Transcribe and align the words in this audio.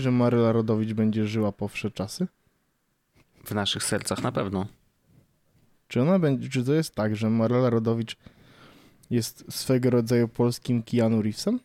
że 0.00 0.10
Maryla 0.10 0.52
Rodowicz 0.52 0.92
będzie 0.92 1.26
żyła 1.26 1.52
po 1.52 1.68
wsze 1.68 1.90
czasy? 1.90 2.26
W 3.44 3.50
naszych 3.54 3.84
sercach 3.84 4.22
na 4.22 4.32
pewno. 4.32 4.66
Czy 5.88 6.02
ona 6.02 6.18
będzie, 6.18 6.48
czy 6.48 6.64
to 6.64 6.72
jest 6.72 6.94
tak, 6.94 7.16
że 7.16 7.30
Maryla 7.30 7.70
Rodowicz 7.70 8.16
jest 9.10 9.44
swego 9.48 9.90
rodzaju 9.90 10.28
polskim 10.28 10.82
Keanu 10.82 11.22
Reevesem? 11.22 11.60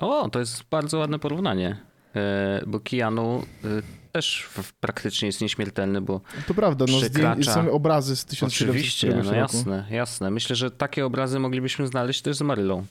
O, 0.00 0.28
to 0.30 0.38
jest 0.38 0.64
bardzo 0.70 0.98
ładne 0.98 1.18
porównanie, 1.18 1.76
e, 2.16 2.62
bo 2.66 2.80
Keanu 2.80 3.42
e, 3.64 3.68
też 4.12 4.48
praktycznie 4.80 5.26
jest 5.26 5.40
nieśmiertelny, 5.40 6.00
bo 6.00 6.20
To 6.46 6.54
prawda, 6.54 6.84
no 6.88 6.98
Przekracza- 6.98 7.54
są 7.54 7.70
obrazy 7.72 8.16
z 8.16 8.24
1700 8.24 8.68
Oczywiście, 8.68 9.22
no 9.24 9.34
jasne, 9.34 9.86
jasne. 9.90 10.30
Myślę, 10.30 10.56
że 10.56 10.70
takie 10.70 11.06
obrazy 11.06 11.38
moglibyśmy 11.38 11.86
znaleźć 11.86 12.22
też 12.22 12.36
z 12.36 12.42
Marylą. 12.42 12.86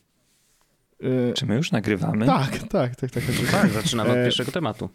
Y, 1.04 1.34
Czy 1.36 1.46
my 1.46 1.56
już 1.56 1.72
nagrywamy? 1.72 2.26
tak, 2.26 2.52
tak, 2.58 2.96
tak, 2.96 3.12
tak. 3.12 3.12
tak. 3.12 3.52
Tak, 3.52 3.72
zaczynamy 3.72 4.10
od 4.12 4.18
E, 4.18 4.24
pierwszego 4.24 4.52
tematu. 4.52 4.90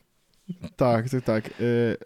Tak, 0.77 1.11
tak, 1.11 1.25
tak. 1.25 1.51
Y, 1.61 1.97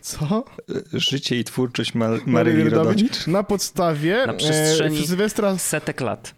Co? 0.00 0.44
Życie 0.92 1.38
i 1.38 1.44
twórczość 1.44 1.94
Ma 1.94 2.08
Maryi 2.26 2.64
Rodowicz 2.64 3.26
Na 3.26 3.42
podstawie 3.42 4.24
Na 4.26 4.32
przestrzeni- 4.34 5.02
e, 5.02 5.06
Sylwestra... 5.06 5.58
Setek 5.58 6.00
lat. 6.00 6.34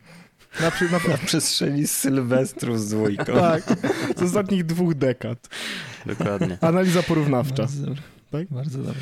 Na, 0.60 0.70
przy- 0.70 0.84
na, 0.90 0.98
na 1.08 1.18
przestrzeni 1.26 1.86
Sylwestru 1.86 2.78
z 2.78 2.90
dwójką. 2.90 3.24
tak, 3.40 3.62
z 4.16 4.22
ostatnich 4.22 4.64
dwóch 4.66 4.94
dekad. 4.94 5.48
Dokładnie. 6.06 6.58
Analiza 6.60 7.02
porównawcza. 7.02 7.62
Bardzo. 7.62 7.86
Tak? 8.30 8.46
Bardzo 8.50 8.78
dobre. 8.78 9.00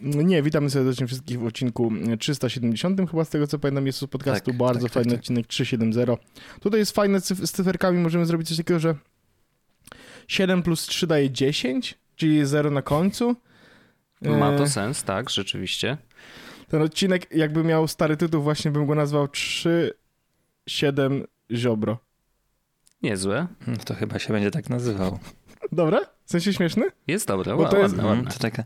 Nie, 0.00 0.42
witamy 0.42 0.70
serdecznie 0.70 1.06
wszystkich 1.06 1.40
w 1.40 1.46
odcinku 1.46 1.92
370, 2.18 3.10
chyba 3.10 3.24
z 3.24 3.30
tego 3.30 3.46
co 3.46 3.58
pamiętam 3.58 3.86
jest 3.86 3.98
z 3.98 4.06
podcastu, 4.06 4.50
Tak, 4.50 4.56
bardzo 4.58 4.80
tak, 4.80 4.90
tak, 4.90 4.92
fajny 4.92 5.10
tak. 5.10 5.20
odcinek 5.20 5.46
370. 5.46 6.20
Tutaj 6.60 6.80
jest 6.80 6.92
fajne 6.92 7.18
cyf- 7.18 7.46
z 7.46 7.52
cyferkami, 7.52 7.98
możemy 7.98 8.26
zrobić 8.26 8.48
coś 8.48 8.56
takiego, 8.56 8.80
że 8.80 8.94
7 10.28 10.62
plus 10.62 10.86
3 10.86 11.06
daje 11.06 11.30
10, 11.30 11.98
czyli 12.16 12.36
jest 12.36 12.50
0 12.50 12.70
na 12.70 12.82
końcu. 12.82 13.36
Ma 14.22 14.56
to 14.56 14.62
E, 14.64 14.68
sens, 14.68 15.02
tak, 15.04 15.30
rzeczywiście. 15.30 15.96
Ten 16.68 16.82
odcinek 16.82 17.26
jakby 17.36 17.64
miał 17.64 17.88
stary 17.88 18.16
tytuł, 18.16 18.42
właśnie 18.42 18.70
bym 18.70 18.86
go 18.86 18.94
nazwał 18.94 19.28
3, 19.28 19.92
7 20.68 21.24
ziobro. 21.52 21.98
Niezłe. 23.02 23.46
Hmm, 23.64 23.80
To 23.84 23.94
chyba 23.94 24.18
się 24.18 24.32
będzie 24.32 24.50
tak 24.50 24.70
nazywał. 24.70 25.18
Dobra? 25.72 26.00
W 26.24 26.30
sensie 26.30 26.52
śmieszny? 26.52 26.84
Jest 27.06 27.28
dobre, 27.28 27.56
Bo 27.56 27.68
to 27.68 27.78
jest- 27.78 27.94
ładne, 27.96 28.08
Mm, 28.08 28.16
ładne. 28.18 28.32
To 28.32 28.38
taka 28.38 28.64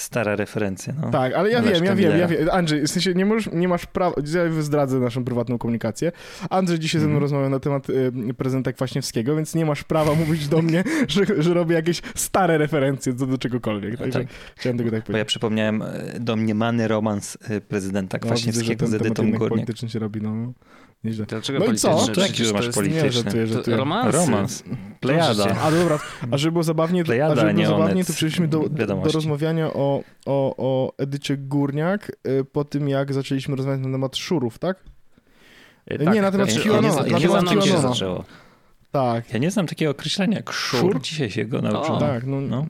stara 0.00 0.36
referencja. 0.36 0.92
No. 1.02 1.10
Tak, 1.10 1.34
ale 1.34 1.50
ja 1.50 1.60
Leszka 1.60 1.74
wiem, 1.74 1.84
ja 1.84 1.94
wiem, 1.94 2.18
ja 2.18 2.28
wiem. 2.28 2.48
Andrzej, 2.52 2.82
w 2.82 2.88
sensie 2.90 3.14
nie, 3.14 3.26
możesz, 3.26 3.52
nie 3.52 3.68
masz 3.68 3.86
prawa, 3.86 4.16
ja 4.34 4.62
zdradzę 4.62 4.98
naszą 5.00 5.24
prywatną 5.24 5.58
komunikację. 5.58 6.12
Andrzej 6.50 6.78
dzisiaj 6.78 7.00
ze 7.00 7.06
mną 7.06 7.14
Mhm. 7.16 7.22
rozmawiał 7.22 7.50
na 7.50 7.60
temat 7.60 7.90
y, 7.90 8.12
prezydenta 8.36 8.72
Kwaśniewskiego, 8.72 9.36
więc 9.36 9.54
nie 9.54 9.66
masz 9.66 9.84
prawa 9.84 10.14
mówić 10.14 10.48
do 10.48 10.62
mnie, 10.62 10.84
że, 11.08 11.42
że 11.42 11.54
robię 11.54 11.74
jakieś 11.74 12.02
stare 12.14 12.58
referencje 12.58 13.12
do, 13.12 13.26
do 13.26 13.38
czegokolwiek. 13.38 13.92
No 13.92 13.98
Także 13.98 14.18
tak, 14.18 14.28
chciałem 14.56 14.78
tego 14.78 14.90
tak 14.90 14.98
bo 15.00 15.02
ja 15.02 15.06
powiedzieć. 15.12 15.28
przypomniałem 15.28 15.82
e, 15.82 15.86
domniemany 16.20 16.88
romans 16.88 17.38
e, 17.48 17.60
prezydenta 17.60 18.18
No, 18.18 18.20
widzę, 18.22 18.34
Kwaśniewskiego 18.34 18.86
z 18.86 18.90
temat 18.90 19.06
Edytą 19.06 19.22
jednak 19.22 19.38
Górniak. 19.38 19.50
polityczny 19.66 19.88
się 19.88 19.98
robi, 19.98 20.20
no. 20.22 20.52
Nieźle. 21.04 21.26
Dlaczego 21.26 21.58
No 21.58 21.72
i 21.72 21.76
co? 21.76 21.88
polityczny? 21.88 22.14
To 22.14 22.20
jaki, 22.20 22.44
że 22.44 22.52
masz 22.52 22.68
polityczny? 22.68 23.02
Nie, 23.04 23.12
żartuję, 23.12 23.46
to 23.46 23.52
żartuję. 23.52 23.76
romansy. 23.76 24.18
Romans. 24.18 24.64
Plejada. 25.00 25.56
A 25.62 25.70
dobra, 25.70 25.98
a 26.30 26.38
żeby 26.38 26.52
było 26.52 26.62
zabawnie, 26.62 27.04
Plejada, 27.04 27.32
a 27.32 27.36
żeby 27.36 27.46
było 27.52 27.58
nie 27.60 27.66
zabawnie 27.66 28.04
to 28.04 28.12
przeszliśmy 28.12 28.48
do, 28.48 28.68
do, 28.68 29.02
rozmawiania 29.12 29.66
o, 29.72 29.87
o, 30.26 30.54
o 30.56 30.92
Edycie 30.98 31.36
Górniak 31.36 32.12
y, 32.26 32.44
po 32.52 32.64
tym, 32.64 32.88
jak 32.88 33.12
zaczęliśmy 33.14 33.56
rozmawiać 33.56 33.80
na 33.80 33.92
temat 33.92 34.16
szurów, 34.16 34.58
tak? 34.58 34.82
E, 35.86 35.98
Nie, 35.98 36.22
na 36.22 36.30
temat 36.32 36.50
znaczy, 36.50 36.68
QAnona, 36.68 37.04
QAnona 37.04 37.50
się 37.50 37.58
QAnona. 37.70 37.80
zaczęło. 37.88 38.24
Tak, 38.92 39.32
Ja 39.32 39.38
nie 39.38 39.50
znam 39.50 39.66
takiego 39.66 39.90
określenia 39.90 40.36
jak 40.36 40.52
szur. 40.52 40.80
Szur? 40.80 41.00
Dzisiaj 41.02 41.30
się 41.30 41.44
go 41.44 41.62
nauczyłem. 41.62 42.00
tak, 42.00 42.26
no, 42.26 42.40
No. 42.40 42.66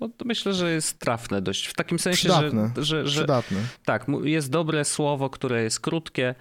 No, 0.00 0.08
to 0.16 0.24
myślę, 0.24 0.54
że 0.54 0.72
jest 0.72 0.98
trafne 0.98 1.42
dość. 1.42 1.66
W 1.66 1.74
takim 1.74 1.98
sensie, 1.98 2.16
Przydatne. 2.18 2.70
że, 2.76 2.84
że, 2.84 3.06
że 3.08 3.20
przydatne. 3.20 3.58
tak, 3.84 4.06
jest 4.22 4.50
dobre 4.50 4.84
słowo, 4.84 5.30
które 5.30 5.62
jest 5.62 5.80
krótkie 5.80 6.34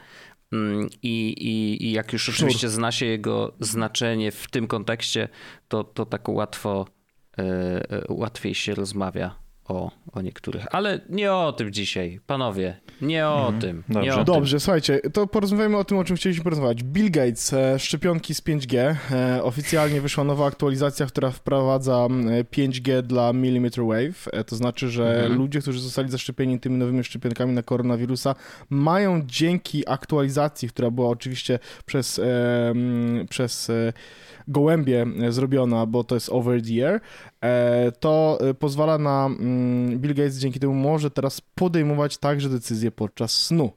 mm, 0.54 0.90
i, 1.04 1.28
i, 1.38 1.86
i 1.86 1.92
jak 1.92 2.14
już 2.14 2.24
Sznur. 2.24 2.36
oczywiście 2.36 2.70
zna 2.70 2.92
się 2.92 3.06
jego 3.06 3.54
znaczenie 3.60 4.32
w 4.32 4.48
tym 4.52 4.68
kontekście, 4.68 5.30
to, 5.68 5.84
to 5.84 6.06
tak 6.06 6.30
łatwo, 6.30 6.86
e, 7.38 8.04
łatwiej 8.10 8.56
się 8.56 8.76
rozmawia 8.76 9.36
o, 9.68 9.92
o 10.14 10.22
niektórych. 10.22 10.66
Ale 10.72 11.00
nie 11.10 11.34
o 11.34 11.54
tym 11.54 11.72
dzisiaj, 11.72 12.20
panowie. 12.28 12.78
Nie 13.02 13.28
o 13.28 13.40
Mhm, 13.46 13.62
tym. 13.62 13.84
Nie 13.90 13.94
dobrze. 13.96 14.12
o 14.14 14.16
tym. 14.16 14.26
Dobrze, 14.26 14.60
słuchajcie, 14.60 15.00
to 15.14 15.28
porozmawiamy 15.28 15.78
o 15.78 15.84
tym, 15.84 15.98
o 15.98 16.04
czym 16.04 16.16
chcieliśmy 16.16 16.44
porozmawiać. 16.44 16.84
Bill 16.84 17.12
Gates, 17.12 17.54
e, 17.54 17.80
szczepionki 17.80 18.34
z 18.36 18.42
5G. 18.42 18.96
E, 19.12 19.44
oficjalnie 19.44 20.02
wyszła 20.02 20.24
nowa 20.24 20.46
aktualizacja, 20.46 21.06
która 21.06 21.32
wprowadza 21.32 22.06
m, 22.10 22.30
e, 22.30 22.44
5G 22.44 23.02
dla 23.02 23.34
millimeter 23.34 23.84
wave. 23.86 24.28
E, 24.34 24.44
to 24.44 24.56
znaczy, 24.56 24.90
że 24.90 25.16
Mhm. 25.16 25.34
ludzie, 25.38 25.60
którzy 25.62 25.80
zostali 25.80 26.10
zaszczepieni 26.12 26.60
tymi 26.60 26.78
nowymi 26.78 27.04
szczepionkami 27.04 27.54
na 27.54 27.64
koronawirusa, 27.64 28.36
mają 28.70 29.22
dzięki 29.26 29.90
aktualizacji, 29.90 30.70
która 30.70 30.92
była 30.92 31.10
oczywiście 31.10 31.60
przez, 31.86 32.20
e, 32.20 32.24
m, 32.70 33.26
przez 33.30 33.70
e, 33.70 33.94
gołębie 34.48 35.06
e, 35.22 35.32
zrobiona, 35.32 35.86
bo 35.86 36.04
to 36.04 36.16
jest 36.16 36.30
over 36.30 36.62
the 36.62 36.88
air, 36.90 37.00
e, 37.42 37.92
to 37.92 38.38
e, 38.42 38.54
pozwala 38.54 38.98
na 38.98 39.26
mm, 39.26 40.00
Bill 40.00 40.14
Gates 40.14 40.38
dzięki 40.38 40.60
temu 40.60 40.74
może 40.74 41.12
teraz 41.12 41.42
podejmować 41.56 42.18
także 42.18 42.50
decyzje 42.50 42.92
podczas 42.92 43.32
snu. 43.34 43.72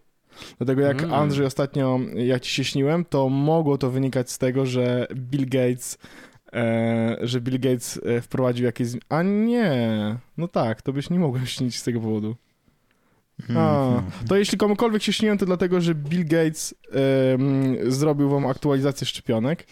Dlatego 0.58 0.80
jak 0.82 1.02
Mm. 1.02 1.14
Andrzej 1.14 1.46
ostatnio, 1.46 2.00
jak 2.14 2.42
ci 2.42 2.54
się 2.54 2.64
śniłem, 2.64 3.04
to 3.04 3.28
mogło 3.28 3.78
to 3.78 3.90
wynikać 3.90 4.30
z 4.30 4.38
tego, 4.38 4.66
że 4.66 5.06
Bill 5.14 5.48
Gates 5.48 5.98
e, 6.52 7.16
że 7.22 7.40
Bill 7.40 7.60
Gates 7.60 8.00
e, 8.06 8.20
wprowadził 8.20 8.66
jakieś... 8.66 8.88
A 9.08 9.22
nie, 9.22 10.16
no 10.36 10.48
tak, 10.48 10.82
to 10.82 10.92
byś 10.92 11.10
nie 11.10 11.18
mogłem 11.18 11.46
śnić 11.46 11.76
z 11.76 11.82
tego 11.82 12.00
powodu. 12.00 12.36
A, 13.56 13.86
Mhm. 13.86 14.12
to 14.28 14.36
jeśli 14.36 14.58
komukolwiek 14.58 15.02
się 15.02 15.12
śniłem, 15.12 15.38
to 15.38 15.46
dlatego, 15.46 15.80
że 15.80 15.94
Bill 15.94 16.24
Gates 16.24 16.74
em, 16.92 17.76
zrobił 17.92 18.30
wam 18.30 18.46
aktualizację 18.46 19.06
szczepionek. 19.06 19.66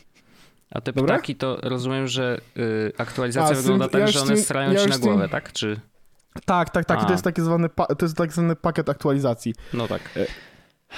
A 0.71 0.81
te 0.81 0.93
Dobra? 0.93 1.15
ptaki 1.15 1.37
to 1.37 1.59
rozumiem, 1.63 2.09
że 2.09 2.41
y, 2.57 2.93
aktualizacja 2.99 3.51
A, 3.51 3.55
tym- 3.55 3.63
wygląda 3.63 3.89
tak, 3.89 4.01
ja 4.01 4.07
że 4.07 4.21
one 4.21 4.35
tym- 4.35 4.45
strają 4.45 4.73
ja 4.73 4.81
ci 4.81 4.87
na 4.89 4.93
tym- 4.93 5.03
głowę, 5.03 5.29
tak? 5.29 5.53
Czy... 5.53 5.81
Tak, 6.45 6.71
tak, 6.71 6.85
tak. 6.85 7.03
I 7.03 7.07
to 7.07 7.13
jest 7.13 7.25
taki 7.25 7.43
zwany, 7.43 7.69
pa- 7.69 7.87
to 7.87 8.05
jest 8.05 8.17
tak 8.17 8.33
zwany 8.33 8.57
pakiet 8.57 8.89
aktualizacji. 8.89 9.55
No 9.75 9.89
tak. 9.89 10.01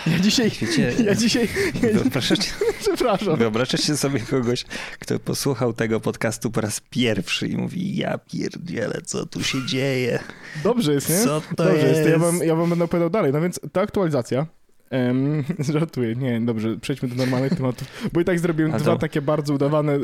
Ja 0.07 0.19
dzisiaj, 0.19 0.51
Wiecie, 0.61 0.93
ja 1.07 1.15
dzisiaj, 1.15 1.49
ja, 1.83 1.89
wyobrażacie, 1.93 2.51
przepraszam. 2.83 3.37
wyobrażacie 3.37 3.97
sobie 3.97 4.21
kogoś, 4.21 4.65
kto 4.99 5.19
posłuchał 5.19 5.73
tego 5.73 6.01
podcastu 6.01 6.51
po 6.51 6.61
raz 6.61 6.81
pierwszy 6.91 7.49
i 7.49 7.57
mówi 7.57 7.97
ja 7.97 8.19
pierdzielę, 8.19 9.01
co 9.05 9.27
tu 9.27 9.43
się 9.43 9.67
dzieje? 9.67 10.19
Dobrze 10.65 10.93
jest, 10.93 11.09
nie? 11.11 11.19
Co 11.25 11.41
to 11.41 11.65
Dobrze 11.65 11.89
jest, 11.89 12.03
to 12.03 12.09
ja 12.09 12.15
jest? 12.15 12.21
wam, 12.25 12.39
ja 12.43 12.55
wam 12.55 12.71
będę 12.71 12.85
opowiadał 12.85 13.11
dalej. 13.11 13.33
No 13.33 13.41
więc 13.41 13.61
ta 13.73 13.81
aktualizacja, 13.81 14.47
em, 14.91 15.45
żartuję, 15.73 16.17
nie, 16.17 16.41
dobrze, 16.41 16.77
przejdźmy 16.81 17.09
do 17.09 17.15
normalnych 17.15 17.55
tematów, 17.55 18.09
bo 18.13 18.21
i 18.21 18.25
tak 18.25 18.41
zrobiłem 18.41 18.75
A 18.75 18.79
dwa 18.79 18.93
to- 18.93 18.99
takie 18.99 19.23
bardzo 19.23 19.55
udawane, 19.55 19.99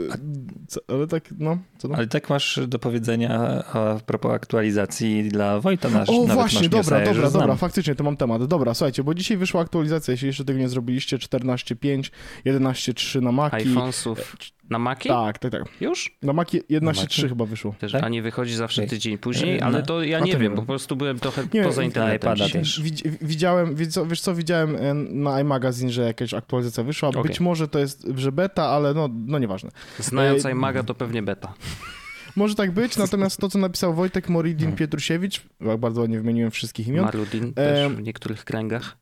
co, 0.68 0.80
ale 0.88 1.06
tak, 1.06 1.24
no, 1.38 1.58
co 1.78 1.88
tam? 1.88 1.96
Ale 1.96 2.06
tak 2.06 2.30
masz 2.30 2.60
do 2.68 2.78
powiedzenia 2.78 3.34
a 3.72 4.00
propos 4.06 4.32
aktualizacji 4.32 5.28
dla 5.28 5.60
Wojta 5.60 5.88
nasz. 5.90 6.08
O 6.10 6.26
właśnie, 6.26 6.68
dobra, 6.68 7.04
dobra, 7.04 7.30
dobra, 7.30 7.56
faktycznie 7.56 7.94
to 7.94 8.04
mam 8.04 8.16
temat. 8.16 8.46
Dobra, 8.46 8.74
słuchajcie, 8.74 9.04
bo 9.04 9.14
dzisiaj 9.14 9.36
wyszła 9.36 9.60
aktualizacja, 9.60 10.12
jeśli 10.12 10.26
jeszcze 10.26 10.44
tego 10.44 10.58
nie 10.58 10.68
zrobiliście, 10.68 11.18
14.5, 11.18 12.10
11.3 12.46 13.22
na 13.22 13.32
Maki. 13.32 13.56
iPhonesów 13.56 14.36
na 14.70 14.78
Maki? 14.78 15.08
Tak, 15.08 15.38
tak, 15.38 15.52
tak. 15.52 15.62
Już? 15.80 16.18
Na 16.22 16.32
Maki 16.32 16.60
11.3 16.60 16.96
Maki? 17.00 17.28
chyba 17.28 17.44
wyszło. 17.46 17.74
Też, 17.78 17.92
Tak? 17.92 18.04
A 18.04 18.08
nie 18.08 18.22
wychodzi 18.22 18.54
zawsze 18.54 18.82
Ej, 18.82 18.88
tydzień 18.88 19.18
później, 19.18 19.58
e, 19.58 19.64
ale 19.64 19.78
na- 19.78 19.84
to 19.84 20.02
ja 20.02 20.18
nie 20.18 20.20
to 20.20 20.26
nie 20.26 20.32
wiem, 20.32 20.42
wiem. 20.42 20.54
po 20.54 20.62
prostu 20.62 20.96
byłem 20.96 21.18
trochę 21.18 21.42
Nie, 21.54 21.62
poza 21.62 21.82
internetem 21.82 22.36
też. 22.36 22.82
Widz, 22.82 23.02
widziałem, 23.22 23.74
wiesz 23.74 23.88
co, 23.88 24.06
wiesz 24.06 24.20
co, 24.20 24.34
widziałem 24.34 24.76
e, 24.76 24.94
na 24.94 25.40
iMagazine, 25.40 25.90
że 25.92 26.02
jakaś 26.02 26.34
aktualizacja 26.34 26.84
wyszła. 26.84 27.08
Okej. 27.08 27.22
Być 27.22 27.40
może 27.40 27.68
to 27.68 27.78
jest, 27.78 28.06
że 28.16 28.32
beta, 28.32 28.64
ale 28.68 28.94
no, 28.94 29.08
no 29.26 29.38
nieważne. 29.38 29.70
Znając 29.98 30.46
Ej, 30.46 30.52
iMaga 30.52 30.82
to 30.82 30.94
pewnie 30.94 31.22
beta. 31.22 31.54
Może 32.36 32.54
tak 32.54 32.70
być, 32.72 32.96
natomiast 32.96 33.40
to, 33.40 33.48
co 33.48 33.58
napisał 33.58 33.94
Wojtek 33.94 34.28
Moridin 34.28 34.72
Pietrusiewicz, 34.72 35.42
jak 35.60 35.78
bardzo 35.80 36.00
ładnie 36.00 36.18
wymieniłem 36.18 36.50
wszystkich 36.50 36.88
imion, 36.88 37.04
Marudin 37.04 37.54
też 37.54 37.78
Em, 37.86 37.96
w 37.96 38.02
niektórych 38.02 38.44
kręgach. 38.44 38.96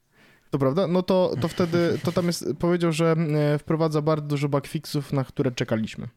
To 0.54 0.58
prawda, 0.58 0.86
no 0.86 1.02
to, 1.02 1.34
to 1.40 1.48
wtedy, 1.48 1.98
to 2.02 2.12
tam 2.12 2.26
jest, 2.26 2.46
powiedział, 2.58 2.92
że 2.92 3.16
e, 3.54 3.58
wprowadza 3.58 4.02
bardzo 4.02 4.26
dużo 4.26 4.48
bugfixów, 4.48 5.12
na 5.12 5.24
które 5.24 5.50
czekaliśmy. 5.52 6.08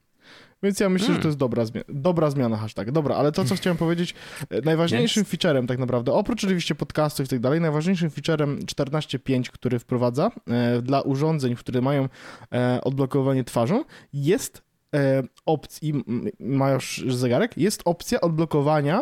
Więc 0.63 0.79
ja 0.79 0.89
myślę, 0.89 1.05
Hmm. 1.07 1.19
że 1.19 1.21
to 1.21 1.27
jest 1.27 1.37
dobra, 1.37 1.63
zmia- 1.63 1.83
dobra 1.89 2.29
zmiana, 2.29 2.57
hashtag. 2.57 2.91
Dobra, 2.91 3.15
ale 3.15 3.31
to, 3.31 3.45
co 3.45 3.55
chciałem 3.55 3.77
powiedzieć, 3.77 4.15
e, 4.49 4.61
najważniejszym 4.61 5.25
featurem 5.25 5.67
tak 5.67 5.79
naprawdę, 5.79 6.13
oprócz 6.13 6.43
oczywiście 6.43 6.75
podcastów 6.75 7.25
i 7.25 7.29
tak 7.29 7.39
dalej, 7.39 7.61
najważniejszym 7.61 8.09
featurem 8.09 8.59
14.5, 8.65 9.49
który 9.49 9.79
wprowadza 9.79 10.31
e, 10.47 10.81
dla 10.81 11.01
urządzeń, 11.01 11.55
które 11.55 11.81
mają 11.81 12.09
e, 12.53 12.79
odblokowanie 12.83 13.43
twarzą, 13.43 13.83
jest 14.13 14.61
e, 14.95 15.23
opcja, 15.45 15.93
masz 16.39 17.03
zegarek, 17.07 17.57
jest 17.57 17.81
opcja 17.85 18.21
odblokowania 18.21 19.01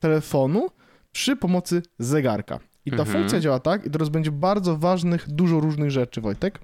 telefonu 0.00 0.68
przy 1.12 1.36
pomocy 1.36 1.82
zegarka. 1.98 2.58
I 2.86 2.90
ta 2.90 2.96
Mhm. 2.96 3.18
funkcja 3.18 3.40
działa 3.40 3.60
tak, 3.60 3.86
i 3.86 3.90
teraz 3.90 4.08
będzie 4.08 4.30
bardzo 4.30 4.76
ważnych, 4.76 5.24
dużo 5.28 5.60
różnych 5.60 5.90
rzeczy, 5.90 6.20
Wojtek. 6.20 6.58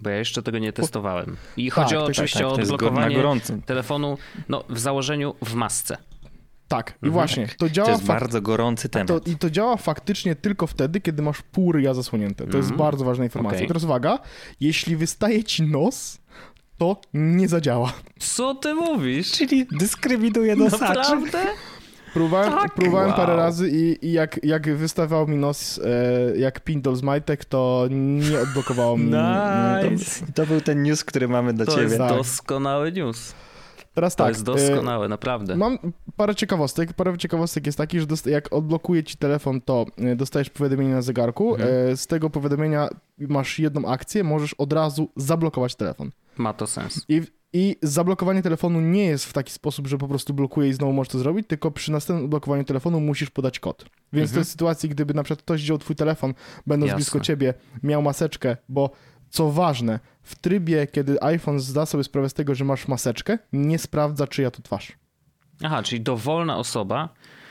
Bo 0.00 0.10
ja 0.10 0.16
jeszcze 0.16 0.42
tego 0.42 0.58
nie 0.58 0.72
testowałem. 0.72 1.36
I 1.56 1.70
chodzi 1.70 1.90
tak, 1.90 1.98
tak, 2.00 2.08
oczywiście 2.10 2.38
tak, 2.38 2.48
o 2.48 2.58
jest 2.58 2.72
odblokowanie 2.72 3.16
telefonu 3.66 4.18
no, 4.48 4.64
w 4.68 4.78
założeniu 4.78 5.34
w 5.44 5.54
masce. 5.54 5.96
Tak, 6.68 6.90
Mhm. 6.90 7.10
i 7.10 7.12
właśnie, 7.12 7.48
to 7.58 7.68
działa 7.70 7.86
To 7.86 7.92
jest 7.92 8.04
bardzo 8.04 8.40
gorący 8.42 8.88
temat. 8.88 9.08
to, 9.08 9.30
I 9.30 9.36
to 9.36 9.50
działa 9.50 9.76
faktycznie 9.76 10.36
tylko 10.36 10.66
wtedy, 10.66 11.00
kiedy 11.00 11.22
masz 11.22 11.42
pół 11.42 11.72
ryja 11.72 11.94
zasłonięte. 11.94 12.46
To 12.46 12.56
jest 12.56 12.70
Mhm. 12.70 12.78
bardzo 12.78 13.04
ważna 13.04 13.24
informacja. 13.24 13.56
Okej. 13.56 13.64
I 13.64 13.68
teraz 13.68 13.84
uwaga, 13.84 14.18
jeśli 14.60 14.96
wystaje 14.96 15.44
ci 15.44 15.62
nos, 15.62 16.18
to 16.78 17.00
nie 17.14 17.48
zadziała. 17.48 17.92
Co 18.18 18.54
ty 18.54 18.74
mówisz? 18.74 19.32
Czyli 19.32 19.66
dyskryminuje 19.72 20.56
nosaczy. 20.56 20.84
Naprawdę? 20.94 21.44
Próbowałem, 22.18 22.52
Tak? 22.52 22.74
próbowałem 22.74 23.08
Wow. 23.08 23.16
parę 23.16 23.36
razy 23.36 23.70
i, 23.70 24.06
i 24.06 24.12
jak, 24.12 24.40
jak 24.44 24.76
wystawał 24.76 25.26
mi 25.28 25.36
nos 25.36 25.78
e, 25.78 26.36
jak 26.38 26.60
pindol 26.60 26.96
z 26.96 27.02
majtek, 27.02 27.44
to 27.44 27.86
nie 27.90 28.38
odblokowało 28.40 28.96
mi. 28.96 29.10
e, 29.14 29.80
to- 29.82 29.90
Nice. 29.90 30.24
I 30.28 30.32
to 30.32 30.46
był 30.46 30.60
ten 30.60 30.82
news, 30.82 31.04
który 31.04 31.28
mamy 31.28 31.52
do 31.54 31.64
To 31.66 31.70
ciebie. 31.72 31.82
jest 31.84 31.98
Tak. 31.98 32.16
doskonały 32.16 32.92
news. 32.92 33.34
Teraz 33.94 34.16
To 34.16 34.24
tak. 34.24 34.28
jest 34.34 34.40
e, 34.42 34.44
doskonałe, 34.44 35.08
naprawdę. 35.08 35.56
Mam 35.56 35.78
parę 36.16 36.34
ciekawostek. 36.34 36.92
Parę 36.92 37.18
ciekawostek 37.18 37.66
jest 37.66 37.78
takich, 37.78 38.00
że 38.00 38.06
jak 38.26 38.52
odblokuje 38.52 39.04
ci 39.04 39.16
telefon, 39.16 39.60
to 39.60 39.86
e, 39.98 40.16
dostajesz 40.16 40.50
powiadomienie 40.50 40.94
na 40.94 41.02
zegarku. 41.02 41.54
Mhm. 41.54 41.70
E, 41.92 41.96
Z 41.96 42.06
tego 42.06 42.30
powiadomienia 42.30 42.88
masz 43.18 43.58
jedną 43.58 43.88
akcję, 43.88 44.24
możesz 44.24 44.54
od 44.54 44.72
razu 44.72 45.08
zablokować 45.16 45.74
telefon. 45.74 46.10
Ma 46.36 46.52
to 46.52 46.66
sens. 46.66 47.04
I, 47.08 47.22
I 47.52 47.76
zablokowanie 47.82 48.42
telefonu 48.42 48.80
nie 48.80 49.04
jest 49.04 49.24
w 49.24 49.32
taki 49.32 49.52
sposób, 49.52 49.86
że 49.86 49.98
po 49.98 50.08
prostu 50.08 50.34
blokuje 50.34 50.68
i 50.68 50.72
znowu 50.72 50.92
możesz 50.92 51.12
to 51.12 51.18
zrobić, 51.18 51.46
tylko 51.48 51.70
przy 51.70 51.92
następnym 51.92 52.28
blokowaniu 52.30 52.64
telefonu 52.64 53.00
musisz 53.00 53.30
podać 53.30 53.58
kod. 53.60 53.82
Więc 54.12 54.24
Mhm. 54.30 54.34
to 54.34 54.38
jest 54.38 54.50
sytuacji, 54.50 54.88
gdyby 54.88 55.14
na 55.14 55.22
przykład 55.22 55.42
ktoś 55.42 55.62
wziął 55.62 55.78
twój 55.78 55.96
telefon, 55.96 56.34
będąc 56.66 56.88
Jasne. 56.88 56.96
blisko 56.96 57.20
ciebie, 57.20 57.54
miał 57.82 58.02
maseczkę, 58.02 58.56
bo 58.68 58.90
co 59.30 59.50
ważne, 59.52 60.00
w 60.22 60.34
trybie, 60.34 60.86
kiedy 60.86 61.22
iPhone 61.22 61.60
zda 61.60 61.86
sobie 61.86 62.04
sprawę 62.04 62.28
z 62.28 62.34
tego, 62.34 62.54
że 62.54 62.64
masz 62.64 62.88
maseczkę, 62.88 63.38
nie 63.52 63.78
sprawdza, 63.78 64.26
czyja 64.26 64.50
to 64.50 64.62
twarz. 64.62 64.92
Aha, 65.62 65.82
czyli 65.82 66.00
dowolna 66.00 66.56
osoba, 66.56 67.08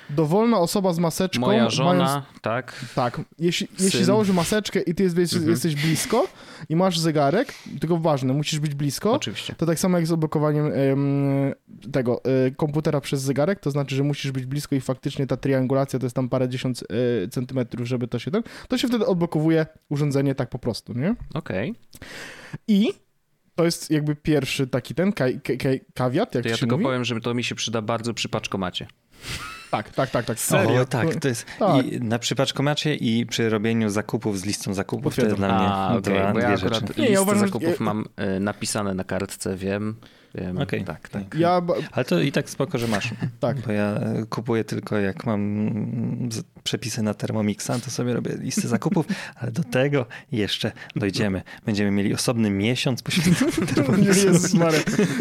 Dowolna 0.10 0.58
osoba 0.60 0.94
z 0.94 1.00
maseczką. 1.00 1.42
moja 1.42 1.70
żona, 1.70 2.04
Mając, 2.06 2.26
tak? 2.42 2.86
tak. 2.96 3.22
Jeśli, 3.40 3.68
jeśli 3.80 3.92
Syn. 3.92 4.06
założy 4.06 4.34
maseczkę 4.34 4.80
i 4.82 4.96
ty 4.96 5.04
jest, 5.04 5.18
Mhm. 5.34 5.50
jesteś 5.52 5.76
blisko 5.76 6.28
i 6.70 6.76
masz 6.76 7.00
zegarek, 7.00 7.54
tylko 7.80 7.98
ważne, 7.98 8.34
musisz 8.34 8.60
być 8.60 8.76
blisko. 8.76 9.14
Oczywiście. 9.14 9.56
To 9.58 9.66
tak 9.66 9.80
samo 9.80 9.98
jak 9.98 10.08
z 10.08 10.12
odblokowaniem 10.12 10.66
em, 10.66 11.54
tego 11.92 12.22
e, 12.24 12.52
komputera 12.52 13.02
przez 13.02 13.22
zegarek, 13.22 13.60
to 13.60 13.72
znaczy, 13.72 13.96
że 13.96 14.04
musisz 14.04 14.32
być 14.32 14.46
blisko 14.46 14.76
i 14.76 14.82
faktycznie 14.82 15.28
ta 15.28 15.38
triangulacja 15.38 16.00
to 16.00 16.06
jest 16.06 16.16
tam 16.16 16.30
parę 16.30 16.50
dziesiąt 16.50 16.84
e, 17.24 17.28
centymetrów, 17.28 17.88
żeby 17.88 18.08
to 18.08 18.20
się 18.20 18.32
ten, 18.32 18.44
to 18.68 18.78
się 18.78 18.88
wtedy 18.88 19.06
odblokowuje 19.06 19.66
urządzenie 19.90 20.36
tak 20.36 20.50
po 20.50 20.60
prostu, 20.60 20.94
nie? 20.94 21.16
Okej. 21.34 21.76
I 22.68 22.94
to 23.56 23.66
jest 23.66 23.92
jakby 23.92 24.16
pierwszy 24.16 24.68
taki 24.68 24.96
ten 24.96 25.14
kawiat, 25.94 26.36
jak 26.36 26.44
To 26.44 26.50
ja 26.50 26.58
tylko 26.58 26.76
mówi. 26.76 26.84
powiem, 26.86 27.06
że 27.06 27.20
to 27.22 27.34
mi 27.34 27.44
się 27.44 27.56
przyda 27.56 27.82
bardzo 27.82 28.14
przy 28.14 28.30
paczkomacie. 28.30 28.88
Tak, 29.72 29.90
tak, 29.90 30.10
tak, 30.10 30.26
tak. 30.26 30.38
O, 30.82 30.86
tak, 30.86 31.16
to 31.16 31.28
jest 31.28 31.46
Tak. 31.60 31.86
i 31.86 32.02
na 32.02 32.20
przypaczkomacie 32.20 32.96
i 32.96 33.26
przy 33.26 33.50
robieniu 33.50 33.90
zakupów 33.90 34.40
z 34.40 34.46
listą 34.46 34.74
zakupów. 34.74 35.16
To 35.16 35.22
jest 35.22 35.36
Potwierdzam. 35.36 35.58
dla 35.60 35.68
mnie 35.68 35.76
A, 35.76 36.02
dwa, 36.02 36.34
bo 36.34 36.40
ja 36.40 36.56
dwie 36.56 36.66
akurat 36.66 36.82
rzeczy. 36.88 36.94
Nie, 36.98 37.04
ja 37.04 37.10
listę 37.10 37.22
uważam, 37.22 37.48
zakupów 37.48 37.70
ja- 37.80 37.86
mam 37.86 38.06
e, 38.18 38.40
napisane 38.40 38.94
na 38.94 39.04
kartce, 39.04 39.56
wiem. 39.56 39.96
Okej. 40.62 40.84
Tak, 40.84 41.10
tak. 41.10 41.36
Ja, 41.36 41.62
Ale 41.92 42.06
to 42.06 42.20
i 42.22 42.32
tak 42.32 42.50
spoko, 42.50 42.78
że 42.78 42.88
masz. 42.88 43.14
tak. 43.40 43.60
Bo 43.60 43.72
ja 43.72 43.84
e, 43.96 44.26
kupuję 44.30 44.64
tylko 44.64 44.98
jak 44.98 45.26
mam 45.26 45.42
mm, 45.68 46.30
przepisy 46.64 47.02
na 47.04 47.14
Thermomixa, 47.14 47.68
to 47.86 47.92
sobie 47.92 48.14
robię 48.14 48.32
listę 48.40 48.68
zakupów, 48.68 49.06
ale 49.42 49.52
do 49.52 49.64
tego 49.64 50.06
jeszcze 50.32 50.72
dojdziemy. 50.96 51.42
Będziemy 51.66 51.92
mieli 51.92 52.14
osobny 52.14 52.50
miesiąc 52.50 53.02
poświęcony 53.04 53.52
Thermomixowi. 53.52 54.28
Jezus 54.28 54.54
Maria. 54.54 54.80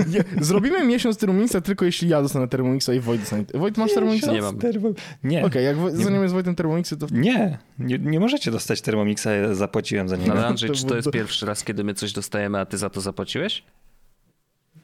Je, 0.09 0.25
zrobimy 0.41 0.85
miesiąc 0.87 1.17
Thermomixa 1.17 1.61
tylko 1.65 1.85
jeśli 1.85 2.09
ja 2.09 2.23
dostanę 2.23 2.49
Thermomixa 2.49 2.89
i 2.97 3.01
Wojt 3.01 3.21
dostanie. 3.21 3.45
Wojt, 3.55 3.79
masz 3.79 3.95
Thermomixa? 3.95 4.33
Nie 4.33 4.43
mam. 4.43 4.57
Thermo- 4.59 4.95
Nie, 5.25 5.45
Okej, 5.45 5.65
jak 5.65 5.77
Woj- 5.77 5.91
Nie 5.91 5.97
zostaniemy 5.97 6.29
z 6.29 6.33
Wojtem 6.33 6.55
Thermomixy, 6.55 6.97
to... 6.97 7.07
nie, 7.13 7.59
nie, 7.79 7.99
nie 7.99 8.21
możecie 8.21 8.51
dostać 8.51 8.81
Thermomixa, 8.81 9.27
ja 9.31 9.55
zapłaciłem 9.55 10.09
za 10.09 10.17
niego. 10.17 10.33
ale 10.33 10.47
Andrzej, 10.47 10.69
To 10.71 10.75
czy 10.77 10.85
to 10.87 10.97
jest 10.97 11.11
pierwszy 11.11 11.47
raz, 11.47 11.65
kiedy 11.65 11.85
my 11.85 11.95
coś 11.95 12.13
dostajemy, 12.13 12.59
a 12.61 12.67
ty 12.67 12.79
za 12.79 12.91
to 12.91 13.01
zapłaciłeś? 13.01 13.65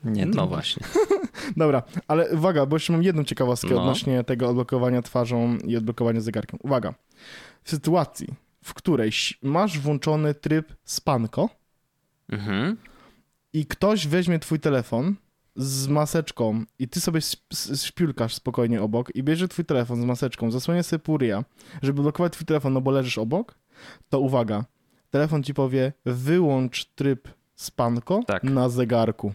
Nie, 0.05 0.27
No 0.27 0.47
właśnie. 0.47 0.87
Dobra, 1.57 1.83
ale 2.09 2.31
uwaga, 2.31 2.67
bo 2.67 2.77
jeszcze 2.77 2.93
mam 2.93 3.03
jedną 3.03 3.25
ciekawostkę 3.25 3.69
No. 3.71 3.81
odnośnie 3.81 4.25
tego 4.25 4.49
odblokowania 4.49 5.03
twarzą 5.03 5.57
i 5.59 5.77
odblokowania 5.77 6.21
zegarkiem. 6.21 6.59
Uwaga. 6.63 6.95
W 7.63 7.71
sytuacji, 7.71 8.29
w 8.65 8.75
której 8.75 9.11
masz 9.43 9.79
włączony 9.79 10.35
tryb 10.35 10.73
spanko 10.85 11.49
Mhm. 12.29 12.77
i 13.53 13.67
ktoś 13.67 14.07
weźmie 14.07 14.39
twój 14.39 14.61
telefon 14.61 15.15
z 15.57 15.89
maseczką 15.89 16.65
i 16.79 16.89
ty 16.89 17.01
sobie 17.01 17.21
szpiulkasz 17.75 18.35
spokojnie 18.35 18.83
obok 18.83 19.17
i 19.17 19.23
bierze 19.23 19.49
twój 19.49 19.65
telefon 19.65 20.03
z 20.03 20.05
maseczką, 20.05 20.51
zasłania 20.51 20.83
sobie 20.83 21.01
pół 21.01 21.19
ryja, 21.19 21.45
żeby 21.83 22.03
blokować 22.03 22.33
twój 22.33 22.47
telefon, 22.47 22.73
no 22.73 22.81
bo 22.81 22.91
leżysz 22.91 23.19
obok, 23.19 23.55
to 24.09 24.21
uwaga, 24.21 24.65
telefon 25.11 25.43
ci 25.43 25.55
powie 25.55 25.93
wyłącz 26.05 26.85
tryb 26.85 27.29
spanko 27.55 28.21
Tak. 28.27 28.43
na 28.45 28.69
zegarku. 28.69 29.33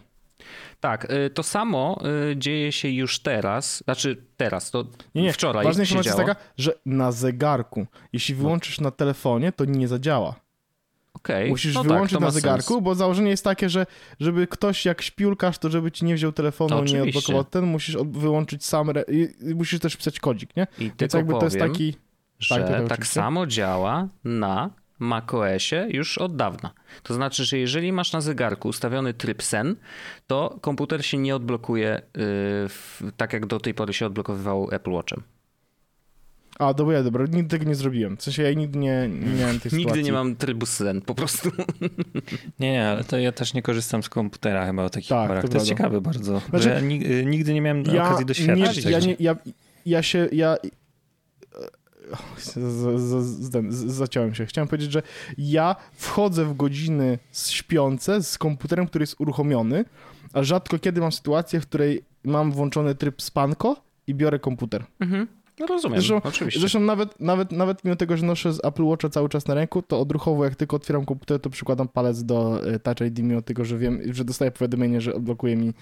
Tak, 0.80 1.10
y, 1.10 1.30
to 1.30 1.42
samo 1.42 2.00
y, 2.32 2.36
dzieje 2.36 2.72
się 2.72 2.88
już 2.88 3.18
teraz, 3.20 3.82
znaczy 3.84 4.24
teraz, 4.36 4.70
to 4.70 4.84
Nie, 5.14 5.22
nie. 5.22 5.32
wczoraj 5.32 5.64
Ważna 5.64 5.84
się 5.84 5.94
informacja 5.94 6.12
jest 6.12 6.26
taka, 6.26 6.40
że 6.58 6.72
na 6.86 7.12
zegarku, 7.12 7.86
jeśli 8.12 8.34
wyłączysz 8.34 8.80
na 8.80 8.90
telefonie, 8.90 9.52
to 9.52 9.64
nie 9.64 9.88
zadziała. 9.88 10.34
Okej, 11.14 11.50
Musisz 11.50 11.74
no 11.74 11.82
wyłączyć 11.84 12.12
tak, 12.12 12.20
na 12.20 12.30
zegarku, 12.30 12.74
Sens. 12.74 12.84
bo 12.84 12.94
założenie 12.94 13.30
jest 13.30 13.44
takie, 13.44 13.68
że 13.68 13.86
żeby 14.20 14.46
ktoś 14.46 14.84
jak 14.84 15.02
śpiulkasz, 15.02 15.58
to 15.58 15.70
żeby 15.70 15.92
ci 15.92 16.04
nie 16.04 16.14
wziął 16.14 16.32
telefonu, 16.32 16.76
nie 16.76 16.82
Oczywiście. 16.82 17.08
odblokował 17.08 17.44
ten, 17.44 17.64
musisz 17.64 17.96
wyłączyć 17.96 18.64
sam, 18.64 18.90
re... 18.90 19.04
musisz 19.54 19.80
też 19.80 19.96
pisać 19.96 20.20
kodzik, 20.20 20.56
nie? 20.56 20.66
I 20.78 20.84
Więc 20.84 20.96
tylko 20.98 21.16
jakby 21.16 21.32
to 21.32 21.44
jest 21.44 21.56
powiem, 21.58 21.72
taki... 21.72 21.94
że 22.38 22.54
tak, 22.54 22.66
to 22.66 22.72
tak, 22.72 22.82
oczywiście. 22.84 23.14
samo 23.14 23.46
działa 23.46 24.08
na 24.24 24.70
macOSie 24.98 25.86
już 25.90 26.18
od 26.18 26.36
dawna. 26.36 26.70
To 27.02 27.14
znaczy, 27.14 27.44
że 27.44 27.58
jeżeli 27.58 27.92
masz 27.92 28.12
na 28.12 28.20
zegarku 28.20 28.68
ustawiony 28.68 29.14
tryb 29.14 29.42
sen, 29.42 29.76
to 30.26 30.58
komputer 30.60 31.06
się 31.06 31.18
nie 31.18 31.36
odblokuje 31.36 31.98
y, 31.98 32.02
w, 32.68 33.02
tak, 33.16 33.32
jak 33.32 33.46
do 33.46 33.60
tej 33.60 33.74
pory 33.74 33.92
się 33.92 34.06
odblokowywał 34.06 34.68
Apple 34.72 34.90
Watchem. 34.90 35.22
A, 36.58 36.74
dobra, 36.74 37.02
dobra, 37.02 37.24
nigdy 37.32 37.48
tego 37.58 37.64
nie 37.64 37.74
zrobiłem. 37.74 38.16
W 38.16 38.22
sensie 38.22 38.42
ja 38.42 38.52
nigdy 38.52 38.78
nie, 38.78 39.08
nie 39.08 39.34
miałem 39.40 39.60
tej 39.60 39.72
Nigdy 39.72 39.82
sytuacji. 39.82 40.02
nie 40.04 40.12
mam 40.12 40.36
trybu 40.36 40.66
sen, 40.66 41.00
po 41.02 41.14
prostu. 41.14 41.50
Nie, 42.60 42.72
nie, 42.72 42.88
ale 42.88 43.04
to 43.04 43.18
ja 43.18 43.32
też 43.32 43.54
nie 43.54 43.62
korzystam 43.62 44.02
z 44.02 44.08
komputera 44.08 44.66
chyba 44.66 44.84
o 44.84 44.90
takich 44.90 45.08
Tak, 45.08 45.42
to 45.42 45.48
To, 45.48 45.54
jest 45.54 45.66
ciekawe 45.66 46.00
bardzo. 46.00 46.40
Znaczy- 46.40 46.62
że 46.62 46.70
ja 46.70 46.78
y, 46.78 47.24
nigdy 47.26 47.54
nie 47.54 47.60
miałem 47.60 47.80
okazji 47.82 48.26
doświadczyć 48.26 48.76
nie, 48.76 48.82
tego. 48.82 48.90
ja, 48.90 49.06
nie, 49.06 49.16
ja, 49.20 49.36
ja 49.86 50.02
się, 50.02 50.28
ja... 50.32 50.56
Zaciąłem 53.70 54.34
się. 54.34 54.46
Chciałem 54.46 54.68
powiedzieć, 54.68 54.92
że 54.92 55.02
ja 55.38 55.76
wchodzę 55.92 56.44
w 56.44 56.56
godziny 56.56 57.18
śpiące 57.32 58.22
z 58.22 58.38
komputerem, 58.38 58.86
który 58.86 59.02
jest 59.02 59.14
uruchomiony, 59.18 59.84
a 60.32 60.42
rzadko 60.42 60.78
kiedy 60.78 61.00
mam 61.00 61.12
sytuację, 61.12 61.60
w 61.60 61.66
której 61.66 62.02
mam 62.24 62.52
włączony 62.52 62.94
tryb 62.94 63.22
spanko 63.22 63.76
i 64.06 64.14
biorę 64.14 64.38
komputer. 64.38 64.84
Mhm. 65.00 65.26
No 65.60 65.66
rozumiem, 65.66 66.00
Zresztą- 66.00 66.28
oczywiście. 66.28 66.60
Zresztą 66.60 66.80
nawet, 66.80 67.20
nawet, 67.20 67.52
nawet 67.52 67.84
mimo 67.84 67.96
tego, 67.96 68.16
że 68.16 68.26
noszę 68.26 68.52
z 68.52 68.64
Apple 68.64 68.82
Watcha 68.84 69.08
cały 69.08 69.28
czas 69.28 69.46
na 69.46 69.54
ręku, 69.54 69.82
to 69.82 70.00
odruchowo 70.00 70.44
jak 70.44 70.54
tylko 70.56 70.76
otwieram 70.76 71.04
komputer, 71.04 71.40
to 71.40 71.50
przykładam 71.50 71.88
palec 71.88 72.24
do 72.24 72.66
e, 72.74 72.78
Touch 72.78 73.00
ID, 73.00 73.18
mimo 73.18 73.42
tego, 73.42 73.64
że 73.64 73.78
wiem, 73.78 74.00
że 74.14 74.24
dostaję 74.24 74.50
powiadomienie, 74.50 75.00
że 75.00 75.14
odblokuje 75.14 75.56
mi... 75.56 75.72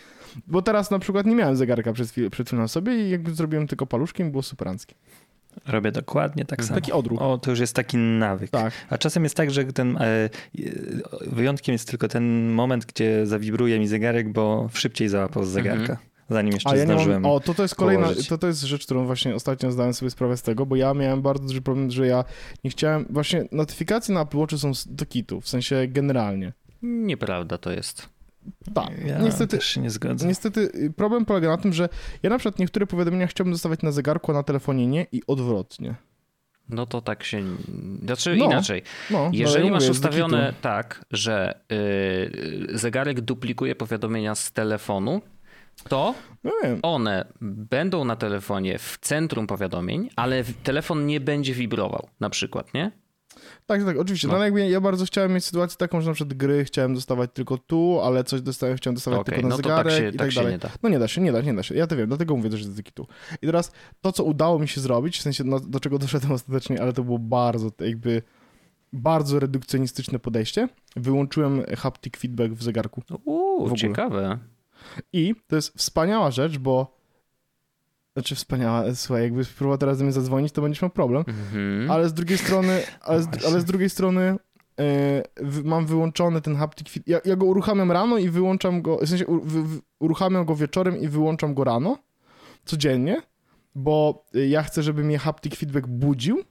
Bo 0.46 0.62
teraz 0.62 0.90
na 0.90 0.98
przykład 0.98 1.26
nie 1.26 1.34
miałem 1.34 1.56
zegarka 1.56 1.92
przed, 1.92 2.10
chwil, 2.10 2.30
przed 2.30 2.46
chwilą 2.46 2.62
na 2.62 2.68
sobie 2.68 3.06
i 3.06 3.10
jakby 3.10 3.34
zrobiłem 3.34 3.66
tylko 3.66 3.86
paluszkiem, 3.86 4.30
było 4.30 4.42
superanckie. 4.42 4.94
Robię 5.66 5.92
dokładnie 5.92 6.44
tak 6.44 6.64
samo. 6.64 6.74
Taki 6.80 6.92
odruch. 6.92 7.22
O, 7.22 7.38
to 7.38 7.50
już 7.50 7.60
jest 7.60 7.74
taki 7.74 7.96
nawyk. 7.96 8.50
Tak. 8.50 8.72
A 8.90 8.98
czasem 8.98 9.22
jest 9.22 9.34
tak, 9.36 9.50
że 9.50 9.64
ten 9.64 9.96
e, 9.96 10.00
e, 10.04 10.28
wyjątkiem 11.26 11.72
jest 11.72 11.88
tylko 11.90 12.08
ten 12.08 12.50
moment, 12.50 12.84
gdzie 12.86 13.26
zawibruje 13.26 13.78
mi 13.78 13.88
zegarek, 13.88 14.32
bo 14.32 14.68
szybciej 14.74 15.08
załapał 15.08 15.44
z 15.44 15.48
zegarka, 15.48 15.96
zanim 16.30 16.52
jeszcze 16.52 16.70
A 16.70 16.76
ja 16.76 16.84
zdążyłem. 16.84 17.22
mam... 17.22 17.32
O, 17.32 17.40
to 17.40 17.54
to 17.54 17.62
jest 17.62 17.74
kolejna... 17.74 18.02
położyć. 18.04 18.28
To, 18.28 18.38
to 18.38 18.46
jest 18.46 18.62
rzecz, 18.62 18.84
którą 18.84 19.06
właśnie 19.06 19.34
ostatnio 19.34 19.72
zdałem 19.72 19.94
sobie 19.94 20.10
sprawę 20.10 20.36
z 20.36 20.42
tego, 20.42 20.66
bo 20.66 20.76
ja 20.76 20.94
miałem 20.94 21.22
bardzo 21.22 21.46
duży 21.46 21.62
problem, 21.62 21.90
że 21.90 22.06
ja 22.06 22.24
nie 22.64 22.70
chciałem... 22.70 23.06
Właśnie 23.10 23.44
notyfikacje 23.52 24.14
na 24.14 24.20
Apple 24.22 24.38
Watchu 24.38 24.58
są 24.58 24.74
z- 24.74 24.88
do 24.88 25.06
kitu, 25.06 25.40
w 25.40 25.48
sensie 25.48 25.86
generalnie. 25.88 26.52
Nieprawda 26.82 27.58
to 27.58 27.70
jest. 27.72 28.08
Tak. 28.74 29.06
Ja 29.06 29.18
Niestety, 29.18 29.56
też 29.56 29.66
się 29.66 29.80
nie 29.80 29.90
zgodzę. 29.90 30.26
Niestety 30.26 30.60
y, 30.74 30.92
problem 30.96 31.24
polega 31.24 31.48
na 31.48 31.56
tym, 31.56 31.72
że 31.72 31.88
ja 32.22 32.30
na 32.30 32.38
przykład 32.38 32.58
niektóre 32.58 32.86
powiadomienia 32.86 33.26
chciałbym 33.26 33.52
dostawać 33.52 33.82
na 33.82 33.92
zegarku, 33.92 34.32
a 34.32 34.34
na 34.34 34.42
telefonie 34.42 34.86
nie 34.86 35.06
i 35.12 35.22
odwrotnie. 35.26 35.94
No 36.68 36.86
to 36.86 37.00
tak 37.00 37.24
się. 37.24 37.42
Znaczy 38.02 38.36
No, 38.36 38.44
inaczej. 38.44 38.82
No, 39.10 39.18
ale 39.18 39.30
Jeżeli 39.32 39.66
ja 39.66 39.72
masz 39.72 39.88
ustawione 39.88 40.54
tak, 40.60 41.04
że 41.10 41.60
y, 41.72 42.78
zegarek 42.78 43.20
duplikuje 43.20 43.74
powiadomienia 43.74 44.34
z 44.34 44.52
telefonu, 44.52 45.20
to 45.88 46.14
No 46.44 46.52
one 46.82 47.24
będą 47.40 48.04
na 48.04 48.16
telefonie 48.16 48.78
w 48.78 48.98
centrum 49.00 49.46
powiadomień, 49.46 50.08
ale 50.16 50.44
telefon 50.62 51.06
nie 51.06 51.20
będzie 51.20 51.54
wibrował, 51.54 52.08
na 52.20 52.30
przykład, 52.30 52.74
nie? 52.74 52.92
Tak, 53.66 53.84
tak, 53.84 53.98
oczywiście. 53.98 54.28
No, 54.28 54.38
No. 54.38 54.44
jakby 54.44 54.68
ja 54.68 54.80
bardzo 54.80 55.04
chciałem 55.04 55.32
mieć 55.32 55.44
sytuację 55.44 55.76
taką, 55.78 56.00
że 56.00 56.10
na 56.10 56.14
przykład 56.14 56.34
gry 56.38 56.64
chciałem 56.64 56.94
dostawać 56.94 57.30
tylko 57.34 57.58
tu, 57.58 58.00
ale 58.00 58.24
coś 58.24 58.40
dostałem, 58.42 58.76
chciałem 58.76 58.94
dostawać 58.94 59.20
Okej, 59.20 59.34
tylko 59.34 59.48
na 59.48 59.56
no 59.56 59.62
tak 59.62 59.64
zegarek 59.66 59.92
się, 59.92 60.08
i 60.08 60.12
tak 60.12 60.26
tak 60.26 60.34
dalej. 60.34 60.52
nie 60.52 60.58
da. 60.58 60.70
No 60.82 60.88
nie 60.88 60.98
da 60.98 61.08
się, 61.08 61.20
nie 61.20 61.32
da, 61.32 61.40
nie 61.40 61.54
da 61.54 61.62
się. 61.62 61.74
Ja 61.74 61.86
to 61.86 61.96
wiem, 61.96 62.08
dlatego 62.08 62.36
mówię, 62.36 62.50
że 62.50 62.56
jest 62.64 62.76
taki 62.76 62.92
tu. 62.92 63.06
I 63.42 63.46
teraz 63.46 63.72
to, 64.00 64.12
co 64.12 64.24
udało 64.24 64.58
mi 64.58 64.68
się 64.68 64.80
zrobić, 64.80 65.18
w 65.18 65.22
sensie 65.22 65.44
no, 65.44 65.60
do 65.60 65.80
czego 65.80 65.98
doszedłem 65.98 66.32
ostatecznie, 66.32 66.82
ale 66.82 66.92
to 66.92 67.04
było 67.04 67.18
bardzo 67.18 67.70
jakby 67.80 68.22
bardzo 68.92 69.40
redukcjonistyczne 69.40 70.18
podejście. 70.18 70.68
Wyłączyłem 70.96 71.62
haptic 71.76 72.16
feedback 72.16 72.52
w 72.54 72.62
zegarku. 72.62 73.00
w 73.00 73.10
Uuu, 73.24 73.60
ogóle. 73.62 73.76
ciekawe. 73.76 74.38
I 75.12 75.34
to 75.46 75.56
jest 75.56 75.78
wspaniała 75.78 76.30
rzecz, 76.30 76.58
bo 76.58 76.95
znaczy 78.16 78.34
wspaniała, 78.34 78.94
słuchaj, 78.94 79.22
jakby 79.22 79.44
spróbował 79.44 79.78
teraz 79.78 79.98
do 79.98 80.04
mnie 80.04 80.12
zadzwonić, 80.12 80.52
to 80.52 80.62
będziesz 80.62 80.82
miał 80.82 80.90
problem. 80.90 81.24
Mhm. 81.28 81.90
Ale 81.90 82.08
z 82.08 82.14
drugiej 82.14 82.38
strony, 82.38 82.82
ale 83.00 83.22
z, 83.22 83.28
ale 83.46 83.60
z 83.60 83.64
drugiej 83.64 83.90
strony 83.90 84.22
e, 84.22 84.36
w, 85.36 85.64
mam 85.64 85.86
wyłączony 85.86 86.40
ten 86.40 86.56
haptic 86.56 86.88
feed. 86.88 87.08
Ja, 87.08 87.20
ja 87.24 87.36
go 87.36 87.46
uruchamiam 87.46 87.92
rano 87.92 88.18
i 88.18 88.28
wyłączam 88.30 88.82
go, 88.82 88.98
w 88.98 89.08
sensie 89.08 89.26
u, 89.26 89.40
wy, 89.40 89.80
uruchamiam 89.98 90.44
go 90.44 90.56
wieczorem 90.56 90.96
i 91.00 91.08
wyłączam 91.08 91.54
go 91.54 91.64
rano, 91.64 91.98
codziennie, 92.64 93.22
bo 93.74 94.24
y, 94.36 94.48
ja 94.48 94.62
chcę, 94.62 94.82
żeby 94.82 95.04
mnie 95.04 95.18
haptic 95.18 95.54
feedback 95.56 95.86
budził, 95.86 96.42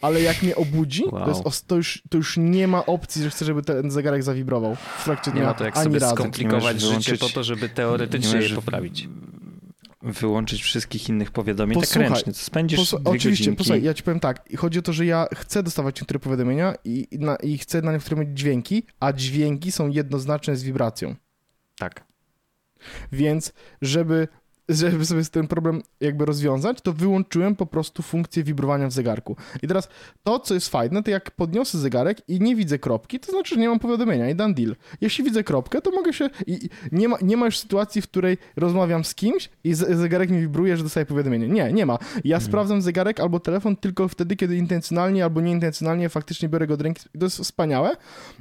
ale 0.00 0.22
jak 0.22 0.42
mnie 0.42 0.56
obudzi, 0.56 1.04
Wow. 1.12 1.24
to, 1.24 1.48
jest, 1.50 1.66
to, 1.66 1.76
już, 1.76 2.02
to 2.10 2.16
już 2.16 2.36
nie 2.36 2.68
ma 2.68 2.86
opcji, 2.86 3.22
że 3.22 3.30
chcę, 3.30 3.44
żeby 3.44 3.62
ten 3.62 3.90
zegarek 3.90 4.22
zawibrował 4.22 4.74
w 4.98 5.04
trakcie 5.04 5.30
dnia, 5.30 5.40
Nie 5.40 5.46
ma 5.46 5.54
to 5.54 5.64
jak 5.64 5.76
ani 5.76 5.84
sobie 5.84 5.98
razu. 5.98 6.14
skomplikować 6.16 6.80
życie 6.80 7.18
po 7.18 7.28
to, 7.28 7.44
żeby 7.44 7.62
nie 7.62 7.68
teoretycznie 7.68 8.40
je 8.40 8.54
poprawić. 8.54 9.08
Wyłączyć 10.02 10.62
wszystkich 10.62 11.08
innych 11.08 11.30
powiadomień 11.30 11.80
Posłuchaj, 11.80 12.02
tak 12.02 12.12
ręcznie. 12.12 12.32
To 12.32 12.38
spędzisz 12.38 12.80
Posłu- 12.80 13.00
dwie 13.00 13.10
oczywiście, 13.10 13.44
godzinki. 13.44 13.58
posłuchaj, 13.58 13.82
ja 13.82 13.94
ci 13.94 14.02
powiem 14.02 14.20
tak, 14.20 14.48
chodzi 14.56 14.78
o 14.78 14.82
to, 14.82 14.92
że 14.92 15.06
ja 15.06 15.26
chcę 15.34 15.62
dostawać 15.62 16.00
niektóre 16.00 16.20
powiadomienia 16.20 16.74
i, 16.84 17.06
i, 17.10 17.18
na, 17.18 17.36
i 17.36 17.58
chcę 17.58 17.82
na 17.82 17.92
niektóre 17.92 18.16
mieć 18.16 18.38
dźwięki, 18.38 18.82
a 19.00 19.12
dźwięki 19.12 19.72
są 19.72 19.88
jednoznaczne 19.88 20.56
z 20.56 20.62
wibracją. 20.62 21.14
Tak. 21.78 22.04
Więc 23.12 23.52
żeby, 23.82 24.28
żeby 24.68 25.06
sobie 25.06 25.24
ten 25.24 25.48
problem 25.48 25.82
jakby 26.00 26.24
rozwiązać, 26.24 26.80
to 26.80 26.92
wyłączyłem 26.92 27.56
po 27.56 27.66
prostu 27.66 28.02
funkcję 28.02 28.44
wibrowania 28.44 28.88
w 28.88 28.92
zegarku. 28.92 29.36
I 29.62 29.68
teraz 29.68 29.88
to, 30.24 30.38
co 30.38 30.54
jest 30.54 30.68
fajne, 30.68 31.02
to 31.02 31.10
jak 31.10 31.30
podniosę 31.30 31.78
zegarek 31.78 32.28
i 32.28 32.40
nie 32.40 32.56
widzę 32.56 32.78
kropki, 32.78 33.20
to 33.20 33.32
znaczy, 33.32 33.54
że 33.54 33.60
nie 33.60 33.68
mam 33.68 33.78
powiadomienia 33.78 34.30
i 34.30 34.34
done 34.34 34.54
deal. 34.54 34.76
Jeśli 35.00 35.24
widzę 35.24 35.44
kropkę, 35.44 35.82
to 35.82 35.90
mogę 35.90 36.12
się... 36.12 36.30
I, 36.46 36.68
nie, 36.92 37.08
ma, 37.08 37.16
nie 37.22 37.36
ma 37.36 37.46
już 37.46 37.58
sytuacji, 37.58 38.02
w 38.02 38.08
której 38.08 38.38
rozmawiam 38.56 39.04
z 39.04 39.14
kimś 39.14 39.48
i 39.64 39.74
zegarek 39.74 40.30
mi 40.30 40.40
wibruje, 40.40 40.76
że 40.76 40.82
dostaję 40.82 41.06
powiadomienie. 41.06 41.48
Nie, 41.48 41.72
nie 41.72 41.86
ma. 41.86 41.98
Ja 42.24 42.40
sprawdzam 42.40 42.82
zegarek 42.82 43.20
albo 43.20 43.40
telefon 43.40 43.76
tylko 43.76 44.08
wtedy, 44.08 44.36
kiedy 44.36 44.56
intencjonalnie 44.56 45.24
albo 45.24 45.40
nieintencjonalnie 45.40 46.08
faktycznie 46.08 46.48
biorę 46.48 46.66
go 46.66 46.76
do 46.76 46.84
ręki. 46.84 47.02
To 47.18 47.26
jest 47.26 47.38
wspaniałe. 47.38 47.96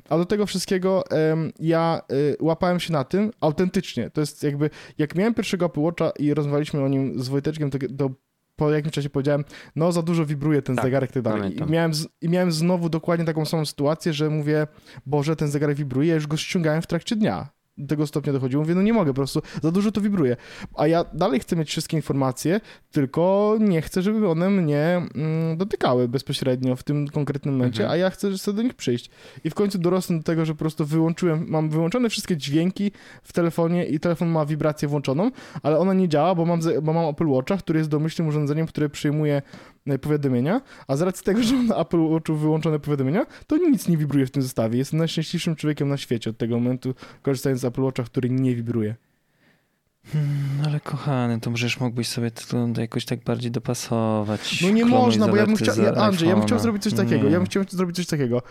A 0.09 0.17
do 0.17 0.25
tego 0.25 0.45
wszystkiego 0.45 1.11
em, 1.11 1.51
ja 1.59 2.01
y, 2.11 2.37
łapałem 2.41 2.79
się 2.79 2.93
na 2.93 3.03
tym 3.03 3.31
autentycznie. 3.41 4.09
To 4.09 4.21
jest 4.21 4.43
jakby, 4.43 4.69
jak 4.97 5.15
miałem 5.15 5.33
pierwszego 5.33 5.65
Apple 5.65 5.79
Watcha 5.79 6.11
i 6.19 6.33
rozmawialiśmy 6.33 6.83
o 6.83 6.87
nim 6.87 7.23
z 7.23 7.27
Wojteczkiem, 7.27 7.69
to, 7.69 7.77
to 7.97 8.09
po 8.55 8.71
jakimś 8.71 8.93
czasie 8.93 9.09
powiedziałem, 9.09 9.43
no 9.75 9.91
za 9.91 10.01
dużo 10.01 10.25
wibruje 10.25 10.61
ten 10.61 10.75
Tak, 10.75 10.85
zegarek 10.85 11.11
tak 11.11 11.23
dalej. 11.23 11.57
I 11.57 11.71
miałem, 11.71 11.93
z, 11.93 12.07
I 12.21 12.29
miałem 12.29 12.51
znowu 12.51 12.89
dokładnie 12.89 13.25
taką 13.25 13.45
samą 13.45 13.65
sytuację, 13.65 14.13
że 14.13 14.29
mówię, 14.29 14.67
Boże, 15.05 15.35
ten 15.35 15.47
zegarek 15.47 15.77
wibruje, 15.77 16.07
ja 16.07 16.15
już 16.15 16.27
go 16.27 16.37
ściągałem 16.37 16.81
w 16.81 16.87
trakcie 16.87 17.15
dnia. 17.15 17.49
Tego 17.87 18.07
stopnia 18.07 18.33
dochodziło. 18.33 18.63
Mówię, 18.63 18.75
no 18.75 18.81
nie 18.81 18.93
mogę, 18.93 19.11
po 19.11 19.15
prostu 19.15 19.41
za 19.63 19.71
dużo 19.71 19.91
to 19.91 20.01
wibruje. 20.01 20.37
A 20.75 20.87
ja 20.87 21.05
dalej 21.13 21.39
chcę 21.39 21.55
mieć 21.55 21.69
wszystkie 21.69 21.97
informacje, 21.97 22.61
tylko 22.91 23.55
nie 23.59 23.81
chcę, 23.81 24.01
żeby 24.01 24.29
one 24.29 24.49
mnie 24.49 25.01
mm, 25.15 25.57
dotykały 25.57 26.07
bezpośrednio 26.07 26.75
w 26.75 26.83
tym 26.83 27.07
konkretnym 27.07 27.55
momencie, 27.55 27.83
Mhm. 27.83 27.93
a 27.93 27.97
ja 28.03 28.09
chcę 28.09 28.37
sobie 28.37 28.55
do 28.55 28.61
nich 28.63 28.73
przyjść. 28.73 29.09
I 29.43 29.49
w 29.49 29.53
końcu 29.53 29.77
dorosłem 29.77 30.19
do 30.19 30.23
tego, 30.23 30.45
że 30.45 30.53
po 30.53 30.59
prostu 30.59 30.85
wyłączyłem, 30.85 31.45
mam 31.49 31.69
wyłączone 31.69 32.09
wszystkie 32.09 32.37
dźwięki 32.37 32.91
w 33.23 33.33
telefonie 33.33 33.85
i 33.85 33.99
telefon 33.99 34.29
ma 34.29 34.45
wibrację 34.45 34.87
włączoną, 34.87 35.31
ale 35.63 35.79
ona 35.79 35.93
nie 35.93 36.09
działa, 36.09 36.35
bo 36.35 36.45
mam, 36.45 36.59
bo 36.81 36.93
mam 36.93 37.05
Apple 37.09 37.27
Watcha, 37.27 37.57
który 37.57 37.79
jest 37.79 37.89
domyślnym 37.89 38.27
urządzeniem, 38.27 38.67
które 38.67 38.89
przyjmuje 38.89 39.41
powiadomienia, 39.99 40.61
a 40.87 40.95
z 40.95 41.01
racji 41.01 41.23
tego, 41.25 41.43
że 41.43 41.55
mam 41.55 41.67
na 41.67 41.75
Apple 41.75 42.09
Watchu 42.09 42.35
wyłączone 42.35 42.79
powiadomienia, 42.79 43.25
to 43.47 43.57
nic 43.57 43.87
nie 43.87 43.97
wibruje 43.97 44.25
w 44.25 44.31
tym 44.31 44.41
zestawie. 44.41 44.77
Jestem 44.77 44.99
najszczęśliwszym 44.99 45.55
człowiekiem 45.55 45.89
na 45.89 45.97
świecie 45.97 46.29
od 46.29 46.37
tego 46.37 46.55
momentu, 46.55 46.95
korzystając 47.21 47.61
z 47.61 47.65
Apple 47.65 47.81
Watcha, 47.81 48.03
który 48.03 48.29
nie 48.29 48.55
wibruje. 48.55 48.95
Hmm, 50.13 50.65
ale 50.65 50.79
kochany, 50.79 51.39
to 51.39 51.51
możesz 51.51 51.79
mógłbyś 51.79 52.07
sobie 52.07 52.31
to 52.31 52.81
jakoś 52.81 53.05
tak 53.05 53.23
bardziej 53.23 53.51
dopasować. 53.51 54.61
No 54.61 54.69
nie 54.69 54.85
można, 54.85 55.27
bo 55.27 55.35
ja 55.35 55.45
bym 55.45 55.55
chciał, 55.55 55.75
ja, 55.77 55.93
Andrzej, 55.93 56.29
ja 56.29 56.35
bym 56.35 56.45
chciał 56.45 56.59
zrobić 56.59 56.83
coś 56.83 56.93
takiego, 56.93 57.23
Nie. 57.23 57.29
ja 57.29 57.37
bym 57.37 57.45
chciał 57.45 57.63
zrobić 57.69 57.95
coś 57.95 58.05
takiego. 58.07 58.41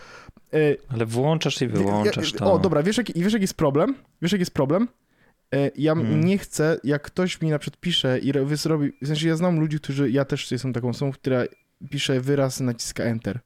E, 0.53 0.57
Ale 0.89 1.05
włączasz 1.05 1.61
i 1.61 1.67
wyłączasz 1.67 2.33
ja, 2.33 2.39
to. 2.39 2.53
O, 2.53 2.59
dobra, 2.59 2.83
wiesz 2.83 2.97
jaki, 2.97 3.13
wiesz 3.15 3.33
jaki 3.33 3.43
jest 3.43 3.53
problem? 3.53 3.95
Wiesz 4.21 4.31
jaki 4.31 4.41
jest 4.41 4.53
problem? 4.53 4.87
E, 5.53 5.71
Ja 5.75 5.95
Hmm. 5.95 6.25
nie 6.25 6.37
chcę, 6.37 6.79
jak 6.83 7.01
ktoś 7.01 7.41
mi 7.41 7.49
na 7.49 7.59
przykład 7.59 7.79
pisze 7.79 8.19
i 8.19 8.33
zrobi, 8.55 8.91
w 9.01 9.07
sensie 9.07 9.27
ja 9.27 9.35
znam 9.35 9.59
ludzi, 9.59 9.79
którzy, 9.79 10.11
ja 10.11 10.25
też 10.25 10.51
jestem 10.51 10.73
taką 10.73 10.89
osobą, 10.89 11.11
która 11.11 11.43
pisze 11.89 12.21
wyraz, 12.21 12.59
naciska 12.59 13.03
Enter. 13.03 13.39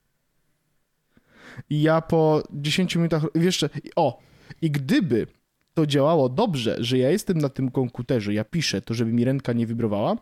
I 1.70 1.82
ja 1.82 2.02
po 2.02 2.44
10 2.52 2.96
minutach, 2.96 3.24
wiesz, 3.36 3.46
jeszcze, 3.46 3.70
o, 3.96 4.22
i 4.62 4.72
gdyby 4.72 5.28
to 5.74 5.86
działało 5.86 6.30
dobrze, 6.30 6.78
że 6.80 6.98
ja 6.98 7.10
jestem 7.10 7.38
na 7.38 7.50
tym 7.50 7.72
komputerze, 7.72 8.34
ja 8.34 8.44
piszę 8.44 8.82
to, 8.82 8.94
żeby 8.94 9.14
mi 9.14 9.26
ręka 9.26 9.54
nie 9.54 9.66
wibrowała, 9.66 10.18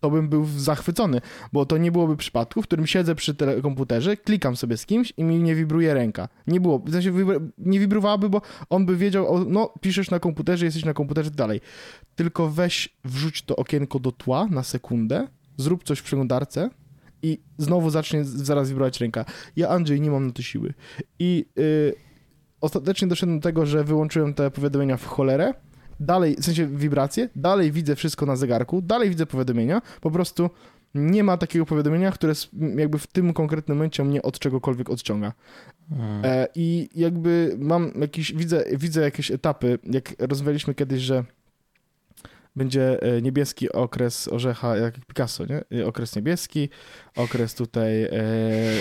to 0.00 0.10
bym 0.10 0.28
był 0.28 0.46
zachwycony, 0.56 1.20
bo 1.52 1.66
to 1.66 1.78
nie 1.78 1.92
byłoby 1.92 2.16
przypadku, 2.16 2.62
w 2.62 2.64
którym 2.64 2.86
siedzę 2.86 3.14
przy 3.14 3.34
komputerze, 3.62 4.16
klikam 4.16 4.56
sobie 4.56 4.76
z 4.76 4.86
kimś 4.86 5.12
i 5.16 5.24
mi 5.24 5.42
nie 5.42 5.54
wibruje 5.54 5.94
ręka. 5.94 6.28
Nie 6.46 6.60
było, 6.60 6.78
w 6.78 6.92
sensie 6.92 7.12
nie 7.58 7.80
wibrowałaby, 7.80 8.28
bo 8.28 8.42
on 8.70 8.86
by 8.86 8.96
wiedział, 8.96 9.34
o, 9.34 9.44
no 9.44 9.74
piszesz 9.80 10.10
na 10.10 10.18
komputerze, 10.18 10.64
jesteś 10.64 10.84
na 10.84 10.94
komputerze 10.94 11.30
dalej. 11.30 11.60
Tylko 12.14 12.48
weź, 12.48 12.96
wrzuć 13.04 13.42
to 13.42 13.56
okienko 13.56 13.98
do 13.98 14.12
tła 14.12 14.46
na 14.46 14.62
sekundę, 14.62 15.28
zrób 15.56 15.84
coś 15.84 15.98
w 15.98 16.02
przeglądarce 16.02 16.70
i 17.22 17.38
znowu 17.58 17.90
zacznie 17.90 18.24
zaraz 18.24 18.68
wibrować 18.68 19.00
ręka. 19.00 19.24
Ja, 19.56 19.68
Andrzej, 19.68 20.00
nie 20.00 20.10
mam 20.10 20.26
na 20.26 20.32
to 20.32 20.42
siły. 20.42 20.74
I 21.18 21.46
y, 21.58 21.94
ostatecznie 22.60 23.08
doszedłem 23.08 23.38
do 23.38 23.42
tego, 23.42 23.66
że 23.66 23.84
wyłączyłem 23.84 24.34
te 24.34 24.50
powiadomienia 24.50 24.96
w 24.96 25.06
cholerę, 25.06 25.54
dalej, 26.00 26.36
w 26.40 26.44
sensie 26.44 26.66
wibracje, 26.66 27.28
dalej 27.36 27.72
widzę 27.72 27.96
wszystko 27.96 28.26
na 28.26 28.36
zegarku, 28.36 28.82
dalej 28.82 29.08
widzę 29.08 29.26
powiadomienia, 29.26 29.82
po 30.00 30.10
prostu 30.10 30.50
nie 30.94 31.24
ma 31.24 31.36
takiego 31.36 31.66
powiadomienia, 31.66 32.12
które 32.12 32.32
jakby 32.76 32.98
w 32.98 33.06
tym 33.06 33.32
konkretnym 33.32 33.76
momencie 33.76 34.04
mnie 34.04 34.22
od 34.22 34.38
czegokolwiek 34.38 34.90
odciąga. 34.90 35.32
Hmm. 35.90 36.24
E, 36.24 36.46
I 36.54 36.88
jakby 36.94 37.56
mam 37.58 37.92
jakiś, 38.00 38.32
widzę, 38.32 38.64
widzę 38.76 39.00
jakieś 39.00 39.30
etapy, 39.30 39.78
jak 39.84 40.14
rozmawialiśmy 40.18 40.74
kiedyś, 40.74 41.02
że 41.02 41.24
będzie 42.56 43.02
e, 43.02 43.22
niebieski 43.22 43.72
okres 43.72 44.28
orzecha, 44.28 44.76
jak 44.76 44.94
Picasso, 45.06 45.44
nie? 45.46 45.80
E, 45.80 45.86
Okres 45.86 46.16
niebieski, 46.16 46.68
okres 47.16 47.54
tutaj 47.54 48.02
e, 48.02 48.10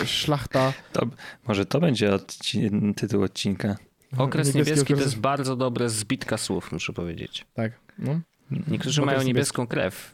szlachta. 0.06 0.74
To, 0.94 1.02
może 1.48 1.66
to 1.66 1.80
będzie 1.80 2.12
odci- 2.12 2.94
tytuł 2.94 3.24
odcinka. 3.24 3.76
Okres 4.18 4.48
Niebieski 4.48 4.58
niebieski 4.72 4.94
to 4.94 5.00
okres- 5.00 5.04
jest 5.04 5.20
bardzo 5.20 5.56
dobre 5.56 5.90
zbitka 5.90 6.38
słów, 6.38 6.72
muszę 6.72 6.94
powiedzieć. 6.94 7.46
Tak, 7.54 7.72
no, 8.00 8.20
Niektórzy 8.52 9.02
Okres 9.02 9.06
mają 9.06 9.08
niebieski. 9.08 9.28
niebieską 9.28 9.68
krew 9.68 10.14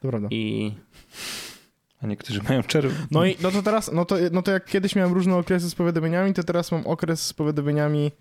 to 0.00 0.08
prawda. 0.08 0.28
i 0.30 0.72
A 2.02 2.06
niektórzy 2.06 2.40
mają 2.48 2.62
czerw. 2.62 3.06
No 3.10 3.24
i 3.26 3.36
no 3.42 3.50
to 3.50 3.62
teraz, 3.62 3.92
no 3.92 4.04
to, 4.04 4.16
no 4.32 4.42
to 4.42 4.50
jak 4.52 4.64
kiedyś 4.66 4.96
miałem 4.96 5.12
różne 5.12 5.36
okresy 5.36 5.70
z 5.70 5.74
powiadomieniami, 5.74 6.34
to 6.34 6.42
teraz 6.42 6.72
mam 6.72 6.86
okres 6.86 7.26
z 7.26 7.32
powiadomieniami. 7.32 8.12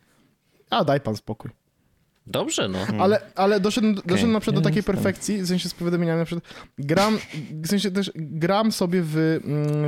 A 0.70 0.84
daj 0.86 1.01
pan 1.01 1.15
spokój. 1.15 1.51
dobrze, 2.27 2.67
no. 2.70 2.77
Hmm. 2.79 3.01
Ale, 3.01 3.22
ale 3.36 3.60
doszedłem, 3.60 3.96
doszedłem 3.96 4.31
na 4.31 4.39
przykład 4.39 4.63
do 4.63 4.70
takiej 4.70 4.84
perfekcji, 4.84 5.41
w 5.41 5.48
sensie 5.48 5.70
z 5.70 5.74
powiadomieniami, 5.74 6.20
na 6.20 6.25
przykład 6.25 6.53
gram, 6.77 7.17
w 7.63 7.67
sensie 7.67 7.91
też 7.91 8.12
gram 8.15 8.72
sobie 8.72 9.01
w, 9.03 9.17
mm, 9.17 9.39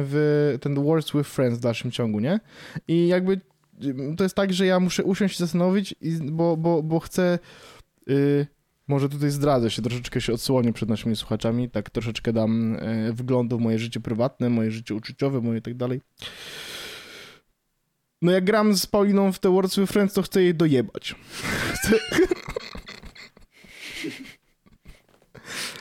w 0.05 0.57
ten 0.61 0.75
Words 0.83 1.11
with 1.11 1.29
Friends 1.29 1.59
w 1.59 1.61
dalszym 1.61 1.91
ciągu, 1.91 2.19
nie? 2.19 2.39
I 2.87 3.07
jakby 3.07 3.41
to 4.17 4.23
jest 4.23 4.35
tak, 4.35 4.53
że 4.53 4.65
ja 4.65 4.79
muszę 4.79 5.03
usiąść 5.03 5.35
i 5.35 5.37
zastanowić, 5.37 5.95
i, 6.01 6.11
bo, 6.31 6.57
bo, 6.57 6.83
bo 6.83 6.99
chcę... 6.99 7.39
Y, 8.09 8.47
może 8.87 9.09
tutaj 9.09 9.29
zdradzę 9.29 9.71
się, 9.71 9.81
troszeczkę 9.81 10.21
się 10.21 10.33
odsłonię 10.33 10.73
przed 10.73 10.89
naszymi 10.89 11.15
słuchaczami, 11.15 11.69
tak 11.69 11.89
troszeczkę 11.89 12.33
dam 12.33 12.75
y, 12.75 13.13
wglądu 13.13 13.57
w 13.57 13.61
moje 13.61 13.79
życie 13.79 13.99
prywatne, 13.99 14.49
moje 14.49 14.71
życie 14.71 14.95
uczuciowe, 14.95 15.41
moje 15.41 15.61
tak 15.61 15.73
dalej. 15.73 16.01
No 18.21 18.31
jak 18.31 18.45
gram 18.45 18.75
z 18.75 18.85
Pauliną 18.85 19.31
w 19.31 19.39
te 19.39 19.49
Words 19.49 19.79
with 19.79 19.91
Friends, 19.91 20.13
to 20.13 20.21
chcę 20.21 20.43
jej 20.43 20.55
dojebać. 20.55 21.15
Chcę, 21.73 21.99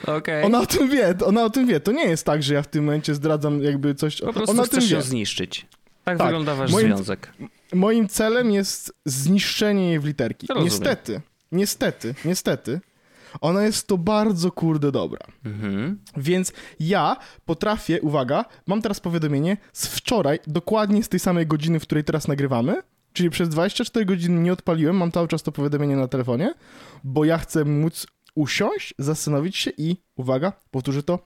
Okej. 0.06 0.44
Ona 0.44 0.60
o 0.60 0.66
tym 0.66 0.90
wie, 0.90 1.14
ona 1.24 1.44
o 1.44 1.50
tym 1.50 1.66
wie. 1.66 1.80
To 1.80 1.92
nie 1.92 2.04
jest 2.04 2.26
tak, 2.26 2.42
że 2.42 2.54
ja 2.54 2.62
w 2.62 2.66
tym 2.66 2.84
momencie 2.84 3.14
zdradzam 3.14 3.62
jakby 3.62 3.94
coś. 3.94 4.20
Po 4.20 4.32
prostu 4.32 4.50
ona 4.50 4.64
chcesz 4.64 4.90
ją 4.90 5.02
zniszczyć. 5.02 5.66
Tak, 6.04 6.18
Tak. 6.18 6.26
wygląda 6.26 6.54
wasz 6.54 6.70
Moim- 6.72 6.86
związek. 6.96 7.32
Moim 7.74 8.08
celem 8.08 8.50
jest 8.50 8.92
zniszczenie 9.04 9.88
jej 9.88 10.00
w 10.00 10.04
literki. 10.04 10.46
Rozumiem. 10.46 10.64
Niestety, 10.64 11.20
niestety, 11.52 12.14
niestety. 12.24 12.80
Ona 13.40 13.62
jest 13.64 13.86
to 13.86 13.98
bardzo 13.98 14.50
kurde 14.52 14.92
dobra. 14.92 15.20
Mhm. 15.44 15.98
Więc 16.16 16.52
ja 16.80 17.16
potrafię, 17.44 18.00
uwaga, 18.00 18.44
mam 18.66 18.82
teraz 18.82 19.00
powiadomienie 19.00 19.56
z 19.72 19.86
wczoraj, 19.86 20.38
dokładnie 20.46 21.02
z 21.02 21.08
tej 21.08 21.20
samej 21.20 21.46
godziny, 21.46 21.80
w 21.80 21.82
której 21.82 22.04
teraz 22.04 22.28
nagrywamy, 22.28 22.82
czyli 23.12 23.30
przez 23.30 23.48
24 23.48 24.06
godziny 24.06 24.40
nie 24.40 24.52
odpaliłem, 24.52 24.96
mam 24.96 25.12
cały 25.12 25.28
czas 25.28 25.42
to 25.42 25.52
powiadomienie 25.52 25.96
na 25.96 26.08
telefonie, 26.08 26.54
bo 27.04 27.24
ja 27.24 27.38
chcę 27.38 27.64
móc 27.64 28.06
usiąść, 28.34 28.94
zastanowić 28.98 29.56
się 29.56 29.70
i, 29.78 29.96
uwaga, 30.16 30.52
powtórzę 30.70 31.02
to, 31.02 31.18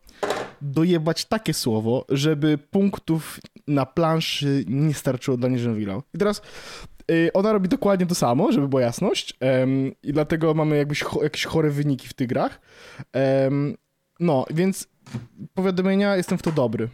dojebać 0.63 1.25
takie 1.25 1.55
słowo, 1.55 2.05
żeby 2.09 2.59
punktów 2.59 3.41
na 3.67 3.87
planszy 3.87 4.65
nie 4.69 4.95
starczyło 4.95 5.37
dla 5.37 5.49
Nieżywila. 5.49 6.03
I 6.15 6.19
teraz 6.19 6.43
y, 7.11 7.31
ona 7.35 7.53
robi 7.53 7.69
dokładnie 7.69 8.07
to 8.07 8.15
samo, 8.15 8.53
żeby 8.53 8.69
była 8.69 8.83
jasność 8.83 9.35
i 10.03 10.13
dlatego 10.13 10.55
mamy 10.55 10.77
jakbyś 10.77 11.03
cho- 11.05 11.23
jakieś 11.23 11.45
chore 11.45 11.71
wyniki 11.71 12.09
w 12.09 12.13
tych 12.15 12.29
grach. 12.29 12.61
No, 14.21 14.45
więc 14.51 14.89
powiadomienia, 15.55 16.17
jestem 16.17 16.39
w 16.39 16.43
to 16.43 16.53
dobry. 16.53 16.89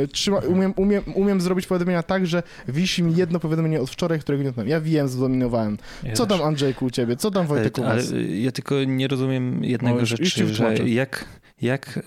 Yy, 0.00 0.08
trzyma, 0.08 0.38
umiem, 0.38 0.74
umiem, 0.76 1.02
umiem 1.14 1.40
zrobić 1.40 1.66
powiadomienia 1.66 2.02
tak, 2.02 2.26
że 2.26 2.42
wisi 2.68 3.02
mi 3.02 3.16
jedno 3.16 3.40
powiadomienie 3.40 3.80
od 3.80 3.90
wczoraj, 3.90 4.20
którego 4.20 4.42
nie 4.44 4.48
odpaliłem. 4.48 4.70
Ja 4.70 4.80
wiem, 4.80 5.08
zdominowałem. 5.08 5.78
Ja 6.02 6.12
Co 6.12 6.26
też. 6.26 6.38
tam 6.38 6.46
Andrzejku 6.48 6.84
u 6.84 6.90
ciebie? 6.90 7.16
Co 7.16 7.30
tam 7.30 7.40
Ale, 7.40 7.48
Wojtek 7.48 7.78
u 7.78 7.84
ale 7.84 7.96
was? 7.96 8.12
ja 8.34 8.52
tylko 8.52 8.84
nie 8.84 9.08
rozumiem 9.08 9.64
jednego 9.64 9.96
O, 9.96 10.00
już- 10.00 10.10
już 10.10 10.18
rzeczy, 10.20 10.40
że 10.40 10.44
wytłumaczę. 10.64 10.88
jak, 10.88 11.24
jak 11.62 12.00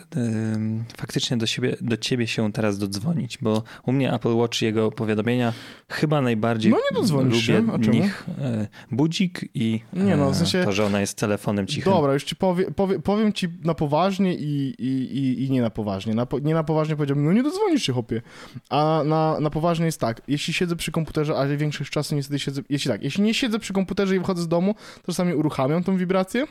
faktycznie 0.98 1.38
do, 1.38 1.48
siebie, 1.48 1.78
do 1.82 1.98
ciebie 1.98 2.28
się 2.28 2.52
teraz 2.52 2.78
dodzwonić, 2.78 3.38
bo 3.42 3.64
u 3.86 3.92
mnie 3.92 4.14
Apple 4.14 4.36
Watch 4.36 4.62
jego 4.62 4.92
powiadomienia 4.92 5.54
chyba 5.90 6.22
najbardziej 6.22 6.72
No 6.72 6.78
nie 6.78 6.98
dodzwonisz 6.98 7.48
lubię 7.48 7.62
się, 7.62 7.74
a 7.74 7.78
nich 7.78 8.26
e, 8.42 8.68
budzik 8.92 9.50
i 9.54 9.82
Nie 9.94 10.16
no, 10.16 10.32
w 10.32 10.34
e, 10.34 10.36
sensie- 10.36 10.66
to, 10.66 10.72
że 10.72 10.86
ona 10.86 11.02
jest 11.02 11.18
telefonem 11.18 11.68
cichym. 11.68 11.94
Dobra, 11.94 12.14
już 12.14 12.24
ci 12.24 12.36
powie, 12.36 12.72
powie, 12.72 13.00
powiem 13.00 13.34
ci 13.34 13.48
na 13.64 13.74
poważnie 13.74 14.36
i, 14.36 14.76
i, 14.80 15.18
i, 15.18 15.46
i 15.46 15.52
nie 15.52 15.62
na 15.62 15.70
poważnie. 15.70 16.14
Na, 16.14 16.28
nie 16.42 16.54
na 16.54 16.64
poważnie 16.64 16.96
powiedziałbym, 16.96 17.26
no 17.26 17.34
nie 17.34 17.44
dodzwonisz 17.44 17.84
się, 17.84 17.94
chłopie. 17.94 18.22
A 18.70 19.02
na, 19.06 19.40
na 19.40 19.50
poważnie 19.50 19.86
jest 19.86 20.00
tak, 20.00 20.22
jeśli 20.28 20.54
siedzę 20.54 20.76
przy 20.76 20.92
komputerze, 20.92 21.36
ale 21.36 21.58
większość 21.58 21.92
czasu 21.92 22.16
niestety 22.16 22.40
siedzę, 22.40 22.62
jeśli 22.70 22.92
tak, 22.92 23.04
jeśli 23.04 23.24
nie 23.24 23.34
siedzę 23.34 23.60
przy 23.60 23.74
komputerze 23.74 24.16
i 24.16 24.20
wychodzę 24.20 24.42
z 24.42 24.48
domu, 24.48 24.76
to 25.02 25.06
czasami 25.06 25.34
uruchamiam 25.34 25.84
tą 25.84 25.98
wibrację, 25.98 26.46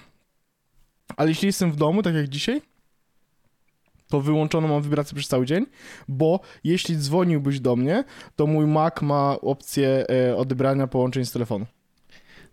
ale 1.16 1.28
jeśli 1.28 1.46
jestem 1.46 1.72
w 1.72 1.76
domu, 1.76 2.02
tak 2.02 2.14
jak 2.14 2.28
dzisiaj, 2.28 2.62
to 4.14 4.20
wyłączoną 4.20 4.68
mam 4.68 4.82
wibrację 4.82 5.16
przez 5.16 5.28
cały 5.28 5.46
dzień, 5.46 5.66
bo 6.08 6.40
jeśli 6.64 6.96
dzwoniłbyś 6.96 7.60
do 7.60 7.76
mnie, 7.76 8.04
to 8.36 8.46
mój 8.46 8.66
Mac 8.66 9.02
ma 9.02 9.40
opcję 9.40 10.06
e, 10.10 10.36
odebrania 10.36 10.86
połączeń 10.86 11.24
z 11.24 11.32
telefonu. 11.32 11.66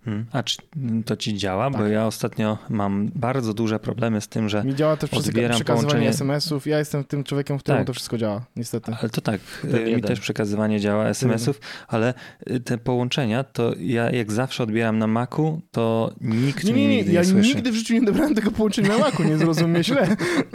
Hmm. 0.05 0.25
A 0.31 0.43
czy 0.43 0.57
to 1.05 1.15
ci 1.17 1.37
działa? 1.37 1.69
Bo 1.69 1.77
Tak. 1.77 1.91
ja 1.91 2.05
ostatnio 2.07 2.57
mam 2.69 3.11
bardzo 3.15 3.53
duże 3.53 3.79
problemy 3.79 4.21
z 4.21 4.27
tym, 4.27 4.49
że 4.49 4.63
Mi 4.63 4.75
działa 4.75 4.97
też 4.97 5.13
Odbieram 5.13 5.55
przekazywanie 5.55 5.87
połączenie- 5.87 6.09
SMS-ów. 6.09 6.67
Ja 6.67 6.79
jestem 6.79 7.03
tym 7.03 7.23
człowiekiem, 7.23 7.59
w 7.59 7.63
którym 7.63 7.79
Tak. 7.79 7.87
to 7.87 7.93
wszystko 7.93 8.17
działa, 8.17 8.41
niestety. 8.55 8.93
Ale 9.01 9.09
to 9.09 9.21
tak, 9.21 9.41
Ten 9.61 9.75
y, 9.75 9.83
mi 9.85 9.91
jeden. 9.91 10.01
też 10.07 10.19
przekazywanie 10.19 10.79
działa 10.79 11.07
SMS-ów, 11.07 11.59
ale 11.87 12.13
y, 12.51 12.59
te 12.59 12.77
połączenia, 12.77 13.43
to 13.43 13.73
ja 13.79 14.11
jak 14.11 14.31
zawsze 14.31 14.63
odbieram 14.63 14.97
na 14.97 15.07
Macu, 15.07 15.61
to 15.71 16.13
nikt 16.21 16.63
Nie, 16.63 16.73
nie, 16.73 16.87
nie, 16.87 16.97
nigdy 16.97 17.11
ja 17.11 17.21
nie 17.21 17.27
słyszy. 17.27 17.55
nigdy 17.55 17.71
w 17.71 17.75
życiu 17.75 17.93
nie 17.93 18.01
dobrałem 18.01 18.35
tego 18.35 18.51
połączenia 18.51 18.89
na 18.89 18.97
Macu, 18.97 19.23
nie 19.23 19.37
zrozum 19.37 19.71
mnie 19.71 19.83
źle. 19.83 20.07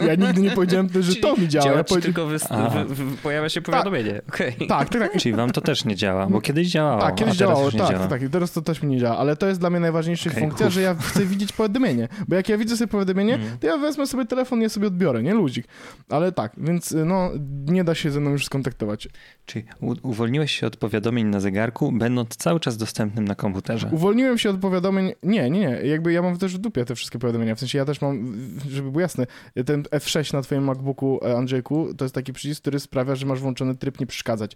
Ja 0.07 0.15
nigdy 0.15 0.41
nie 0.41 0.51
powiedziałem 0.51 0.89
też, 0.89 1.05
że 1.05 1.15
to 1.15 1.37
mi 1.37 1.47
działa. 1.47 1.65
Działa 1.65 1.77
Ja 1.77 1.83
ci 1.83 1.89
powiedziałem... 1.89 2.13
tylko 2.13 2.85
wy- 2.95 3.17
pojawia 3.23 3.49
się 3.49 3.61
powiadomienie. 3.61 4.21
Okej. 4.29 4.53
Tak, 4.67 4.89
tak, 4.89 5.01
tak. 5.11 5.17
Czyli 5.21 5.35
wam 5.35 5.51
to 5.51 5.61
też 5.61 5.85
nie 5.85 5.95
działa, 5.95 6.27
bo 6.27 6.41
kiedyś 6.41 6.67
działało, 6.67 7.01
Tak, 7.01 7.15
kiedyś 7.15 7.35
a 7.35 7.37
teraz 7.37 7.37
działało, 7.37 7.65
już 7.65 7.73
nie 7.73 7.79
tak, 7.79 7.89
działa. 7.89 8.07
tak, 8.07 8.21
tak. 8.21 8.29
Teraz 8.29 8.51
to 8.51 8.61
też 8.61 8.81
mi 8.83 8.89
nie 8.89 8.99
działa, 8.99 9.17
ale 9.17 9.36
to 9.37 9.47
jest 9.47 9.59
dla 9.59 9.69
mnie 9.69 9.79
najważniejsza 9.79 10.29
Okej, 10.29 10.43
funkcja, 10.43 10.65
uff. 10.67 10.73
że 10.73 10.81
ja 10.81 10.95
chcę 10.95 11.25
widzieć 11.25 11.53
powiadomienie. 11.53 12.07
Bo 12.27 12.35
jak 12.35 12.49
ja 12.49 12.57
widzę 12.57 12.77
sobie 12.77 12.87
powiadomienie, 12.87 13.33
Mhm. 13.35 13.57
to 13.57 13.67
ja 13.67 13.77
wezmę 13.77 14.07
sobie 14.07 14.25
telefon 14.25 14.59
i 14.59 14.63
ja 14.63 14.69
sobie 14.69 14.87
odbiorę, 14.87 15.23
nie 15.23 15.33
ludzik. 15.33 15.67
Ale 16.09 16.31
tak, 16.31 16.51
więc 16.57 16.95
no, 17.05 17.29
nie 17.65 17.83
da 17.83 17.95
się 17.95 18.11
ze 18.11 18.19
mną 18.19 18.31
już 18.31 18.45
skontaktować. 18.45 19.07
Czyli 19.45 19.65
uwolniłeś 20.03 20.51
się 20.51 20.67
od 20.67 20.77
powiadomień 20.77 21.27
na 21.27 21.39
zegarku, 21.39 21.91
będąc 21.91 22.35
cały 22.35 22.59
czas 22.59 22.77
dostępnym 22.77 23.25
na 23.27 23.35
komputerze. 23.35 23.89
Uwolniłem 23.91 24.37
się 24.37 24.49
od 24.49 24.57
powiadomień. 24.59 25.11
Nie, 25.23 25.49
nie, 25.49 25.59
nie. 25.59 25.69
Jakby 25.83 26.13
ja 26.13 26.21
mam 26.21 26.37
też 26.37 26.55
w 26.55 26.57
dupie 26.57 26.85
te 26.85 26.95
wszystkie 26.95 27.19
powiadomienia. 27.19 27.55
W 27.55 27.59
sensie 27.59 27.77
ja 27.77 27.85
też 27.85 28.01
mam, 28.01 28.35
żeby 28.69 28.91
było 28.91 29.01
jasne, 29.01 29.25
ten 29.65 29.83
F6 29.83 30.33
na 30.33 30.41
twoim 30.41 30.63
MacBooku, 30.63 31.19
e, 31.25 31.37
Andrzejku, 31.37 31.93
to 31.93 32.05
jest 32.05 32.15
taki 32.15 32.33
przycisk, 32.33 32.61
który 32.61 32.79
sprawia, 32.79 33.15
że 33.15 33.25
masz 33.25 33.39
włączony 33.39 33.75
tryb 33.75 33.99
nie 33.99 34.07
przeszkadzać. 34.07 34.55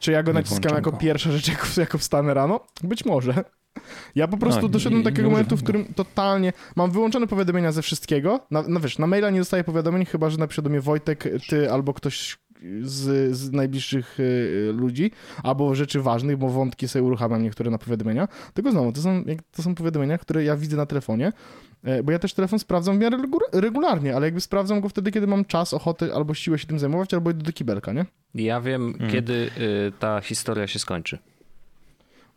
Czy 0.00 0.12
ja 0.12 0.22
go 0.22 0.32
Nie 0.32 0.34
naciskam 0.38 0.74
jako 0.74 0.90
go. 0.90 0.96
pierwsza 0.98 1.32
rzecz, 1.32 1.48
jako, 1.48 1.66
jako 1.76 1.98
wstanę 1.98 2.34
rano? 2.34 2.60
Być 2.82 3.04
może. 3.04 3.44
Ja 4.14 4.28
po 4.28 4.36
prostu 4.36 4.62
No, 4.62 4.68
doszedłem 4.68 5.02
do 5.02 5.10
takiego 5.10 5.28
nie 5.28 5.32
momentu, 5.32 5.56
w 5.56 5.62
którym 5.62 5.84
totalnie 5.94 6.52
mam 6.76 6.90
wyłączone 6.90 7.26
powiadomienia 7.26 7.72
ze 7.72 7.82
wszystkiego. 7.82 8.40
Na, 8.50 8.64
no 8.68 8.80
wiesz, 8.80 8.98
na 8.98 9.06
maila 9.06 9.30
nie 9.30 9.38
dostaję 9.38 9.64
powiadomień, 9.64 10.04
chyba 10.04 10.30
że 10.30 10.38
napisze 10.38 10.62
do 10.62 10.70
mnie 10.70 10.80
Wojtek, 10.80 11.24
ty 11.48 11.72
albo 11.72 11.94
ktoś 11.94 12.38
z, 12.82 13.36
z 13.36 13.52
najbliższych 13.52 14.20
y, 14.20 14.72
ludzi, 14.76 15.10
albo 15.42 15.74
rzeczy 15.74 16.02
ważnych, 16.02 16.36
bo 16.36 16.48
wątki 16.48 16.88
sobie 16.88 17.02
uruchamiam 17.02 17.42
niektóre 17.42 17.70
na 17.70 17.78
powiadomienia. 17.78 18.28
Tylko 18.54 18.70
znowu, 18.70 18.92
to 18.92 19.00
są, 19.00 19.24
to 19.56 19.62
są 19.62 19.74
powiadomienia, 19.74 20.18
które 20.18 20.44
ja 20.44 20.56
widzę 20.56 20.76
na 20.76 20.86
telefonie, 20.86 21.32
e, 21.84 22.02
bo 22.02 22.12
ja 22.12 22.18
też 22.18 22.34
telefon 22.34 22.58
sprawdzam 22.58 22.96
w 22.96 23.00
miarę 23.00 23.18
regu- 23.18 23.38
regularnie, 23.60 24.16
ale 24.16 24.26
jakby 24.26 24.40
sprawdzam 24.40 24.80
go 24.80 24.88
wtedy, 24.88 25.10
kiedy 25.10 25.26
mam 25.26 25.44
czas, 25.44 25.74
ochotę 25.74 26.14
albo 26.14 26.34
siłę 26.34 26.58
się 26.58 26.66
tym 26.66 26.78
zajmować, 26.78 27.14
albo 27.14 27.30
idę 27.30 27.42
do 27.42 27.52
kibelka, 27.52 27.92
nie? 27.92 28.06
Ja 28.34 28.60
wiem, 28.60 28.86
Mhm. 28.88 29.10
kiedy 29.10 29.32
y, 29.32 29.92
ta 29.98 30.20
historia 30.20 30.66
się 30.66 30.78
skończy. 30.78 31.18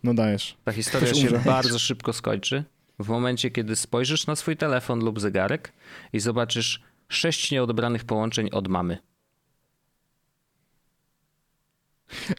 No 0.04 0.14
dajesz. 0.14 0.58
Ta 0.64 0.72
historia 0.72 1.08
Ktoś 1.08 1.22
się 1.22 1.28
umrze. 1.30 1.40
bardzo 1.46 1.80
szybko 1.80 2.14
skończy. 2.14 2.64
W 3.00 3.08
momencie, 3.10 3.52
kiedy 3.52 3.76
spojrzysz 3.76 4.28
na 4.28 4.36
swój 4.36 4.58
telefon 4.58 5.00
lub 5.06 5.20
zegarek 5.20 5.74
i 6.14 6.20
zobaczysz 6.20 6.82
sześć 7.10 7.52
nieodebranych 7.52 8.06
połączeń 8.06 8.50
od 8.52 8.68
mamy. 8.68 8.98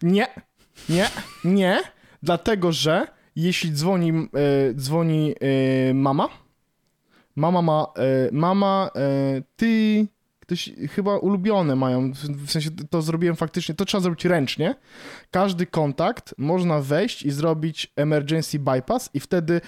Nie, 0.03 0.27
nie, 0.89 1.09
nie, 1.45 1.83
dlatego 2.23 2.73
że 2.73 3.07
jeśli 3.37 3.73
dzwoni, 3.73 4.11
e, 4.11 4.75
dzwoni 4.75 5.35
e, 5.91 5.95
mama, 5.95 6.29
mama 7.37 7.63
ma, 7.63 7.87
e, 7.97 8.29
mama, 8.33 8.91
ty, 9.57 10.07
ktoś, 10.47 10.71
chyba 10.91 11.17
ulubione 11.19 11.77
mają, 11.77 12.13
w, 12.13 12.17
w 12.17 12.51
sensie 12.51 12.71
to 12.91 13.03
zrobiłem 13.03 13.37
faktycznie, 13.37 13.75
to 13.75 13.85
trzeba 13.85 14.01
zrobić 14.03 14.25
ręcznie. 14.25 14.75
Każdy 15.31 15.67
kontakt 15.67 16.35
można 16.39 16.81
wejść 16.81 17.23
i 17.23 17.31
zrobić 17.31 17.93
emergency 17.97 18.59
bypass 18.59 19.11
i 19.15 19.21
wtedy 19.21 19.61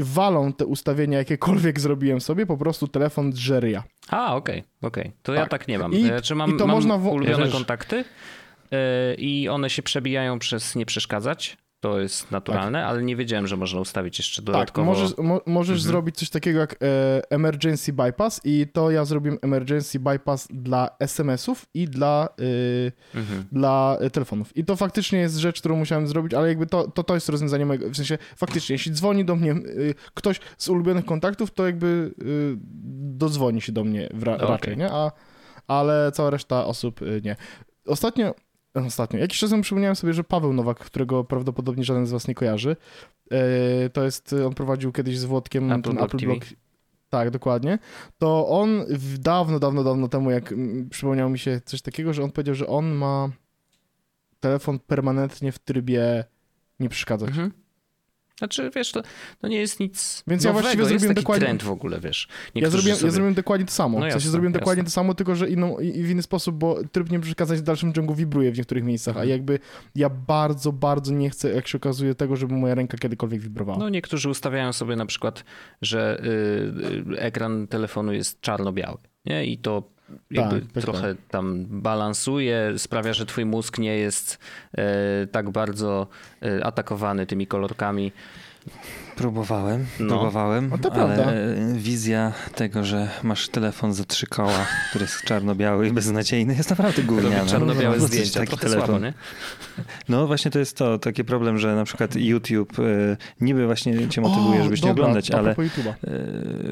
walą 0.00 0.52
te 0.52 0.66
ustawienia, 0.66 1.18
jakiekolwiek 1.18 1.80
zrobiłem 1.80 2.20
sobie, 2.20 2.46
po 2.46 2.56
prostu 2.56 2.88
telefon 2.88 3.30
drze 3.30 3.60
ryja. 3.60 3.82
A, 4.08 4.34
okej, 4.36 4.64
okej. 4.82 5.12
To 5.22 5.34
ja 5.34 5.40
Tak. 5.40 5.50
tak 5.50 5.68
nie 5.68 5.78
mam. 5.78 5.92
I- 5.92 6.04
Znaczy 6.06 6.34
mam, 6.34 6.54
i 6.54 6.58
to 6.58 6.66
mam 6.66 6.76
można 6.76 6.98
wo- 6.98 7.10
ulubione 7.10 7.48
kontakty 7.48 7.96
y, 8.00 8.04
i 9.18 9.48
one 9.48 9.70
się 9.70 9.82
przebijają 9.82 10.38
przez 10.38 10.74
nie 10.76 10.86
przeszkadzać. 10.86 11.56
To 11.80 12.00
jest 12.00 12.30
naturalne, 12.30 12.86
ale 12.86 13.02
nie 13.02 13.16
wiedziałem, 13.16 13.46
że 13.46 13.56
można 13.56 13.80
ustawić 13.80 14.18
jeszcze 14.18 14.42
Tak, 14.42 14.46
dodatkowo. 14.46 14.84
możesz, 14.86 15.16
mo, 15.18 15.40
możesz 15.46 15.76
Mhm. 15.78 15.90
zrobić 15.92 16.16
coś 16.16 16.30
takiego 16.30 16.60
jak 16.60 16.72
e, 16.74 16.76
emergency 17.30 17.92
bypass 17.92 18.40
i 18.44 18.66
to 18.72 18.90
ja 18.90 19.04
zrobiłem 19.04 19.38
emergency 19.42 20.00
bypass 20.00 20.48
dla 20.50 20.88
SMS-ów 20.98 21.66
i 21.74 21.88
dla, 21.88 22.28
e, 23.14 23.18
Mhm. 23.18 23.44
dla 23.52 23.98
telefonów. 24.12 24.56
I 24.56 24.64
to 24.64 24.76
faktycznie 24.76 25.18
jest 25.18 25.36
rzecz, 25.36 25.60
którą 25.60 25.76
musiałem 25.76 26.08
zrobić, 26.08 26.34
ale 26.34 26.48
jakby 26.48 26.66
to, 26.66 26.88
to, 26.90 27.02
to 27.04 27.14
jest 27.14 27.28
rozwiązanie 27.28 27.66
mojego, 27.66 27.90
w 27.90 27.96
sensie 27.96 28.18
faktycznie, 28.36 28.74
jeśli 28.74 28.92
dzwoni 28.92 29.24
do 29.24 29.36
mnie 29.36 29.52
e, 29.52 29.56
ktoś 30.14 30.40
z 30.58 30.68
ulubionych 30.68 31.04
kontaktów, 31.04 31.50
to 31.50 31.66
jakby 31.66 32.14
e, 32.20 32.24
dodzwoni 33.18 33.60
się 33.60 33.72
do 33.72 33.84
mnie 33.84 34.08
wra- 34.14 34.34
Okej. 34.34 34.48
raczej, 34.48 34.76
nie? 34.76 34.90
A, 34.92 35.12
ale 35.68 36.12
cała 36.14 36.30
reszta 36.30 36.64
osób 36.66 37.00
nie. 37.24 37.36
Ostatnio, 37.86 38.34
ostatnio, 38.74 39.18
jakiś 39.18 39.38
czas 39.38 39.50
temu 39.50 39.62
przypomniałem 39.62 39.96
sobie, 39.96 40.12
że 40.12 40.24
Paweł 40.24 40.52
Nowak, 40.52 40.78
którego 40.78 41.24
prawdopodobnie 41.24 41.84
żaden 41.84 42.06
z 42.06 42.12
was 42.12 42.28
nie 42.28 42.34
kojarzy, 42.34 42.76
e, 43.30 43.90
to 43.90 44.04
jest, 44.04 44.34
on 44.46 44.54
prowadził 44.54 44.92
kiedyś 44.92 45.18
z 45.18 45.24
Włodkiem 45.24 45.72
Apple 45.72 45.98
Apple. 45.98 46.16
Blog. 46.16 46.44
Tak, 47.10 47.30
dokładnie. 47.30 47.78
To 48.18 48.48
on 48.48 48.84
dawno, 49.18 49.58
dawno, 49.58 49.84
dawno 49.84 50.08
temu, 50.08 50.30
jak 50.30 50.52
mm, 50.52 50.88
przypomniał 50.88 51.30
mi 51.30 51.38
się 51.38 51.60
coś 51.64 51.82
takiego, 51.82 52.12
że 52.12 52.22
on 52.22 52.30
powiedział, 52.30 52.54
że 52.54 52.66
on 52.66 52.86
ma 52.86 53.30
telefon 54.40 54.78
permanentnie 54.78 55.52
w 55.52 55.58
trybie 55.58 56.24
nie 56.80 56.88
przeszkadzać. 56.88 57.28
Mhm. 57.28 57.52
Znaczy, 58.40 58.70
wiesz, 58.76 58.92
to, 58.92 59.02
nie 59.48 59.56
jest 59.58 59.80
nic 59.80 60.24
Więc 60.26 60.44
ja 60.44 60.50
nowego. 60.50 60.62
właściwie 60.62 60.82
jest 60.82 60.90
zrobiłem 60.90 61.14
taki 61.14 61.22
dokładnie- 61.24 61.46
trend 61.46 61.62
w 61.62 61.70
ogóle, 61.70 62.00
wiesz. 62.00 62.28
Ja 62.54 62.70
zrobiłem, 62.70 62.96
sobie... 62.96 63.06
ja 63.06 63.12
zrobiłem 63.12 63.34
dokładnie 63.34 63.66
to 63.66 63.72
samo. 63.72 63.98
No 63.98 64.00
w 64.00 64.02
sensie 64.04 64.16
jasne, 64.16 64.30
zrobiłem 64.30 64.52
dokładnie 64.52 64.80
jasne. 64.80 64.90
to 64.90 64.94
samo, 64.94 65.14
tylko 65.14 65.34
że 65.34 65.48
inną, 65.50 65.78
i, 65.78 66.02
w 66.02 66.10
inny 66.10 66.22
sposób, 66.22 66.56
bo 66.56 66.78
tryb 66.92 67.10
nie 67.10 67.20
przeszkadzać 67.20 67.58
w 67.58 67.62
dalszym 67.62 67.92
ciągu 67.92 68.14
wibruje 68.14 68.52
w 68.52 68.58
niektórych 68.58 68.84
miejscach, 68.84 69.16
a 69.16 69.20
Mhm. 69.20 69.30
jakby 69.30 69.58
ja 69.94 70.08
bardzo, 70.10 70.72
bardzo 70.72 71.12
nie 71.12 71.30
chcę, 71.30 71.50
jak 71.54 71.68
się 71.68 71.78
okazuje, 71.78 72.14
tego, 72.14 72.36
żeby 72.36 72.54
moja 72.54 72.74
ręka 72.74 72.98
kiedykolwiek 72.98 73.40
wibrowała. 73.40 73.78
No 73.78 73.88
niektórzy 73.88 74.28
ustawiają 74.30 74.72
sobie 74.72 74.96
na 74.96 75.06
przykład, 75.06 75.44
że 75.82 76.22
y, 76.24 77.12
y, 77.14 77.20
ekran 77.20 77.66
telefonu 77.66 78.12
jest 78.12 78.40
czarno-biały, 78.40 78.98
nie? 79.24 79.44
I 79.46 79.58
to 79.58 79.82
jakby 80.30 80.60
Tak, 80.60 80.72
tak, 80.72 80.82
trochę 80.82 81.14
tam 81.28 81.66
balansuje, 81.68 82.78
sprawia, 82.78 83.12
że 83.12 83.26
twój 83.26 83.44
mózg 83.44 83.78
nie 83.78 83.96
jest 83.96 84.38
e, 84.72 85.26
tak 85.26 85.50
bardzo 85.50 86.06
e, 86.42 86.64
atakowany 86.64 87.26
tymi 87.26 87.46
kolorkami. 87.46 88.12
Próbowałem, 89.24 89.86
No. 90.00 90.08
próbowałem, 90.08 90.72
O, 90.72 90.78
to 90.78 90.92
ale 90.92 91.14
prawda. 91.16 91.32
wizja 91.74 92.32
tego, 92.54 92.84
że 92.84 93.08
masz 93.22 93.48
telefon 93.48 93.92
za 93.94 94.04
trzy 94.04 94.26
koła, 94.26 94.66
który 94.90 95.04
jest 95.04 95.22
czarno-biały 95.24 95.88
i 95.88 95.92
beznadziejny, 95.92 96.54
jest 96.54 96.70
naprawdę 96.70 97.02
gówniana. 97.02 97.46
Czarno-białe 97.46 98.00
ci 98.00 98.06
zdjęcia, 98.06 98.40
taki 98.40 98.56
trochę 98.58 98.68
słabo, 98.76 98.98
nie? 98.98 99.12
No 100.08 100.26
właśnie 100.26 100.50
to 100.50 100.58
jest 100.58 100.76
to, 100.76 100.98
taki 100.98 101.24
problem, 101.24 101.58
że 101.58 101.74
na 101.74 101.84
przykład 101.84 102.16
YouTube 102.16 102.78
y, 102.78 103.16
niby 103.40 103.66
właśnie 103.66 104.08
cię 104.08 104.20
motywuje, 104.20 104.60
O, 104.60 104.64
żebyś 104.64 104.82
nie 104.82 104.88
dobra, 104.88 105.02
oglądać, 105.04 105.30
ale 105.30 105.52
y, 105.52 105.56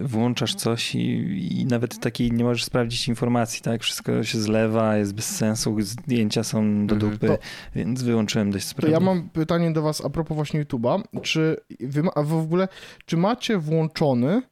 włączasz 0.03 0.55
coś 0.55 0.95
i, 0.95 1.61
i 1.61 1.67
nawet 1.67 2.01
takiej 2.01 2.33
nie 2.33 2.45
możesz 2.45 2.65
sprawdzić 2.65 3.09
informacji, 3.09 3.63
tak? 3.63 3.83
Wszystko 3.83 4.25
się 4.25 4.39
zlewa, 4.41 4.97
jest 4.97 5.15
bez 5.15 5.37
sensu, 5.37 5.77
zdjęcia 5.81 6.45
są 6.45 6.87
do 6.87 6.95
Mhm. 6.95 7.13
dupy, 7.13 7.27
To- 7.27 7.39
więc 7.77 8.03
wyłączyłem 8.03 8.51
dość 8.51 8.65
To 8.65 8.71
sprawnie. 8.71 8.95
ja 8.95 9.01
mam 9.01 9.29
pytanie 9.29 9.71
do 9.73 9.83
was 9.83 10.05
a 10.05 10.11
propos 10.11 10.35
właśnie 10.37 10.65
YouTube'a. 10.65 11.03
Czy 11.23 11.57
wy 11.81 12.03
a 12.15 12.23
wy 12.23 12.38
w 12.41 12.45
ogóle, 12.45 12.69
czy 13.07 13.17
macie 13.17 13.59
włączony 13.59 14.43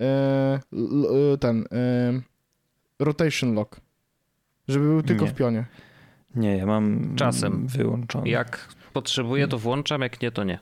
e, 0.00 0.60
l, 0.72 1.06
e, 1.34 1.38
ten 1.38 1.64
e, 1.72 2.20
rotation 2.98 3.54
lock? 3.54 3.80
Żeby 4.68 4.84
był 4.84 5.02
tylko 5.02 5.24
Nie. 5.24 5.30
w 5.30 5.34
pionie. 5.34 5.64
Nie, 6.34 6.56
ja 6.56 6.66
mam 6.66 7.14
Czasem. 7.16 7.66
wyłączony. 7.66 8.28
Jak 8.28 8.68
potrzebuję, 8.92 9.48
to 9.48 9.58
włączam, 9.58 10.00
jak 10.00 10.22
nie, 10.22 10.30
to 10.30 10.44
nie. 10.44 10.58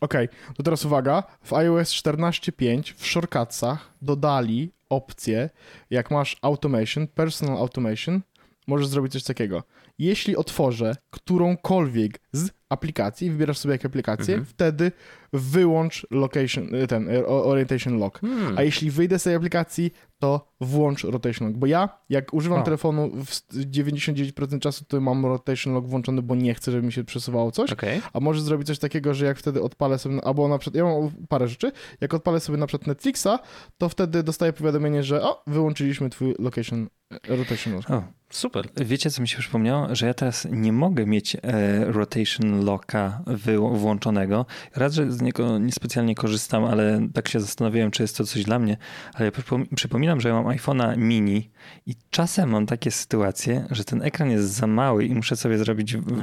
Okej, 0.00 0.28
to 0.56 0.62
teraz 0.62 0.84
uwaga. 0.84 1.22
W 1.42 1.52
iOS 1.52 1.90
14.5 1.92 2.94
w 2.96 3.06
shortcutsach 3.06 3.90
dodali 4.02 4.70
opcję, 4.88 5.50
jak 5.90 6.10
masz 6.10 6.36
automation, 6.42 7.06
personal 7.06 7.56
automation, 7.56 8.20
możesz 8.66 8.86
zrobić 8.86 9.12
coś 9.12 9.24
takiego. 9.24 9.62
Jeśli 9.98 10.36
otworzę 10.36 10.96
którąkolwiek 11.10 12.20
z 12.32 12.50
aplikacji, 12.68 13.30
wybierasz 13.30 13.58
sobie 13.58 13.72
jak 13.72 13.84
aplikację, 13.84 14.34
Mhm. 14.34 14.44
wtedy 14.46 14.92
wyłącz 15.32 16.06
location, 16.10 16.74
y, 16.74 16.86
ten 16.86 17.08
y, 17.08 17.26
orientation 17.26 17.98
lock. 17.98 18.20
Hmm. 18.20 18.58
A 18.58 18.62
jeśli 18.62 18.90
wyjdę 18.90 19.18
z 19.18 19.22
tej 19.22 19.34
aplikacji, 19.34 19.92
to 20.18 20.52
włącz 20.60 21.04
rotation 21.04 21.48
lock. 21.48 21.58
Bo 21.58 21.66
ja, 21.66 21.88
jak 22.08 22.34
używam 22.34 22.62
telefonu 22.64 23.10
w 23.24 23.30
99% 23.70 24.58
czasu, 24.60 24.84
to 24.88 25.00
mam 25.00 25.26
rotation 25.26 25.74
lock 25.74 25.86
włączony, 25.88 26.22
bo 26.22 26.34
nie 26.34 26.54
chcę, 26.54 26.72
żeby 26.72 26.86
mi 26.86 26.92
się 26.92 27.04
przesuwało 27.04 27.52
coś. 27.52 27.72
Okej. 27.72 28.00
A 28.12 28.20
możesz 28.20 28.42
zrobić 28.42 28.66
coś 28.66 28.78
takiego, 28.78 29.14
że 29.14 29.26
jak 29.26 29.38
wtedy 29.38 29.62
odpalę 29.62 29.98
sobie, 29.98 30.24
albo 30.24 30.48
na 30.48 30.58
przykład, 30.58 30.78
ja 30.78 30.84
mam 30.84 31.10
parę 31.28 31.48
rzeczy, 31.48 31.72
jak 32.00 32.14
odpalę 32.14 32.40
sobie 32.40 32.58
na 32.58 32.66
przykład 32.66 32.86
Netflixa, 32.86 33.28
to 33.78 33.88
wtedy 33.88 34.22
dostaję 34.22 34.52
powiadomienie, 34.52 35.02
że 35.02 35.22
o, 35.22 35.42
wyłączyliśmy 35.46 36.10
twój 36.10 36.34
location, 36.38 36.88
e, 37.28 37.36
rotation 37.36 37.74
lock. 37.74 37.88
Super. 38.34 38.68
Wiecie, 38.76 39.10
co 39.10 39.22
mi 39.22 39.28
się 39.28 39.38
przypomniało? 39.38 39.94
Że 39.94 40.06
ja 40.06 40.14
teraz 40.14 40.46
nie 40.50 40.72
mogę 40.72 41.06
mieć 41.06 41.36
e, 41.36 41.40
rotation 41.84 42.64
locka 42.64 43.22
włączonego. 43.72 44.46
Raz, 44.76 44.94
że 44.94 45.12
z 45.12 45.22
niego 45.22 45.58
niespecjalnie 45.58 46.14
korzystam, 46.14 46.64
ale 46.64 47.08
tak 47.14 47.28
się 47.28 47.40
zastanawiałem, 47.40 47.90
czy 47.90 48.02
jest 48.02 48.16
to 48.16 48.24
coś 48.24 48.44
dla 48.44 48.58
mnie. 48.58 48.76
Ale 49.14 49.32
przypominam, 49.76 50.20
że 50.20 50.28
ja 50.28 50.34
mam 50.42 50.56
iPhone'a 50.56 50.96
mini 50.98 51.50
i 51.86 51.94
czasem 52.10 52.50
mam 52.50 52.66
takie 52.66 52.90
sytuacje, 52.90 53.66
że 53.70 53.84
ten 53.84 54.02
ekran 54.02 54.30
jest 54.30 54.52
za 54.52 54.66
mały 54.66 55.04
i 55.04 55.14
muszę 55.14 55.36
sobie 55.36 55.58
zrobić 55.58 55.96
w- 55.96 56.20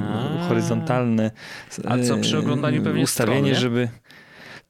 horyzontalne 0.48 1.30
A 1.88 1.98
co 1.98 2.18
przy 2.18 2.38
oglądaniu 2.38 2.82
pewnie 2.82 3.02
ustawienie, 3.02 3.38
stron, 3.38 3.52
nie? 3.54 3.60
żeby... 3.60 3.88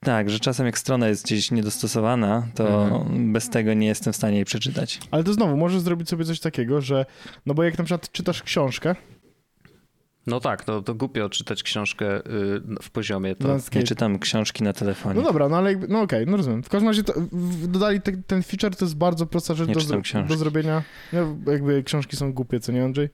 Tak, 0.04 0.30
że 0.30 0.40
czasem 0.40 0.66
jak 0.66 0.78
strona 0.78 1.08
jest 1.08 1.24
gdzieś 1.24 1.50
niedostosowana, 1.50 2.46
to 2.54 2.84
Mhm. 2.84 3.32
bez 3.32 3.48
tego 3.50 3.74
nie 3.74 3.86
jestem 3.86 4.12
w 4.12 4.16
stanie 4.16 4.36
jej 4.36 4.44
przeczytać. 4.44 5.00
Ale 5.10 5.24
to 5.24 5.32
znowu, 5.34 5.56
możesz 5.56 5.80
zrobić 5.80 6.08
sobie 6.08 6.24
coś 6.24 6.40
takiego, 6.40 6.80
że, 6.80 7.06
no 7.46 7.54
bo 7.54 7.62
jak 7.62 7.78
na 7.78 7.84
przykład 7.84 8.12
czytasz 8.12 8.42
książkę, 8.42 8.94
No 10.26 10.40
tak, 10.40 10.64
to, 10.64 10.82
to 10.82 10.94
głupio 10.94 11.28
czytać 11.28 11.62
książkę 11.62 12.16
y, 12.18 12.22
w 12.82 12.90
poziomie. 12.90 13.34
To... 13.36 13.48
landscape, 13.48 13.78
Nie 13.78 13.84
czytam 13.86 14.18
książki 14.18 14.64
na 14.64 14.72
telefonie. 14.72 15.14
no 15.14 15.22
dobra, 15.22 15.48
no 15.48 15.56
ale 15.56 15.70
jakby, 15.70 15.88
no 15.88 16.00
okej, 16.00 16.26
no 16.26 16.36
rozumiem. 16.36 16.62
W 16.62 16.68
każdym 16.68 16.88
razie 16.88 17.02
to, 17.04 17.12
w- 17.32 17.66
dodali 17.66 18.00
te, 18.00 18.12
ten 18.26 18.42
feature, 18.42 18.76
to 18.76 18.84
jest 18.84 18.96
bardzo 18.96 19.26
prosta 19.26 19.54
rzecz 19.54 19.68
Nie 19.68 19.74
do, 19.74 20.24
do 20.28 20.36
zrobienia. 20.36 20.82
No, 21.12 21.36
jakby 21.52 21.82
książki 21.82 22.16
są 22.16 22.32
głupie, 22.32 22.60
co 22.60 22.72
nie 22.72 22.84
Andrzej? 22.84 23.08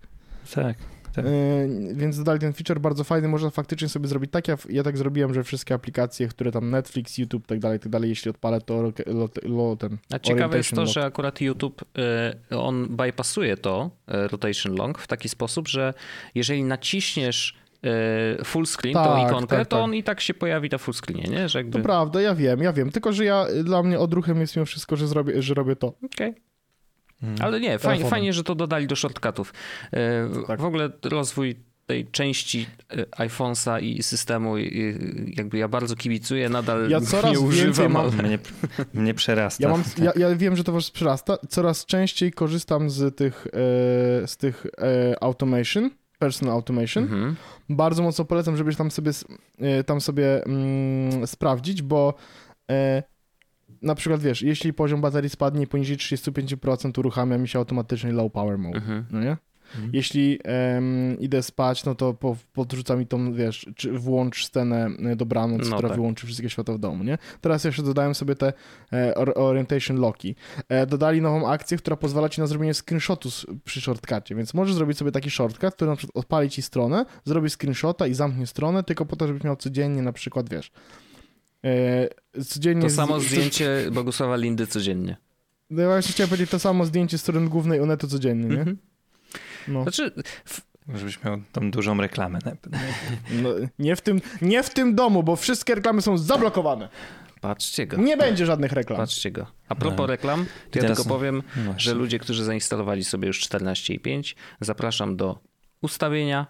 Tak. 0.54 0.76
Tak. 1.22 1.32
Yy, 1.32 1.94
więc 1.94 2.18
dodali 2.18 2.40
ten 2.40 2.52
feature 2.52 2.80
bardzo 2.80 3.04
fajny, 3.04 3.28
można 3.28 3.50
faktycznie 3.50 3.88
sobie 3.88 4.08
zrobić 4.08 4.30
tak, 4.30 4.48
ja, 4.48 4.56
ja 4.70 4.82
tak 4.82 4.98
zrobiłem, 4.98 5.34
że 5.34 5.44
wszystkie 5.44 5.74
aplikacje, 5.74 6.28
które 6.28 6.52
tam 6.52 6.70
Netflix, 6.70 7.18
YouTube, 7.18 7.46
tak 7.46 7.58
dalej, 7.58 7.80
tak 7.80 7.88
dalej, 7.88 8.10
jeśli 8.10 8.30
odpalę, 8.30 8.60
to 8.60 8.82
lo, 8.82 8.92
lo, 9.06 9.28
lo, 9.42 9.76
ten 9.76 9.98
A 10.12 10.18
ciekawe 10.18 10.56
jest 10.56 10.70
to, 10.70 10.80
lock. 10.80 10.92
że 10.92 11.04
akurat 11.04 11.40
YouTube, 11.40 11.84
y, 12.50 12.58
on 12.58 12.86
bypassuje 12.96 13.56
to, 13.56 13.90
y, 14.08 14.28
rotation 14.28 14.74
long, 14.74 14.98
w 14.98 15.06
taki 15.06 15.28
sposób, 15.28 15.68
że 15.68 15.94
jeżeli 16.34 16.64
naciśniesz 16.64 17.58
full 18.44 18.66
screen, 18.66 18.94
tą 18.94 19.04
Tak, 19.04 19.28
ikonkę, 19.28 19.56
tak, 19.56 19.68
to 19.68 19.76
tak. 19.76 19.84
on 19.84 19.94
i 19.94 20.02
tak 20.02 20.20
się 20.20 20.34
pojawi 20.34 20.68
na 20.68 20.78
full 20.78 20.94
screenie, 20.94 21.22
nie? 21.30 21.48
Że 21.48 21.58
jakby... 21.58 21.78
To 21.78 21.84
prawda, 21.84 22.20
ja 22.20 22.34
wiem, 22.34 22.62
ja 22.62 22.72
wiem, 22.72 22.90
tylko 22.90 23.12
że 23.12 23.24
ja, 23.24 23.46
dla 23.64 23.82
mnie 23.82 23.98
odruchem 23.98 24.40
jest 24.40 24.56
mimo 24.56 24.66
wszystko, 24.66 24.96
że, 24.96 25.08
zrobię, 25.08 25.42
że 25.42 25.54
robię 25.54 25.76
to. 25.76 25.92
Okej. 26.04 26.34
Mm. 27.22 27.34
Ale 27.40 27.60
nie, 27.60 27.78
fajnie, 27.78 28.04
fajnie, 28.04 28.32
że 28.32 28.44
to 28.44 28.54
dodali 28.54 28.86
do 28.86 28.96
shortcutów. 28.96 29.52
Y, 29.94 29.96
Tak. 30.46 30.60
W 30.60 30.64
ogóle 30.64 30.90
rozwój 31.04 31.56
tej 31.86 32.06
części 32.06 32.66
y, 32.94 33.04
iPhone'a 33.18 33.82
i 33.82 34.02
systemu, 34.02 34.54
jakby 35.26 35.58
ja 35.58 35.68
bardzo 35.68 35.96
kibicuję, 35.96 36.48
nadal 36.48 36.90
Ja 36.90 37.00
coraz 37.00 37.32
nie 37.32 37.40
używam. 37.40 37.92
mam- 37.92 38.16
Mnie, 38.16 38.38
mnie 38.94 39.14
przerasta. 39.14 39.62
Ja, 39.64 39.68
mam, 39.70 39.82
ja, 40.02 40.12
ja 40.16 40.36
wiem, 40.36 40.56
że 40.56 40.64
to 40.64 40.72
was 40.72 40.90
przyrasta, 40.90 41.38
coraz 41.48 41.86
częściej 41.86 42.32
korzystam 42.32 42.90
z 42.90 43.16
tych, 43.16 43.46
e, 43.46 43.50
z 44.26 44.36
tych 44.36 44.66
e, 44.78 45.22
automation, 45.22 45.90
personal 46.18 46.54
automation. 46.54 47.04
Mhm. 47.04 47.36
Bardzo 47.68 48.02
mocno 48.02 48.24
polecam, 48.24 48.56
żebyś 48.56 48.76
tam 48.76 48.90
sobie, 48.90 49.12
e, 49.58 49.84
tam 49.84 50.00
sobie 50.00 50.44
mm, 50.44 51.26
sprawdzić, 51.26 51.82
bo 51.82 52.14
e, 52.70 53.02
na 53.82 53.94
przykład 53.94 54.20
wiesz, 54.22 54.42
jeśli 54.42 54.72
poziom 54.72 55.00
baterii 55.00 55.30
spadnie 55.30 55.66
poniżej 55.66 55.96
35%, 55.96 56.98
uruchamia 56.98 57.38
mi 57.38 57.48
się 57.48 57.58
automatycznie 57.58 58.12
low 58.12 58.32
power 58.32 58.58
mode, 58.58 58.78
Mhm. 58.78 59.04
no 59.10 59.20
nie? 59.20 59.36
Mhm. 59.74 59.90
Jeśli 59.92 60.38
em, 60.44 61.16
idę 61.20 61.42
spać, 61.42 61.84
no 61.84 61.94
to 61.94 62.14
po, 62.14 62.36
podrzuca 62.52 62.96
mi 62.96 63.06
tą, 63.06 63.32
wiesz, 63.32 63.66
czy 63.76 63.92
włącz 63.92 64.44
scenę 64.46 64.86
e, 65.04 65.16
dobranoc, 65.16 65.68
No 65.70 65.76
która 65.76 65.88
tak. 65.88 65.96
wyłączy 65.98 66.26
wszystkie 66.26 66.50
światła 66.50 66.74
w 66.74 66.78
domu, 66.78 67.04
nie? 67.04 67.18
Teraz 67.40 67.64
jeszcze 67.64 67.82
dodałem 67.82 68.14
sobie 68.14 68.34
te 68.34 68.52
e, 68.92 69.14
or- 69.14 69.32
orientation 69.36 69.96
locki. 69.96 70.34
E, 70.68 70.86
dodali 70.86 71.20
nową 71.22 71.48
akcję, 71.50 71.78
która 71.78 71.96
pozwala 71.96 72.28
ci 72.28 72.40
na 72.40 72.46
zrobienie 72.46 72.74
screenshotu 72.74 73.28
przy 73.64 73.80
shortcutie, 73.80 74.34
więc 74.34 74.54
możesz 74.54 74.74
zrobić 74.74 74.98
sobie 74.98 75.12
taki 75.12 75.30
shortcut, 75.30 75.74
który 75.74 75.90
na 75.90 75.96
przykład 75.96 76.16
odpali 76.16 76.50
ci 76.50 76.62
stronę, 76.62 77.04
zrobi 77.24 77.50
screenshota 77.50 78.06
i 78.06 78.14
zamknie 78.14 78.46
stronę, 78.46 78.82
tylko 78.82 79.06
po 79.06 79.16
to, 79.16 79.26
żebyś 79.26 79.44
miał 79.44 79.56
codziennie 79.56 80.02
na 80.02 80.12
przykład, 80.12 80.50
wiesz, 80.50 80.70
codziennie... 82.48 82.82
To 82.82 82.90
z- 82.90 82.94
samo 82.94 83.20
z- 83.20 83.24
zdjęcie 83.24 83.68
Bogusława 83.92 84.36
Lindy 84.36 84.66
codziennie. 84.66 85.16
No 85.70 85.82
ja 85.82 85.88
właśnie 85.88 86.12
chciałem 86.12 86.28
powiedzieć 86.30 86.50
to 86.50 86.58
samo 86.58 86.84
zdjęcie 86.86 87.18
strony 87.18 87.48
głównej 87.48 87.80
Onetu 87.80 88.08
codziennie, 88.08 88.48
nie? 88.48 88.58
Mhm. 88.60 88.78
No. 89.68 89.82
Znaczy, 89.82 90.12
Żebyś 90.94 91.24
miał 91.24 91.38
tą 91.52 91.70
dużą 91.70 92.00
reklamę. 92.00 92.38
No, 93.42 93.50
nie, 93.78 93.96
w 93.96 94.00
tym, 94.00 94.20
nie 94.42 94.62
w 94.62 94.70
tym 94.70 94.94
domu, 94.94 95.22
bo 95.22 95.36
wszystkie 95.36 95.74
reklamy 95.74 96.02
są 96.02 96.18
zablokowane. 96.18 96.88
patrzcie 97.40 97.86
go. 97.86 97.96
Nie 97.96 98.16
będzie 98.16 98.46
żadnych 98.46 98.72
reklam. 98.72 98.96
Patrzcie 98.98 99.30
go. 99.30 99.46
A 99.68 99.74
propos 99.74 99.98
No. 99.98 100.06
reklam, 100.06 100.46
to 100.70 100.78
ja 100.78 100.82
teraz- 100.82 100.98
tylko 100.98 101.08
powiem, 101.14 101.42
No 101.56 101.62
właśnie. 101.64 101.80
że 101.82 101.94
ludzie, 101.94 102.18
którzy 102.18 102.44
zainstalowali 102.44 103.04
sobie 103.04 103.26
już 103.26 103.40
14.5, 103.40 104.36
zapraszam 104.60 105.16
do 105.16 105.38
ustawienia, 105.80 106.46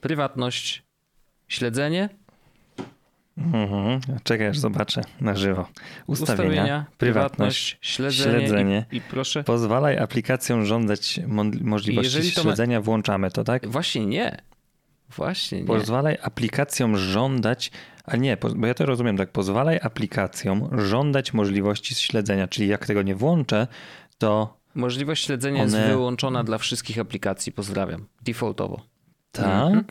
prywatność, 0.00 0.82
śledzenie, 1.48 2.08
Mhm. 3.38 4.00
Czekaj, 4.22 4.46
aż 4.46 4.58
zobaczę 4.58 5.00
na 5.20 5.34
żywo. 5.34 5.68
Ustawienia, 6.06 6.86
prywatność, 6.98 7.78
śledzenie, 7.80 8.38
śledzenie. 8.38 8.86
I, 8.92 8.96
i 8.96 9.00
proszę. 9.00 9.44
Pozwalaj 9.44 9.98
aplikacjom 9.98 10.64
żądać 10.64 11.20
możliwości 11.60 12.32
to 12.32 12.40
ma- 12.40 12.42
śledzenia, 12.42 12.80
włączamy 12.80 13.30
to, 13.30 13.44
tak? 13.44 13.68
Właśnie 13.68 14.06
nie. 14.06 14.36
Właśnie 15.16 15.60
nie. 15.60 15.66
Pozwalaj 15.66 16.18
aplikacjom 16.22 16.96
żądać, 16.96 17.70
a 18.04 18.16
nie, 18.16 18.36
bo 18.56 18.66
ja 18.66 18.74
to 18.74 18.86
rozumiem 18.86 19.16
tak, 19.16 19.30
pozwalaj 19.32 19.80
aplikacjom 19.82 20.68
żądać 20.80 21.32
możliwości 21.34 21.94
śledzenia, 21.94 22.48
czyli 22.48 22.68
jak 22.68 22.86
tego 22.86 23.02
nie 23.02 23.14
włączę, 23.14 23.66
to 24.18 24.64
Możliwość 24.74 25.24
śledzenia 25.26 25.62
jest 25.62 25.74
One- 25.74 25.88
wyłączona 25.88 26.44
dla 26.44 26.58
wszystkich 26.58 26.98
aplikacji. 26.98 27.52
Pozdrawiam. 27.52 28.06
Defaultowo. 28.22 28.82
tak. 29.32 29.46
Mhm. 29.46 29.84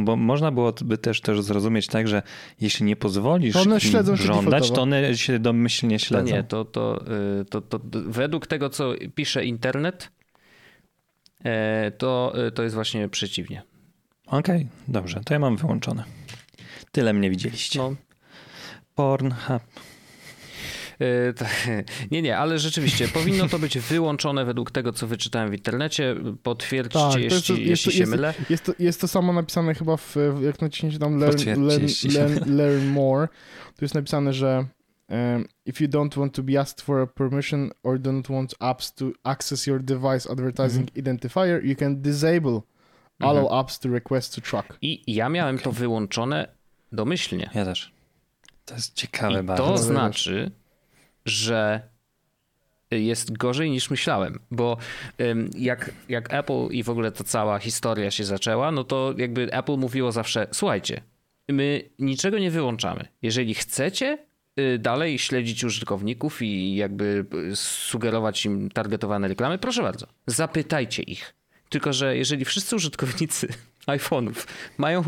Bo 0.00 0.16
można 0.16 0.50
byłoby 0.50 0.98
też, 0.98 1.20
też 1.20 1.42
zrozumieć 1.42 1.86
tak, 1.86 2.08
że 2.08 2.22
jeśli 2.60 2.86
nie 2.86 2.96
pozwolisz 2.96 3.54
To 3.54 3.60
one 3.60 3.80
śledzą 3.80 4.16
żądać, 4.16 4.70
to 4.70 4.82
one 4.82 5.16
się 5.16 5.38
domyślnie 5.38 5.98
To 5.98 6.04
śledzą. 6.04 6.36
nie, 6.36 6.42
to, 6.44 6.64
to, 6.64 7.04
y, 7.40 7.44
to, 7.44 7.60
to, 7.60 7.78
to 7.78 8.00
według 8.06 8.46
tego, 8.46 8.70
co 8.70 8.92
pisze 9.14 9.44
internet, 9.44 10.10
e, 11.44 11.90
to, 11.90 12.32
y, 12.46 12.52
to 12.52 12.62
jest 12.62 12.74
właśnie 12.74 13.08
przeciwnie. 13.08 13.62
Okej, 14.26 14.68
dobrze, 14.88 15.20
to 15.24 15.34
ja 15.34 15.40
mam 15.40 15.56
wyłączone. 15.56 16.04
Tyle 16.92 17.12
mnie 17.12 17.30
widzieliście. 17.30 17.78
No, 17.78 17.94
Pornhub. 18.94 19.62
To, 21.36 21.44
nie, 22.10 22.22
nie, 22.22 22.38
ale 22.38 22.58
rzeczywiście 22.58 23.08
powinno 23.08 23.48
to 23.48 23.58
być 23.58 23.78
wyłączone 23.78 24.44
według 24.44 24.70
tego, 24.70 24.92
co 24.92 25.06
wyczytałem 25.06 25.50
w 25.50 25.54
internecie. 25.54 26.16
Potwierdźcie, 26.42 26.98
Tak, 26.98 27.14
jeśli, 27.22 27.24
jest 27.34 27.48
jest 27.48 27.60
jeśli 27.60 27.84
to- 27.92 27.94
się 27.94 27.98
jest- 28.00 28.10
mylę. 28.10 28.34
Jest 28.50 28.64
to, 28.64 28.72
jest 28.78 29.00
to 29.00 29.08
samo 29.08 29.32
napisane 29.32 29.74
chyba 29.74 29.96
w, 29.96 30.16
jak 30.42 30.62
naciśnięcie 30.62 30.98
tam 30.98 31.18
learn, 31.18 31.38
learn, 31.66 31.86
learn, 32.14 32.56
learn 32.56 32.86
more, 32.86 33.28
tu 33.76 33.84
jest 33.84 33.94
napisane, 33.94 34.32
że 34.32 34.66
um, 35.08 35.44
if 35.66 35.84
you 35.84 35.90
don't 35.90 36.18
want 36.20 36.34
to 36.34 36.42
be 36.42 36.60
asked 36.60 36.80
for 36.80 37.00
a 37.00 37.06
permission 37.06 37.70
or 37.82 37.98
don't 37.98 38.32
want 38.34 38.54
apps 38.60 38.94
to 38.94 39.06
access 39.24 39.66
your 39.66 39.82
device 39.82 40.30
advertising 40.30 40.96
identifier, 40.96 41.64
you 41.64 41.76
can 41.76 42.02
disable 42.02 42.60
allow 43.20 43.42
Mhm. 43.44 43.60
apps 43.60 43.78
to 43.78 43.88
request 43.88 44.34
to 44.34 44.40
track. 44.40 44.78
I 44.82 45.14
ja 45.14 45.28
miałem 45.28 45.58
to 45.58 45.72
wyłączone 45.72 46.48
domyślnie. 46.92 47.50
Ja 47.54 47.64
też. 47.64 47.92
To 48.64 48.74
jest 48.74 48.94
ciekawe 48.94 49.40
I 49.40 49.42
bardzo. 49.42 49.64
to 49.66 49.78
znaczy, 49.78 50.50
że 51.26 51.88
jest 52.90 53.36
gorzej 53.36 53.70
niż 53.70 53.90
myślałem, 53.90 54.38
bo 54.50 54.76
jak, 55.54 55.90
jak 56.08 56.34
Apple 56.34 56.68
i 56.70 56.82
w 56.82 56.90
ogóle 56.90 57.12
ta 57.12 57.24
cała 57.24 57.58
historia 57.58 58.10
się 58.10 58.24
zaczęła, 58.24 58.72
no 58.72 58.84
to 58.84 59.14
jakby 59.16 59.52
Apple 59.52 59.76
mówiło 59.76 60.12
zawsze, 60.12 60.46
słuchajcie, 60.52 61.02
my 61.48 61.82
niczego 61.98 62.38
nie 62.38 62.50
wyłączamy. 62.50 63.08
Jeżeli 63.22 63.54
chcecie 63.54 64.18
y, 64.58 64.78
dalej 64.78 65.18
śledzić 65.18 65.64
użytkowników 65.64 66.42
i 66.42 66.76
jakby 66.76 67.26
y, 67.52 67.56
sugerować 67.56 68.44
im 68.44 68.70
targetowane 68.70 69.28
reklamy, 69.28 69.58
proszę 69.58 69.82
bardzo, 69.82 70.06
zapytajcie 70.26 71.02
ich. 71.02 71.34
Tylko, 71.68 71.92
że 71.92 72.16
jeżeli 72.16 72.44
wszyscy 72.44 72.76
użytkownicy 72.76 73.48
iPhone'ów 73.86 74.46
mają 74.78 75.04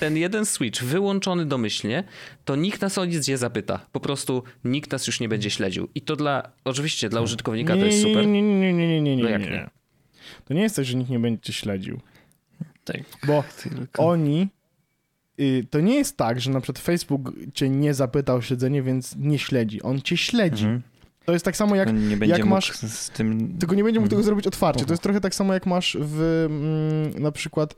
ten 0.00 0.16
jeden 0.16 0.46
switch 0.46 0.82
wyłączony 0.84 1.46
domyślnie, 1.46 2.04
to 2.44 2.56
nikt 2.56 2.80
nas 2.80 2.98
o 2.98 3.04
nic 3.04 3.28
nie 3.28 3.38
zapyta. 3.38 3.86
Po 3.92 4.00
prostu 4.00 4.42
nikt 4.64 4.92
nas 4.92 5.06
już 5.06 5.20
nie 5.20 5.28
będzie 5.28 5.50
śledził. 5.50 5.88
I 5.94 6.00
to 6.00 6.16
dla, 6.16 6.52
oczywiście 6.64 7.08
dla 7.08 7.20
użytkownika 7.20 7.72
to 7.74 7.84
jest 7.84 8.02
super. 8.02 8.26
Nie, 8.26 8.42
nie, 8.42 8.60
nie, 8.60 8.72
nie, 8.72 8.88
nie, 8.88 9.16
nie, 9.16 9.16
No 9.22 9.24
nie, 9.28 9.30
jak 9.32 9.42
nie. 9.42 9.50
nie? 9.50 9.70
To 10.44 10.54
nie 10.54 10.62
jest 10.62 10.76
tak, 10.76 10.84
że 10.84 10.96
nikt 10.96 11.10
nie 11.10 11.18
będzie 11.18 11.40
cię 11.40 11.52
śledził, 11.52 12.00
Tak, 12.84 13.00
bo 13.26 13.44
tylko... 13.62 14.06
oni... 14.08 14.48
y, 15.40 15.66
To 15.70 15.80
nie 15.80 15.94
jest 15.94 16.16
tak, 16.16 16.40
że 16.40 16.50
na 16.50 16.60
przykład 16.60 16.84
Facebook 16.84 17.32
cię 17.54 17.68
nie 17.68 17.94
zapytał 17.94 18.36
o 18.36 18.42
śledzenie, 18.42 18.82
więc 18.82 19.16
nie 19.16 19.38
śledzi. 19.38 19.82
On 19.82 20.00
cię 20.00 20.16
śledzi. 20.16 20.64
Mhm. 20.64 20.82
To 21.24 21.32
jest 21.32 21.44
tak 21.44 21.56
samo 21.56 21.76
jak 21.76 21.92
nie 21.92 22.16
będzie 22.16 22.38
mógł 22.38 22.48
masz- 22.48 22.72
z, 22.76 22.98
z 22.98 23.10
tym... 23.10 23.58
Tylko 23.58 23.74
nie 23.74 23.84
będzie 23.84 24.00
mógł 24.00 24.08
tego 24.10 24.20
Mhm. 24.20 24.24
zrobić 24.26 24.46
otwarcie. 24.46 24.84
To 24.84 24.92
jest 24.92 25.02
trochę 25.02 25.20
tak 25.20 25.34
samo, 25.34 25.54
jak 25.54 25.66
masz 25.66 25.96
w 26.00 26.20
mm, 26.50 27.22
na 27.22 27.32
przykład, 27.32 27.74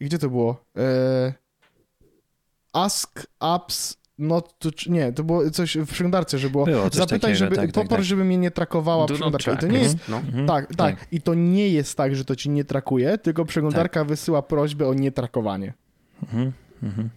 gdzie 0.00 0.18
to 0.18 0.28
było? 0.30 0.64
E, 0.76 1.32
ask 2.84 3.26
apps 3.40 3.98
not 4.18 4.58
to... 4.58 4.68
Nie, 4.86 5.12
to 5.12 5.24
było 5.24 5.50
coś 5.50 5.76
w 5.76 5.86
przeglądarce, 5.86 6.38
że 6.38 6.50
było 6.50 6.64
Było 6.64 6.88
zapytaj, 6.92 7.20
takiego, 7.20 7.38
żeby, 7.38 7.56
tak, 7.56 7.64
tak, 7.64 7.74
poproś, 7.74 7.98
tak. 7.98 8.04
żeby 8.04 8.24
mnie 8.24 8.38
nie 8.38 8.50
trakowała 8.50 9.06
Do 9.06 9.14
przeglądarka. 9.14 9.52
I 9.52 9.56
to 9.56 9.66
nie 9.66 9.78
jest... 9.78 9.96
No. 10.08 10.16
Mhm. 10.16 10.46
Tak, 10.46 10.76
tak, 10.76 11.06
I 11.12 11.20
to 11.20 11.34
nie 11.34 11.68
jest 11.68 11.96
tak, 11.96 12.16
że 12.16 12.24
to 12.24 12.36
ci 12.36 12.50
nie 12.50 12.64
trakuje, 12.64 13.18
tylko 13.18 13.44
przeglądarka 13.44 14.04
wysyła 14.04 14.42
prośbę 14.42 14.88
o 14.88 14.94
nietrakowanie. 14.94 15.72
Mhm, 16.22 16.52
mhm. 16.82 17.10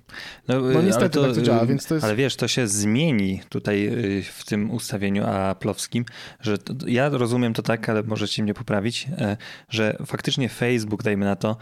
No, 0.47 0.61
No 0.61 0.81
niestety 0.81 1.19
ale 1.19 1.27
tak 1.27 1.37
to 1.37 1.41
działa, 1.41 1.65
więc 1.65 1.85
to 1.85 1.95
jest- 1.95 2.05
Ale 2.05 2.15
wiesz, 2.15 2.35
to 2.35 2.47
się 2.47 2.67
zmieni 2.67 3.41
tutaj 3.49 3.87
y, 4.19 4.23
w 4.23 4.45
tym 4.45 4.71
ustawieniu 4.71 5.25
aplowskim, 5.25 6.05
że 6.39 6.57
to, 6.57 6.73
ja 6.87 7.09
rozumiem 7.09 7.53
to 7.53 7.61
tak, 7.61 7.89
ale 7.89 8.03
możecie 8.03 8.43
mnie 8.43 8.53
poprawić, 8.53 9.07
e, 9.17 9.37
że 9.69 9.97
faktycznie 10.05 10.49
Facebook, 10.49 11.03
dajmy 11.03 11.25
na 11.25 11.35
to, 11.35 11.57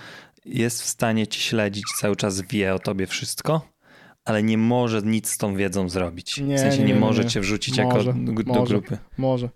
jest 0.46 0.82
w 0.82 0.86
stanie 0.86 1.28
ci 1.28 1.42
śledzić, 1.42 1.86
cały 2.00 2.16
czas 2.16 2.42
wie 2.42 2.74
o 2.74 2.80
tobie 2.80 3.08
wszystko, 3.08 3.62
ale 4.30 4.44
nie 4.44 4.58
może 4.58 5.02
nic 5.02 5.30
z 5.30 5.38
tą 5.38 5.56
wiedzą 5.56 5.90
zrobić. 5.90 6.38
Nie, 6.42 6.56
w 6.56 6.60
sensie 6.60 6.80
nie, 6.80 6.86
nie, 6.86 6.94
nie, 6.94 7.00
może 7.00 7.24
nie. 7.24 7.30
cię 7.30 7.42
wrzucić 7.42 7.78
Może, 7.78 8.10
jako 8.10 8.14
do, 8.14 8.44
do 8.44 8.54
może. 8.54 8.74
grupy. 8.74 8.98
Może. 9.18 9.50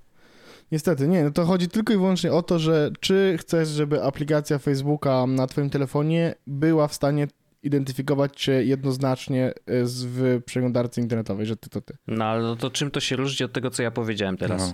Niestety, 0.71 1.07
nie, 1.07 1.23
no 1.23 1.31
to 1.31 1.45
chodzi 1.45 1.67
tylko 1.67 1.93
i 1.93 1.95
wyłącznie 1.97 2.33
o 2.33 2.41
to, 2.43 2.59
że 2.59 2.91
czy 2.99 3.38
chcesz, 3.39 3.69
żeby 3.69 4.03
aplikacja 4.03 4.59
Facebooka 4.59 5.25
na 5.27 5.47
twoim 5.47 5.69
telefonie 5.69 6.36
była 6.47 6.88
w 6.88 6.93
stanie 6.93 7.27
identyfikować 7.63 8.41
cię 8.41 8.63
jednoznacznie 8.63 9.53
e, 9.65 9.86
z, 9.86 10.05
w 10.05 10.43
przeglądarce 10.45 11.01
internetowej, 11.01 11.45
że 11.45 11.57
ty 11.57 11.69
to 11.69 11.81
ty. 11.81 11.97
no 12.07 12.25
ale 12.25 12.41
no 12.41 12.55
to 12.55 12.69
czym 12.69 12.91
to 12.91 12.99
się 12.99 13.15
różni 13.15 13.45
od 13.45 13.53
tego, 13.53 13.69
co 13.69 13.83
ja 13.83 13.91
powiedziałem 13.91 14.38
teraz? 14.38 14.62
No. 14.62 14.73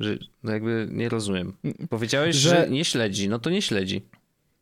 Że 0.00 0.18
no 0.42 0.52
jakby 0.52 0.88
nie 0.92 1.08
rozumiem. 1.08 1.56
Powiedziałeś, 1.90 2.36
że... 2.36 2.50
Że- 2.50 2.70
nie 2.70 2.84
śledzi, 2.84 3.28
no 3.28 3.38
to 3.38 3.50
nie 3.50 3.62
śledzi. 3.62 4.02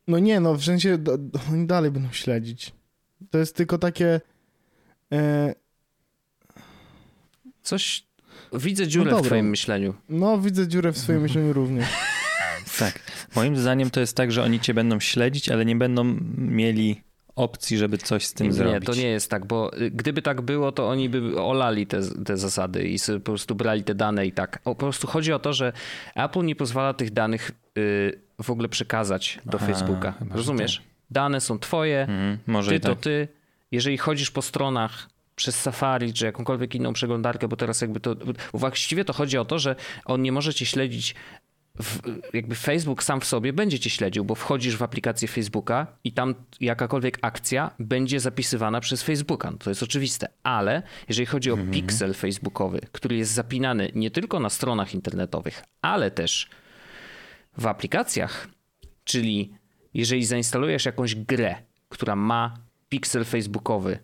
No 0.07 0.19
nie, 0.19 0.39
no 0.39 0.53
w 0.53 0.63
sensie 0.63 0.97
do, 0.97 1.17
oni 1.53 1.67
dalej 1.67 1.91
będą 1.91 2.11
śledzić. 2.11 2.78
To 3.31 3.37
jest 3.37 3.55
tylko 3.55 3.77
takie... 3.77 4.21
E, 5.13 5.53
Coś... 7.61 8.09
Widzę 8.53 8.87
dziurę 8.87 9.05
w 9.11 9.13
dobra. 9.13 9.25
twoim 9.25 9.49
myśleniu. 9.49 9.93
no 10.09 10.37
widzę 10.37 10.67
dziurę 10.67 10.91
w 10.91 10.97
swoim 10.97 11.21
myśleniu 11.21 11.53
również. 11.53 11.87
Tak. 12.79 12.99
Moim 13.35 13.57
zdaniem 13.57 13.89
to 13.89 13.99
jest 13.99 14.17
tak, 14.17 14.31
że 14.31 14.43
oni 14.43 14.59
cię 14.59 14.73
będą 14.73 14.99
śledzić, 14.99 15.49
ale 15.49 15.65
nie 15.65 15.75
będą 15.75 16.03
mieli 16.37 17.03
opcji, 17.35 17.77
żeby 17.77 17.97
coś 17.97 18.25
z 18.25 18.33
tym 18.33 18.47
nie, 18.47 18.53
zrobić. 18.53 18.85
to 18.85 18.93
nie 18.93 19.07
jest 19.07 19.29
tak, 19.31 19.45
bo 19.45 19.77
y, 19.81 19.91
gdyby 19.91 20.21
tak 20.21 20.41
było, 20.41 20.71
to 20.71 20.89
oni 20.89 21.09
by 21.09 21.41
olali 21.41 21.87
te, 21.87 22.01
te 22.25 22.37
zasady 22.37 22.83
i 22.83 22.99
sobie 22.99 23.19
po 23.19 23.25
prostu 23.31 23.55
brali 23.55 23.83
te 23.83 23.95
dane 23.95 24.25
i 24.25 24.31
tak. 24.31 24.59
O, 24.65 24.75
po 24.75 24.75
prostu 24.75 25.07
chodzi 25.07 25.33
o 25.33 25.39
to, 25.39 25.53
że 25.53 25.73
Apple 26.15 26.45
nie 26.45 26.55
pozwala 26.55 26.93
tych 26.93 27.11
danych 27.11 27.51
y, 27.77 28.21
w 28.43 28.49
ogóle 28.49 28.69
przekazać 28.69 29.39
do 29.45 29.57
Aha, 29.57 29.67
Facebooka. 29.67 30.13
Rozumiesz? 30.31 30.81
Dane 31.11 31.41
są 31.41 31.59
twoje, 31.59 32.01
Mhm, 32.01 32.37
może 32.47 32.71
ty 32.71 32.77
i 32.77 32.79
to 32.79 32.89
tak. 32.89 32.99
ty. 32.99 33.27
Jeżeli 33.71 33.97
chodzisz 33.97 34.31
po 34.31 34.41
stronach 34.41 35.09
przez 35.35 35.61
Safari 35.61 36.13
czy 36.13 36.25
jakąkolwiek 36.25 36.75
inną 36.75 36.93
przeglądarkę, 36.93 37.47
bo 37.47 37.55
teraz 37.55 37.81
jakby 37.81 37.99
to... 37.99 38.15
Właściwie 38.53 39.05
to 39.05 39.13
chodzi 39.13 39.37
o 39.37 39.45
to, 39.45 39.59
że 39.59 39.75
on 40.05 40.21
nie 40.21 40.31
może 40.31 40.53
cię 40.53 40.65
śledzić 40.65 41.15
w, 41.81 41.99
jakby 42.33 42.55
Facebook 42.55 43.03
sam 43.03 43.21
w 43.21 43.25
sobie 43.25 43.53
będzie 43.53 43.79
cię 43.79 43.89
śledził, 43.89 44.25
bo 44.25 44.35
wchodzisz 44.35 44.77
w 44.77 44.83
aplikację 44.83 45.27
Facebooka 45.27 45.87
i 46.03 46.11
tam 46.11 46.35
jakakolwiek 46.59 47.19
akcja 47.21 47.71
będzie 47.79 48.19
zapisywana 48.19 48.79
przez 48.79 49.03
Facebooka. 49.03 49.51
No 49.51 49.57
To 49.57 49.69
jest 49.69 49.83
oczywiste, 49.83 50.27
ale 50.43 50.83
jeżeli 51.09 51.25
chodzi 51.25 51.51
o 51.51 51.57
pixel 51.71 52.13
facebookowy, 52.13 52.79
który 52.91 53.15
jest 53.15 53.31
zapinany 53.31 53.91
nie 53.95 54.11
tylko 54.11 54.39
na 54.39 54.49
stronach 54.49 54.93
internetowych, 54.93 55.63
ale 55.81 56.11
też 56.11 56.49
w 57.57 57.67
aplikacjach, 57.67 58.47
czyli 59.03 59.53
jeżeli 59.99 60.25
zainstalujesz 60.25 60.85
jakąś 60.85 61.15
grę, 61.15 61.55
która 61.89 62.15
ma 62.15 62.57
pixel 62.89 63.25
facebookowy 63.25 63.99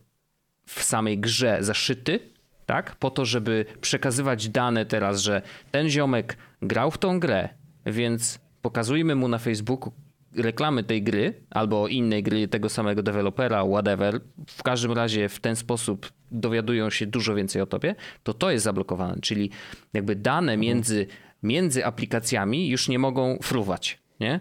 w 0.66 0.84
samej 0.84 1.18
grze 1.18 1.58
zaszyty, 1.60 2.20
tak? 2.66 2.96
Po 2.96 3.10
to, 3.12 3.26
żeby 3.26 3.66
przekazywać 3.82 4.50
dane 4.50 4.86
teraz, 4.86 5.22
że 5.22 5.42
ten 5.72 5.90
ziomek 5.90 6.38
grał 6.62 6.92
w 6.92 6.98
tą 6.98 7.20
grę, 7.20 7.50
więc 7.86 8.40
pokazujmy 8.62 9.16
mu 9.16 9.28
na 9.28 9.38
Facebooku 9.38 9.94
reklamy 10.36 10.84
tej 10.84 11.04
gry 11.04 11.34
albo 11.50 11.88
innej 11.88 12.24
gry 12.24 12.48
tego 12.48 12.70
samego 12.70 13.04
dewelopera, 13.04 13.66
whatever. 13.66 14.20
W 14.48 14.64
każdym 14.64 14.92
razie 14.92 15.30
w 15.30 15.40
ten 15.40 15.56
sposób 15.56 16.12
dowiadują 16.32 16.90
się 16.90 17.06
dużo 17.06 17.36
więcej 17.36 17.62
o 17.62 17.66
tobie, 17.66 17.96
to 18.24 18.34
to 18.34 18.52
jest 18.52 18.64
zablokowane, 18.64 19.18
czyli 19.22 19.50
jakby 19.94 20.16
dane 20.16 20.58
między, 20.58 21.08
między 21.44 21.86
aplikacjami 21.86 22.70
już 22.70 22.88
nie 22.90 23.00
mogą 23.00 23.38
fruwać, 23.42 24.00
nie? 24.20 24.40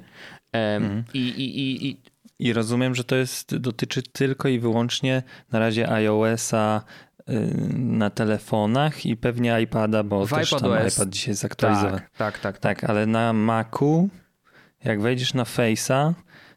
Em, 0.55 1.05
i, 1.15 1.19
i, 1.19 1.87
i, 1.89 1.97
I 2.39 2.53
rozumiem, 2.53 2.95
że 2.95 3.05
to 3.05 3.17
jest, 3.17 3.57
dotyczy 3.57 4.03
tylko 4.03 4.49
i 4.49 4.59
wyłącznie 4.59 5.23
na 5.53 5.59
razie 5.59 5.91
iOS-a 5.93 6.83
y, 7.31 7.33
na 7.75 8.11
telefonach 8.11 9.07
i 9.07 9.17
pewnie 9.17 9.61
iPada, 9.63 10.03
bo 10.03 10.27
W 10.27 10.31
też 10.31 10.51
tam 10.51 10.59
iPadOS. 10.59 10.97
iPad 10.97 11.09
dzisiaj 11.09 11.31
jest 11.33 11.43
zaktualizowany. 11.43 11.99
tak, 11.99 12.39
tak, 12.39 12.59
tak, 12.59 12.59
Tak, 12.59 12.91
ale 12.91 13.07
na 13.07 13.33
Macu, 13.33 14.09
jak 14.85 15.01
wejdziesz 15.01 15.35
na 15.35 15.45
Face'a, 15.45 16.13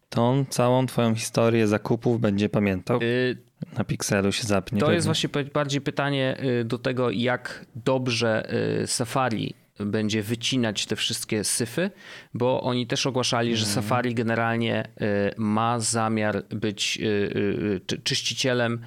to 0.10 0.21
on 0.29 0.45
całą 0.45 0.86
twoją 0.86 1.15
historię 1.15 1.67
zakupów 1.67 2.21
będzie 2.21 2.49
pamiętał. 2.49 2.99
Y, 3.01 3.38
Na 3.77 3.83
Pixelu 3.83 4.31
się 4.31 4.43
zapnie. 4.47 4.79
To 4.79 4.86
pewnie. 4.86 4.95
jest 4.95 5.07
właśnie 5.07 5.29
bardziej 5.53 5.81
pytanie 5.81 6.38
y, 6.62 6.65
do 6.65 6.77
tego, 6.77 7.12
jak 7.12 7.65
dobrze 7.75 8.53
y, 8.83 8.88
Safari 8.88 9.53
będzie 9.79 10.23
wycinać 10.23 10.85
te 10.85 10.95
wszystkie 10.95 11.43
syfy, 11.43 11.91
bo 12.33 12.61
oni 12.61 12.87
też 12.87 13.05
ogłaszali, 13.05 13.55
że 13.55 13.65
Safari 13.65 14.13
generalnie 14.13 14.83
y, 14.85 15.33
ma 15.37 15.79
zamiar 15.79 16.43
być 16.49 16.97
y, 17.01 17.05
y, 17.05 17.81
czy- 17.85 17.97
czyścicielem 18.01 18.81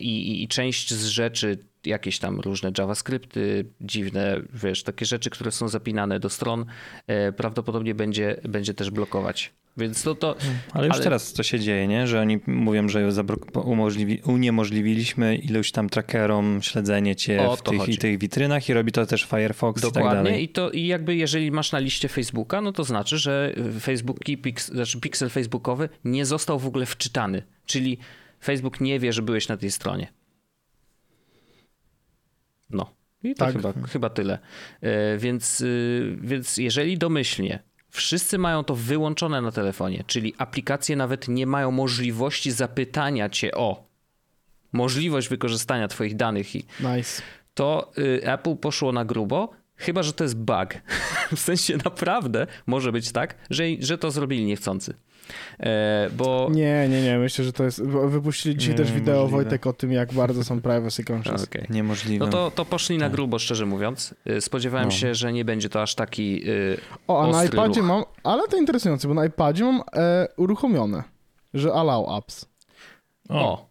i, 0.00 0.42
i- 0.42 0.48
część 0.48 0.94
z 0.94 1.06
rzeczy, 1.06 1.58
jakieś 1.86 2.18
tam 2.18 2.40
różne 2.40 2.72
JavaScripty, 2.78 3.64
dziwne, 3.80 4.40
wiesz, 4.54 4.82
takie 4.82 5.06
rzeczy, 5.06 5.30
które 5.30 5.50
są 5.50 5.68
zapinane 5.68 6.20
do 6.20 6.30
stron, 6.30 6.64
prawdopodobnie 7.36 7.94
będzie, 7.94 8.40
będzie 8.48 8.74
też 8.74 8.90
blokować. 8.90 9.52
Więc 9.76 10.02
to, 10.02 10.14
to 10.14 10.36
Ale 10.72 10.86
już 10.86 10.94
ale- 10.94 11.04
teraz 11.04 11.32
to 11.32 11.42
się 11.42 11.60
dzieje, 11.60 11.88
nie? 11.88 12.06
że 12.06 12.20
oni 12.20 12.38
mówią, 12.46 12.88
że 12.88 13.08
umożliwi- 13.54 14.28
uniemożliwiliśmy 14.28 15.36
iluś 15.36 15.72
tam 15.72 15.88
trackerom 15.88 16.62
śledzenie 16.62 17.16
cię 17.16 17.48
O 17.48 17.56
w 17.56 17.62
tych, 17.62 17.78
chodzi. 17.78 17.92
i 17.92 17.98
tych 17.98 18.18
witrynach 18.18 18.68
i 18.68 18.72
robi 18.74 18.92
to 18.92 19.06
też 19.06 19.24
Firefox 19.24 19.80
i 19.80 19.82
tak 19.84 19.92
Dokładnie. 19.92 20.22
dalej. 20.24 20.42
I 20.44 20.48
to 20.48 20.70
i 20.70 20.86
jakby 20.86 21.16
jeżeli 21.16 21.50
masz 21.50 21.72
na 21.72 21.78
liście 21.78 22.08
Facebooka, 22.08 22.60
no 22.60 22.72
to 22.72 22.84
znaczy, 22.84 23.18
że 23.18 23.54
Facebooki, 23.80 24.38
pix, 24.38 24.68
znaczy 24.68 25.00
pixel 25.00 25.30
facebookowy 25.30 25.88
nie 26.04 26.26
został 26.26 26.58
w 26.58 26.66
ogóle 26.66 26.86
wczytany. 26.86 27.42
Czyli 27.66 27.98
Facebook 28.44 28.80
nie 28.80 28.98
wie, 29.00 29.12
że 29.12 29.22
byłeś 29.22 29.48
na 29.48 29.56
tej 29.56 29.70
stronie. 29.70 30.12
No. 32.70 32.94
I 33.22 33.34
to 33.34 33.44
Tak. 33.44 33.54
chyba, 33.54 33.72
chyba 33.88 34.10
tyle. 34.10 34.38
E, 34.80 35.18
Więc, 35.18 35.60
y, 35.60 36.16
więc 36.20 36.56
jeżeli 36.56 36.98
domyślnie 36.98 37.62
wszyscy 37.90 38.38
mają 38.38 38.64
to 38.64 38.74
wyłączone 38.74 39.42
na 39.42 39.52
telefonie, 39.52 40.04
czyli 40.06 40.34
aplikacje 40.38 40.96
nawet 40.96 41.28
nie 41.28 41.46
mają 41.46 41.70
możliwości 41.70 42.50
zapytania 42.50 43.28
cię 43.28 43.54
o 43.54 43.90
możliwość 44.72 45.28
wykorzystania 45.28 45.88
twoich 45.88 46.16
danych, 46.16 46.56
i 46.56 46.64
Nice. 46.80 47.22
to 47.54 47.92
y, 47.98 48.20
Apple 48.24 48.56
poszło 48.56 48.92
na 48.92 49.04
grubo, 49.04 49.50
chyba 49.76 50.02
że 50.02 50.12
to 50.12 50.24
jest 50.24 50.36
bug. 50.36 50.68
w 51.36 51.38
sensie 51.38 51.76
naprawdę 51.84 52.46
może 52.66 52.92
być 52.92 53.12
tak, 53.12 53.34
że, 53.50 53.64
że 53.80 53.98
to 53.98 54.10
zrobili 54.10 54.44
niechcący. 54.44 54.94
E, 55.60 56.10
Bo 56.16 56.48
Nie, 56.52 56.88
nie, 56.88 57.02
nie, 57.02 57.18
myślę, 57.18 57.44
że 57.44 57.52
to 57.52 57.64
jest... 57.64 57.82
Wypuścili 58.06 58.56
dzisiaj 58.56 58.74
Nie, 58.74 58.78
też 58.78 58.92
wideo, 58.92 59.14
możliwe. 59.22 59.42
Wojtek, 59.42 59.66
o 59.66 59.72
tym, 59.72 59.92
jak 59.92 60.12
bardzo 60.12 60.44
są 60.44 60.60
privacy 60.60 61.04
conscious. 61.12 61.44
Okej. 61.44 61.66
Niemożliwe. 61.70 62.24
No 62.24 62.30
to, 62.30 62.50
to 62.50 62.64
poszli 62.64 62.98
na 62.98 63.04
Tak. 63.04 63.12
grubo, 63.12 63.38
szczerze 63.38 63.66
mówiąc. 63.66 64.14
Y, 64.30 64.40
Spodziewałem 64.40 64.88
No. 64.88 64.94
się, 64.94 65.14
że 65.14 65.32
nie 65.32 65.44
będzie 65.44 65.68
to 65.68 65.82
aż 65.82 65.94
taki 65.94 66.48
y, 66.50 66.78
O, 67.08 67.22
a 67.22 67.26
na 67.32 67.44
iPadzie 67.44 67.80
ruch. 67.80 67.88
mam... 67.88 68.04
Ale 68.24 68.48
to 68.48 68.56
interesujące, 68.56 69.08
bo 69.08 69.14
na 69.14 69.24
iPadzie 69.26 69.64
mam 69.64 69.82
e, 69.92 70.28
uruchomione, 70.36 71.02
że 71.54 71.72
allow 71.72 72.08
apps. 72.08 72.46
O. 73.28 73.70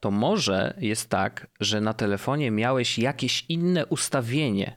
To 0.00 0.10
może 0.10 0.74
jest 0.80 1.08
tak, 1.10 1.46
że 1.60 1.80
na 1.80 1.94
telefonie 1.94 2.50
miałeś 2.50 2.98
jakieś 2.98 3.44
inne 3.48 3.86
ustawienie. 3.86 4.76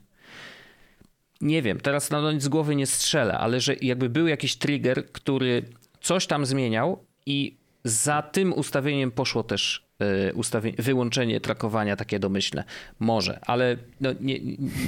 Nie 1.42 1.62
wiem, 1.62 1.80
teraz 1.80 2.10
na 2.12 2.32
nic 2.32 2.44
z 2.44 2.48
głowy 2.48 2.76
nie 2.76 2.88
strzelę, 2.88 3.38
ale 3.38 3.60
że 3.60 3.76
jakby 3.82 4.10
był 4.10 4.28
jakiś 4.28 4.56
trigger, 4.56 5.12
który 5.12 5.64
coś 6.02 6.28
tam 6.28 6.46
zmieniał 6.46 7.06
i 7.26 7.58
za 7.84 8.22
tym 8.22 8.54
ustawieniem 8.54 9.12
poszło 9.12 9.44
też 9.44 9.88
y, 10.30 10.34
ustawie, 10.34 10.74
wyłączenie 10.78 11.40
trakowania 11.42 11.96
takie 11.96 12.20
domyślne. 12.20 12.64
Może, 13.00 13.40
ale 13.46 13.78
no, 14.02 14.10
nie, 14.22 14.40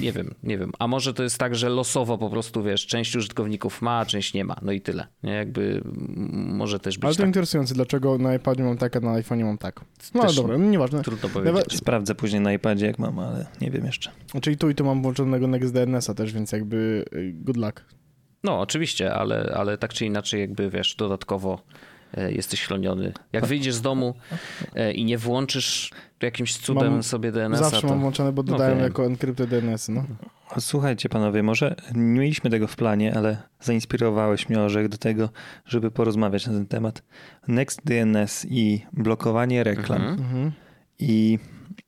nie 0.01 0.11
wiem, 0.11 0.33
nie 0.43 0.57
wiem. 0.57 0.71
A 0.79 0.87
może 0.87 1.13
to 1.13 1.23
jest 1.23 1.37
tak, 1.37 1.55
że 1.55 1.69
losowo 1.69 2.17
po 2.17 2.29
prostu, 2.29 2.63
wiesz, 2.63 2.87
część 2.87 3.15
użytkowników 3.15 3.81
ma, 3.81 3.99
a 3.99 4.05
część 4.05 4.33
nie 4.33 4.45
ma. 4.45 4.55
No 4.61 4.71
i 4.71 4.81
tyle. 4.81 5.07
Nie? 5.23 5.31
Jakby 5.31 5.81
może 6.33 6.79
też 6.79 6.97
być 6.97 7.05
Ale 7.05 7.13
to 7.13 7.17
tak. 7.17 7.27
interesujące, 7.27 7.73
dlaczego 7.73 8.17
na 8.17 8.35
iPadzie 8.35 8.63
mam 8.63 8.77
tak, 8.77 8.95
a 8.95 8.99
na 8.99 9.21
iPhone'ie 9.21 9.43
mam 9.43 9.57
tak. 9.57 9.79
No 10.13 10.21
ale 10.21 10.27
Też 10.29 10.35
dobra, 10.35 10.57
no 10.57 10.65
nieważne. 10.65 11.03
Trudno 11.03 11.29
Nawet- 11.29 11.43
powiedzieć. 11.53 11.77
Sprawdzę 11.77 12.15
później 12.15 12.41
na 12.41 12.53
iPadzie, 12.53 12.85
jak 12.85 12.99
mam, 12.99 13.19
ale 13.19 13.45
nie 13.61 13.71
wiem 13.71 13.85
jeszcze. 13.85 14.11
Czyli 14.41 14.57
tu 14.57 14.69
i 14.69 14.75
tu 14.75 14.85
mam 14.85 15.01
włączonego 15.01 15.47
NextDNS-a 15.47 16.13
też, 16.13 16.33
więc 16.33 16.51
jakby 16.51 17.05
y, 17.13 17.31
good 17.33 17.57
luck. 17.57 17.85
No, 18.43 18.59
oczywiście, 18.59 19.13
ale, 19.13 19.53
ale 19.57 19.77
tak 19.77 19.93
czy 19.93 20.05
inaczej, 20.05 20.41
jakby 20.41 20.69
wiesz, 20.69 20.95
dodatkowo 20.95 21.61
e, 22.17 22.31
jesteś 22.31 22.61
chroniony. 22.65 23.13
Jak 23.33 23.45
wyjdziesz 23.45 23.75
z 23.75 23.81
domu 23.81 24.13
e, 24.75 24.91
i 24.93 25.05
nie 25.05 25.17
włączysz 25.17 25.91
jakimś 26.21 26.57
cudem 26.57 26.91
Mam- 26.91 27.03
sobie 27.03 27.31
DNS-a, 27.31 27.63
Zawsze 27.63 27.81
to... 27.81 27.87
mam 27.87 27.99
włączone, 27.99 28.31
bo 28.31 28.43
No 28.43 28.51
dodają 28.51 28.75
wiem. 28.75 28.83
jako 28.83 29.05
encrypted 29.05 29.49
DNS-y, 29.49 29.91
no. 29.91 30.03
Słuchajcie 30.59 31.09
panowie, 31.09 31.43
może 31.43 31.75
nie 31.95 32.01
mieliśmy 32.01 32.49
tego 32.49 32.67
w 32.67 32.75
planie, 32.75 33.17
ale 33.17 33.37
zainspirowałeś 33.59 34.49
mnie 34.49 34.59
Orzech 34.59 34.89
do 34.89 34.97
tego, 34.97 35.29
żeby 35.65 35.91
porozmawiać 35.91 36.47
na 36.47 36.53
ten 36.53 36.65
temat. 36.65 37.03
NextDNS 37.47 38.45
i 38.49 38.85
blokowanie 38.93 39.63
reklam. 39.63 40.01
Mhm. 40.01 40.51
I 40.99 41.39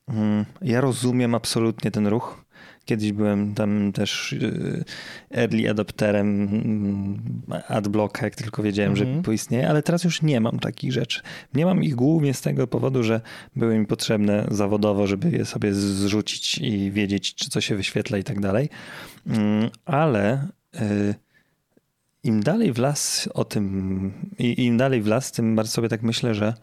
mm, 0.08 0.44
ja 0.62 0.80
rozumiem 0.80 1.34
absolutnie 1.34 1.90
ten 1.90 2.06
ruch. 2.06 2.44
Kiedyś 2.86 3.12
byłem 3.12 3.54
tam 3.54 3.92
też 3.92 4.32
y, 4.32 4.84
early 5.30 5.70
adopterem 5.70 6.42
mm, 6.42 7.42
adblocka, 7.68 8.24
jak 8.24 8.34
tylko 8.34 8.62
wiedziałem, 8.62 8.92
Mhm. 8.92 9.16
że 9.16 9.22
poistnieje, 9.22 9.68
ale 9.68 9.82
teraz 9.82 10.04
już 10.04 10.22
nie 10.22 10.40
mam 10.40 10.58
takich 10.58 10.92
rzeczy. 10.92 11.20
Nie 11.54 11.66
mam 11.66 11.84
ich 11.84 11.94
głównie 11.94 12.34
z 12.34 12.40
tego 12.40 12.66
powodu, 12.66 13.02
że 13.02 13.20
były 13.56 13.78
mi 13.78 13.86
potrzebne 13.86 14.46
zawodowo, 14.50 15.06
żeby 15.06 15.30
je 15.30 15.44
sobie 15.44 15.74
zrzucić 15.74 16.58
i 16.58 16.90
wiedzieć, 16.90 17.34
czy 17.34 17.50
co 17.50 17.60
się 17.60 17.76
wyświetla 17.76 18.18
i 18.18 18.24
tak 18.24 18.40
dalej. 18.40 18.68
Mm, 19.26 19.70
Ale 19.84 20.48
y, 20.80 21.14
im 22.22 22.42
dalej 22.42 22.72
w 22.72 22.78
las 22.78 23.28
o 23.34 23.44
tym, 23.44 24.12
im 24.38 24.76
dalej 24.76 25.02
w 25.02 25.06
las, 25.06 25.32
tym 25.32 25.56
bardziej 25.56 25.72
sobie 25.72 25.88
tak 25.88 26.02
myślę, 26.02 26.34
że 26.34 26.54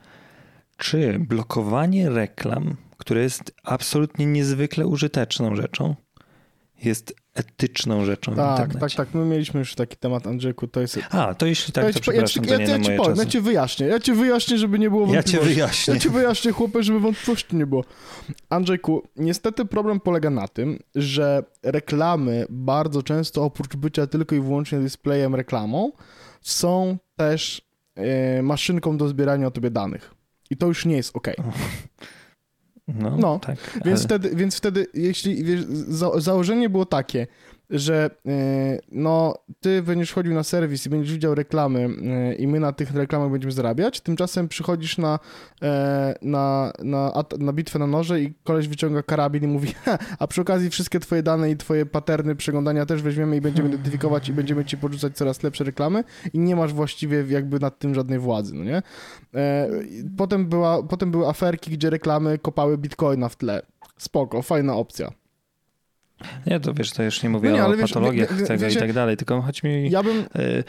czy 0.78 1.20
blokowanie 1.20 2.10
reklam, 2.10 2.76
które 2.98 3.22
jest 3.22 3.56
absolutnie 3.64 4.26
niezwykle 4.26 4.88
użyteczną 4.88 5.56
rzeczą, 5.56 5.96
jest 6.86 7.14
etyczną 7.34 8.06
rzeczą 8.06 8.36
Tak, 8.36 8.80
tak, 8.80 8.92
tak. 8.92 9.14
My 9.14 9.26
mieliśmy 9.26 9.60
już 9.60 9.76
taki 9.76 9.98
temat, 9.98 10.28
Andrzejku, 10.28 10.68
to 10.68 10.82
jest... 10.82 11.00
A, 11.10 11.34
to 11.34 11.46
jeśli 11.46 11.74
tak, 11.74 11.84
ja 11.84 11.94
to 11.94 12.00
ci, 12.00 12.06
po- 12.06 12.12
ja, 12.12 12.24
ci, 12.24 12.40
przepraszam, 12.42 12.62
ja, 12.68 12.72
ja, 12.72 12.78
na 12.78 12.84
ci 12.86 12.98
powiem, 12.98 13.18
ja 13.18 13.26
ci 13.26 13.40
wyjaśnię, 13.42 13.88
ja 13.88 14.00
ci 14.00 14.14
wyjaśnię, 14.14 14.58
żeby 14.58 14.80
nie 14.80 14.90
było 14.90 15.02
Ja 15.02 15.08
cię 15.08 15.38
wątpliwości. 15.38 15.54
wyjaśnię. 15.56 15.94
Ja 15.94 16.00
ci 16.00 16.10
wyjaśnię, 16.10 16.52
chłopie, 16.52 16.84
żeby 16.84 17.00
wątpliwości 17.00 17.56
nie 17.56 17.66
było. 17.66 17.84
Andrzejku, 18.50 19.04
niestety 19.16 19.66
problem 19.66 20.00
polega 20.00 20.30
na 20.30 20.48
tym, 20.48 20.80
że 20.96 21.44
reklamy 21.64 22.46
bardzo 22.50 23.04
często 23.04 23.44
oprócz 23.44 23.76
bycia 23.76 24.08
tylko 24.08 24.36
i 24.36 24.40
wyłącznie 24.42 24.80
displayem 24.80 25.36
reklamą, 25.36 25.92
są 26.42 26.98
też 27.16 27.62
e, 27.96 28.42
maszynką 28.42 28.98
do 28.98 29.08
zbierania 29.08 29.48
o 29.48 29.52
tobie 29.52 29.72
danych. 29.72 30.14
I 30.50 30.58
to 30.58 30.68
już 30.68 30.86
nie 30.86 30.96
jest 30.96 31.16
ok. 31.16 31.28
No, 32.88 33.18
No, 33.18 33.40
tak. 33.40 33.80
Więc, 33.86 34.00
ale- 34.00 34.06
wtedy, 34.08 34.36
więc 34.36 34.56
wtedy, 34.58 34.88
jeśli 34.94 35.44
wiesz, 35.44 35.66
za, 35.70 36.20
założenie 36.20 36.70
było 36.70 36.86
takie, 36.86 37.28
że 37.70 38.10
e, 38.26 38.80
no, 38.92 39.34
ty 39.60 39.82
będziesz 39.82 40.14
chodził 40.14 40.34
na 40.34 40.44
serwis 40.44 40.86
i 40.86 40.90
będziesz 40.90 41.14
widział 41.14 41.36
reklamy 41.36 41.90
e, 42.04 42.36
i 42.36 42.48
my 42.48 42.60
na 42.60 42.72
tych 42.72 42.96
reklamach 42.96 43.32
będziemy 43.32 43.52
zarabiać, 43.52 44.02
tymczasem 44.02 44.48
przychodzisz 44.48 44.98
na, 44.98 45.20
e, 45.62 46.16
na, 46.22 46.74
na, 46.84 47.24
na 47.40 47.54
bitwę 47.54 47.80
na 47.80 47.88
noże 47.88 48.22
i 48.22 48.34
koleś 48.44 48.68
wyciąga 48.68 49.04
karabin 49.04 49.44
i 49.44 49.48
mówi, 49.48 49.74
"Ha, 49.86 49.98
a 50.20 50.28
przy 50.28 50.42
okazji 50.42 50.70
wszystkie 50.70 51.00
twoje 51.00 51.24
dane 51.24 51.52
i 51.52 51.58
twoje 51.58 51.86
paterny 51.86 52.36
przeglądania 52.36 52.86
też 52.86 53.02
weźmiemy 53.02 53.38
i 53.38 53.42
będziemy 53.42 53.70
identyfikować 53.74 54.30
i 54.30 54.34
będziemy 54.34 54.66
ci 54.66 54.78
porzucać 54.78 55.18
coraz 55.18 55.44
lepsze 55.44 55.64
reklamy 55.64 56.04
i 56.34 56.40
nie 56.40 56.56
masz 56.56 56.74
właściwie 56.74 57.26
jakby 57.30 57.60
nad 57.60 57.80
tym 57.80 57.96
żadnej 57.96 58.20
władzy, 58.20 58.56
no 58.56 58.64
nie? 58.64 58.82
Potem, 60.18 60.46
była, 60.46 60.84
potem 60.84 61.12
były 61.12 61.28
aferki, 61.28 61.72
gdzie 61.72 61.90
reklamy 61.90 62.38
kopały 62.38 62.78
bitcoina 62.78 63.30
w 63.30 63.36
tle. 63.36 63.62
Spoko, 63.98 64.42
fajna 64.42 64.76
opcja. 64.76 65.23
Nie, 66.48 66.60
to 66.60 66.74
wiesz, 66.74 66.92
to 66.92 67.04
już 67.04 67.24
nie 67.24 67.30
mówię 67.30 67.50
No 67.50 67.56
nie, 67.56 67.66
o 67.66 67.72
wiesz, 67.78 67.82
patologiach 67.94 68.32
wie- 68.34 68.42
wie- 68.42 68.46
tego 68.48 68.64
wiecie, 68.66 68.78
i 68.78 68.80
tak 68.82 68.94
dalej, 68.94 69.18
tylko 69.18 69.42
chodzi 69.42 69.62
mi... 69.68 69.92
Ja 69.92 70.04
bym. 70.04 70.18
E, 70.20 70.64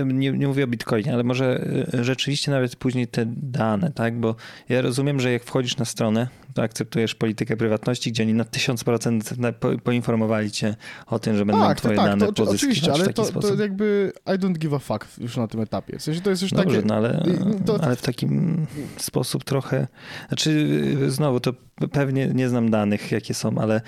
e, 0.00 0.04
Nie, 0.04 0.32
nie 0.32 0.48
mówię 0.48 0.64
o 0.64 0.66
bitcoinie, 0.66 1.14
ale 1.14 1.24
może 1.24 1.64
e, 1.94 2.04
rzeczywiście 2.04 2.50
nawet 2.50 2.76
później 2.76 3.06
te 3.06 3.24
dane, 3.36 3.92
tak? 3.92 4.20
Bo 4.20 4.36
ja 4.68 4.82
rozumiem, 4.82 5.20
że 5.20 5.32
jak 5.32 5.44
wchodzisz 5.44 5.76
na 5.76 5.84
stronę, 5.84 6.28
to 6.54 6.62
akceptujesz 6.62 7.14
politykę 7.14 7.56
prywatności, 7.56 8.12
gdzie 8.12 8.22
oni 8.22 8.34
na 8.34 8.44
1000% 8.44 9.38
na- 9.38 9.52
po- 9.52 9.78
poinformowali 9.78 10.50
cię 10.50 10.76
o 11.06 11.18
tym, 11.18 11.36
że 11.36 11.44
będą 11.46 11.62
Tak, 11.62 11.78
twoje 11.78 11.96
tak, 11.96 12.04
tak, 12.06 12.18
dane 12.18 12.26
to, 12.26 12.32
pozyskiwać 12.32 12.78
oczywiście, 12.78 12.90
w 12.90 12.94
ale 12.94 13.12
to, 13.42 13.54
to 13.54 13.62
jakby 13.62 14.12
I 14.26 14.30
don't 14.38 14.58
give 14.58 14.72
a 14.72 14.78
fuck 14.78 15.06
już 15.18 15.36
na 15.36 15.48
tym 15.48 15.60
etapie. 15.60 15.98
W 15.98 16.02
sensie 16.02 16.20
to 16.20 16.30
jest 16.30 16.42
już 16.42 16.50
Dobrze, 16.50 16.76
takie. 16.76 16.88
no 16.88 16.94
ale, 16.94 17.22
to- 17.66 17.84
ale 17.84 17.96
w 17.96 18.02
takim 18.02 18.66
sposób 18.96 19.44
trochę. 19.44 19.86
Znaczy, 20.28 20.68
znowu, 21.08 21.40
to 21.40 21.52
pewnie 21.92 22.26
nie 22.26 22.48
znam 22.48 22.70
danych, 22.70 23.12
jakie 23.12 23.34
są, 23.34 23.58
ale 23.58 23.80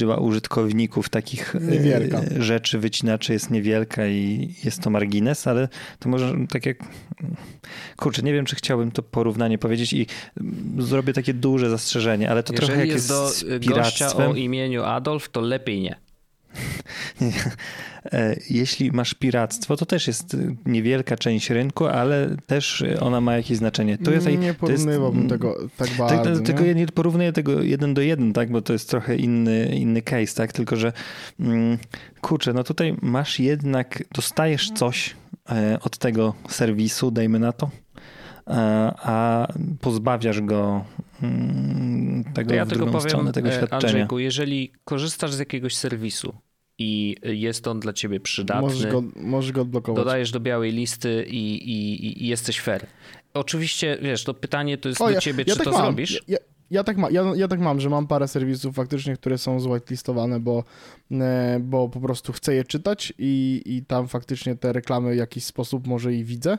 liczba 0.00 0.16
użytkowników 0.16 1.08
takich 1.08 1.56
e, 1.56 1.60
Niewielka. 1.60 2.20
rzeczy, 2.38 2.78
wycinaczy 2.78 3.32
jest 3.32 3.50
niewielka 3.50 4.06
i 4.06 4.54
jest 4.64 4.82
to 4.82 4.90
margines, 4.90 5.46
ale 5.46 5.68
to 5.98 6.08
może 6.08 6.34
tak 6.48 6.66
jak. 6.66 6.76
Kurczę, 7.96 8.22
nie 8.22 8.32
wiem, 8.32 8.44
czy 8.44 8.56
chciałbym 8.56 8.90
to 8.90 9.02
porównanie 9.02 9.58
powiedzieć 9.58 9.92
i 9.92 10.06
zrobię 10.78 11.12
takie 11.12 11.34
duże 11.34 11.70
zastrzeżenie, 11.70 12.30
ale 12.30 12.42
to 12.42 12.52
trochę 12.52 12.72
Jeżeli 12.72 12.88
jak 12.88 12.96
jest 12.96 13.10
jest 13.10 13.20
do 13.20 13.28
z 13.28 13.42
y, 13.42 13.60
gościa 13.60 13.74
piractwem. 13.74 14.30
o 14.30 14.34
imieniu 14.34 14.82
Adolf, 14.82 15.28
to 15.28 15.40
lepiej 15.40 15.80
nie. 15.80 15.96
E, 18.12 18.36
Jeśli 18.50 18.92
masz 18.92 19.14
piractwo, 19.14 19.76
to 19.76 19.86
też 19.86 20.06
jest 20.06 20.36
niewielka 20.66 21.16
część 21.16 21.50
rynku, 21.50 21.86
ale 21.86 22.36
też 22.46 22.84
ona 23.00 23.20
ma 23.20 23.36
jakieś 23.36 23.58
znaczenie. 23.58 23.98
To 23.98 24.10
jest, 24.10 24.26
nie 24.26 24.54
porównywałbym 24.54 25.18
mm, 25.18 25.28
tego 25.28 25.56
tak 25.76 25.88
bardzo. 25.98 26.34
tak, 26.34 26.46
tylko 26.46 26.62
nie? 26.62 26.68
ja 26.68 26.74
nie 26.74 26.86
porównuję 26.86 27.32
tego 27.32 27.62
jeden 27.62 27.94
do 27.94 28.00
jeden, 28.00 28.32
tak, 28.32 28.50
bo 28.50 28.62
to 28.62 28.72
jest 28.72 28.90
trochę 28.90 29.16
inny, 29.16 29.76
inny 29.76 30.02
case, 30.02 30.34
tak, 30.34 30.52
tylko 30.52 30.76
że 30.76 30.92
mm, 31.40 31.78
kurczę, 32.20 32.52
no 32.52 32.64
tutaj 32.64 32.96
masz 33.02 33.40
jednak, 33.40 34.04
dostajesz 34.14 34.70
coś 34.70 35.16
e, 35.50 35.78
od 35.80 35.98
tego 35.98 36.34
serwisu, 36.48 37.10
dajmy 37.10 37.38
na 37.38 37.52
to, 37.52 37.70
e, 38.46 38.52
a 39.02 39.46
pozbawiasz 39.80 40.40
go 40.40 40.84
tego 42.34 42.48
To 42.50 42.54
ja 42.54 42.64
w 42.64 42.68
tylko 42.68 42.84
drugą 42.84 42.98
powiem, 42.98 43.10
stronę 43.10 43.32
tego 43.32 43.48
e, 43.48 43.52
świadczenia. 43.52 43.76
Andrzejku, 43.82 44.18
jeżeli 44.18 44.72
korzystasz 44.84 45.32
z 45.32 45.38
jakiegoś 45.38 45.76
serwisu 45.76 46.34
i 46.78 47.16
jest 47.22 47.68
on 47.68 47.80
dla 47.80 47.92
ciebie 47.92 48.20
przydatny, 48.20 48.62
Możesz 48.62 48.92
go, 48.92 49.02
możesz 49.16 49.52
go 49.52 49.62
odblokować. 49.62 50.04
dodajesz 50.04 50.30
do 50.30 50.40
białej 50.40 50.72
listy 50.72 51.24
i, 51.28 51.54
i, 51.72 52.22
i 52.24 52.26
jesteś 52.28 52.60
fair. 52.60 52.86
Oczywiście, 53.34 53.98
wiesz, 54.02 54.24
to 54.24 54.34
pytanie 54.34 54.78
to 54.78 54.88
jest 54.88 55.00
O, 55.00 55.04
do 55.06 55.10
ja, 55.10 55.20
ciebie, 55.20 55.44
ja 55.46 55.52
czy 55.52 55.58
tak 55.58 55.64
to 55.64 55.70
mam. 55.72 55.82
zrobisz. 55.82 56.12
Ja, 56.12 56.20
ja, 56.28 56.38
ja, 56.70 56.84
tak 56.84 56.96
ma, 56.96 57.10
ja, 57.10 57.24
ja 57.36 57.48
tak 57.48 57.60
mam, 57.60 57.80
że 57.80 57.90
mam 57.90 58.06
parę 58.06 58.28
serwisów 58.28 58.74
faktycznie, 58.74 59.16
które 59.16 59.38
są 59.38 59.60
zwhitelistowane, 59.60 60.40
bo, 60.40 60.64
e, 61.12 61.58
bo 61.62 61.88
po 61.88 62.00
prostu 62.00 62.32
chcę 62.32 62.54
je 62.54 62.64
czytać 62.64 63.12
i, 63.18 63.62
i 63.66 63.84
tam 63.84 64.08
faktycznie 64.08 64.56
te 64.56 64.72
reklamy 64.72 65.12
w 65.14 65.16
jakiś 65.16 65.44
sposób 65.44 65.86
może 65.86 66.14
i 66.14 66.24
widzę. 66.24 66.58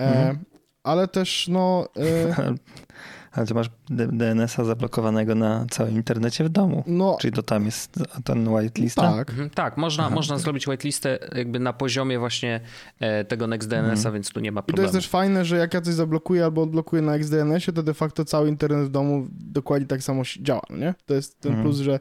E, 0.00 0.06
Mhm. 0.08 0.38
Ale 0.82 1.08
też 1.08 1.48
no... 1.48 1.88
E, 1.96 2.34
Ale 3.34 3.46
ty 3.46 3.54
masz 3.54 3.70
DNS-a 3.90 4.64
zablokowanego 4.64 5.34
na 5.34 5.66
całym 5.70 5.94
internecie 5.94 6.44
w 6.44 6.48
domu. 6.48 6.84
No, 6.86 7.16
Czyli 7.20 7.32
to 7.32 7.42
tam 7.42 7.64
jest 7.64 7.98
ten 8.24 8.48
whitelist? 8.48 8.96
Tak. 8.96 9.30
Mhm, 9.30 9.50
tak, 9.50 9.76
można, 9.76 10.10
można 10.10 10.38
zrobić 10.38 10.68
whitelistę 10.68 11.18
jakby 11.34 11.58
na 11.58 11.72
poziomie 11.72 12.18
właśnie 12.18 12.60
e, 13.00 13.24
tego 13.24 13.46
NextDNS-a, 13.46 13.90
mhm. 13.90 14.14
więc 14.14 14.30
tu 14.30 14.40
nie 14.40 14.52
ma 14.52 14.62
problemu. 14.62 14.88
I 14.88 14.90
to 14.90 14.96
jest 14.96 15.04
też 15.06 15.10
fajne, 15.10 15.44
że 15.44 15.56
jak 15.56 15.74
ja 15.74 15.80
coś 15.80 15.94
zablokuję 15.94 16.44
albo 16.44 16.62
odblokuję 16.62 17.02
na 17.02 17.14
XDNS-ie, 17.14 17.74
to 17.74 17.82
de 17.82 17.94
facto 17.94 18.24
cały 18.24 18.48
internet 18.48 18.86
w 18.86 18.90
domu 18.90 19.26
dokładnie 19.30 19.86
tak 19.86 20.02
samo 20.02 20.22
działa, 20.40 20.62
nie? 20.70 20.94
To 21.06 21.14
jest 21.14 21.40
ten 21.40 21.52
mhm. 21.52 21.66
plus, 21.66 21.78
że 21.78 22.00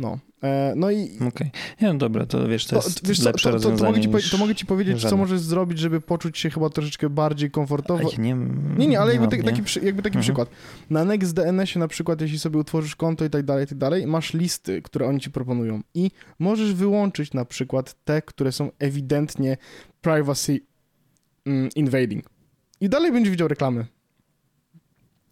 no. 0.00 0.18
E, 0.42 0.72
no 0.76 0.90
i... 0.90 1.04
Okej. 1.16 1.28
Okay. 1.28 1.50
Nie, 1.80 1.92
no 1.92 1.94
dobra, 1.94 2.26
to 2.26 2.48
wiesz, 2.48 2.66
to, 2.66 2.80
to 2.80 2.88
jest 2.88 3.08
wiesz, 3.08 3.22
lepsze 3.22 3.52
to, 3.52 3.60
to, 3.60 3.76
to, 3.76 3.84
mogę 3.84 4.00
ci, 4.00 4.30
to 4.30 4.38
mogę 4.38 4.54
ci 4.54 4.66
powiedzieć, 4.66 5.00
żadne. 5.00 5.10
co 5.10 5.16
możesz 5.16 5.40
zrobić, 5.40 5.78
żeby 5.78 6.00
poczuć 6.00 6.38
się 6.38 6.50
chyba 6.50 6.70
troszeczkę 6.70 7.10
bardziej 7.10 7.50
komfortowo. 7.50 8.10
Nie, 8.18 8.36
nie, 8.78 8.86
nie, 8.86 9.00
ale 9.00 9.12
jakby, 9.12 9.28
taki, 9.28 9.42
taki, 9.42 9.86
jakby 9.86 10.02
taki 10.02 10.16
mhm. 10.16 10.22
przykład. 10.22 10.48
Na 10.90 11.04
NextDNS-ie 11.04 11.80
na 11.80 11.88
przykład, 11.88 12.20
jeśli 12.20 12.38
sobie 12.38 12.58
utworzysz 12.58 12.96
konto 12.96 13.24
i 13.24 13.30
tak 13.30 13.42
dalej, 13.42 13.64
i 13.64 13.68
tak 13.68 13.78
dalej, 13.78 14.06
masz 14.06 14.34
listy, 14.34 14.82
które 14.82 15.06
oni 15.06 15.20
ci 15.20 15.30
proponują 15.30 15.80
i 15.94 16.10
możesz 16.38 16.74
wyłączyć 16.74 17.34
na 17.34 17.44
przykład 17.44 17.94
te, 18.04 18.22
które 18.22 18.52
są 18.52 18.70
ewidentnie 18.78 19.56
privacy 20.00 20.60
mm, 21.46 21.68
invading. 21.76 22.24
I 22.80 22.88
dalej 22.88 23.12
będziesz 23.12 23.30
widział 23.30 23.48
reklamy 23.48 23.86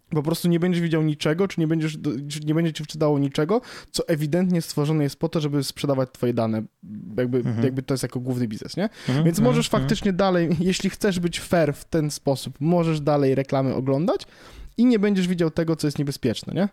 po 0.09 0.23
prostu 0.23 0.47
nie 0.47 0.59
będziesz 0.59 0.81
widział 0.81 1.01
niczego, 1.01 1.47
czy 1.47 1.59
nie, 1.59 1.67
będziesz, 1.67 1.97
czy 2.29 2.39
nie 2.39 2.53
będzie 2.53 2.73
ci 2.73 2.83
wczytało 2.83 3.19
niczego, 3.19 3.61
co 3.91 4.07
ewidentnie 4.07 4.61
stworzone 4.61 5.03
jest 5.03 5.19
po 5.19 5.29
to, 5.29 5.39
żeby 5.39 5.63
sprzedawać 5.63 6.09
twoje 6.11 6.33
dane. 6.33 6.63
Jakby, 7.17 7.37
mhm. 7.37 7.63
jakby 7.63 7.83
to 7.83 7.93
jest 7.93 8.03
jako 8.03 8.19
główny 8.19 8.47
biznes, 8.47 8.77
nie? 8.77 8.83
Mhm. 8.83 9.25
Więc 9.25 9.39
możesz 9.39 9.67
mhm. 9.67 9.83
faktycznie 9.83 10.13
dalej, 10.13 10.49
jeśli 10.59 10.89
chcesz 10.89 11.19
być 11.19 11.39
fair 11.39 11.73
w 11.73 11.85
ten 11.85 12.11
sposób, 12.11 12.55
możesz 12.59 13.01
dalej 13.01 13.35
reklamy 13.35 13.75
oglądać 13.75 14.27
i 14.77 14.85
nie 14.85 14.99
będziesz 14.99 15.27
widział 15.27 15.51
tego, 15.51 15.75
co 15.75 15.87
jest 15.87 15.99
niebezpieczne, 15.99 16.53
nie? 16.53 16.69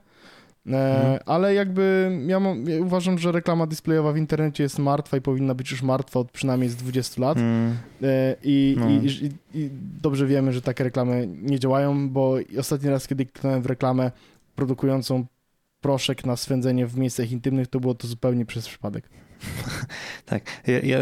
Mhm. 0.66 1.18
Ale 1.26 1.54
jakby 1.54 2.10
ja, 2.26 2.40
mam, 2.40 2.68
ja, 2.68 2.80
uważam, 2.80 3.18
że 3.18 3.32
reklama 3.32 3.66
displayowa 3.66 4.12
w 4.12 4.16
internecie 4.16 4.62
jest 4.62 4.78
martwa 4.78 5.16
i 5.16 5.20
powinna 5.20 5.54
być 5.54 5.70
już 5.70 5.82
martwa 5.82 6.20
od 6.20 6.30
przynajmniej 6.30 6.70
z 6.70 6.76
20 6.76 7.22
lat. 7.22 7.38
Mhm. 7.38 7.76
I, 8.42 8.76
no. 8.78 8.90
i, 8.90 9.06
i, 9.06 9.30
I, 9.60 9.70
dobrze 10.02 10.26
wiemy, 10.26 10.52
że 10.52 10.62
takie 10.62 10.84
reklamy 10.84 11.28
nie 11.42 11.58
działają, 11.58 12.08
bo 12.08 12.36
ostatni 12.58 12.90
raz, 12.90 13.08
kiedy 13.08 13.26
kliknąłem 13.26 13.62
w 13.62 13.66
reklamę 13.66 14.10
produkującą 14.54 15.26
proszek 15.80 16.26
na 16.26 16.36
swędzenie 16.36 16.86
w 16.86 16.98
miejscach 16.98 17.30
intymnych, 17.32 17.68
to 17.68 17.80
było 17.80 17.94
to 17.94 18.06
zupełnie 18.06 18.46
przez 18.46 18.68
przypadek. 18.68 19.08
tak, 20.26 20.42
ja, 20.66 20.78
ja 20.80 20.98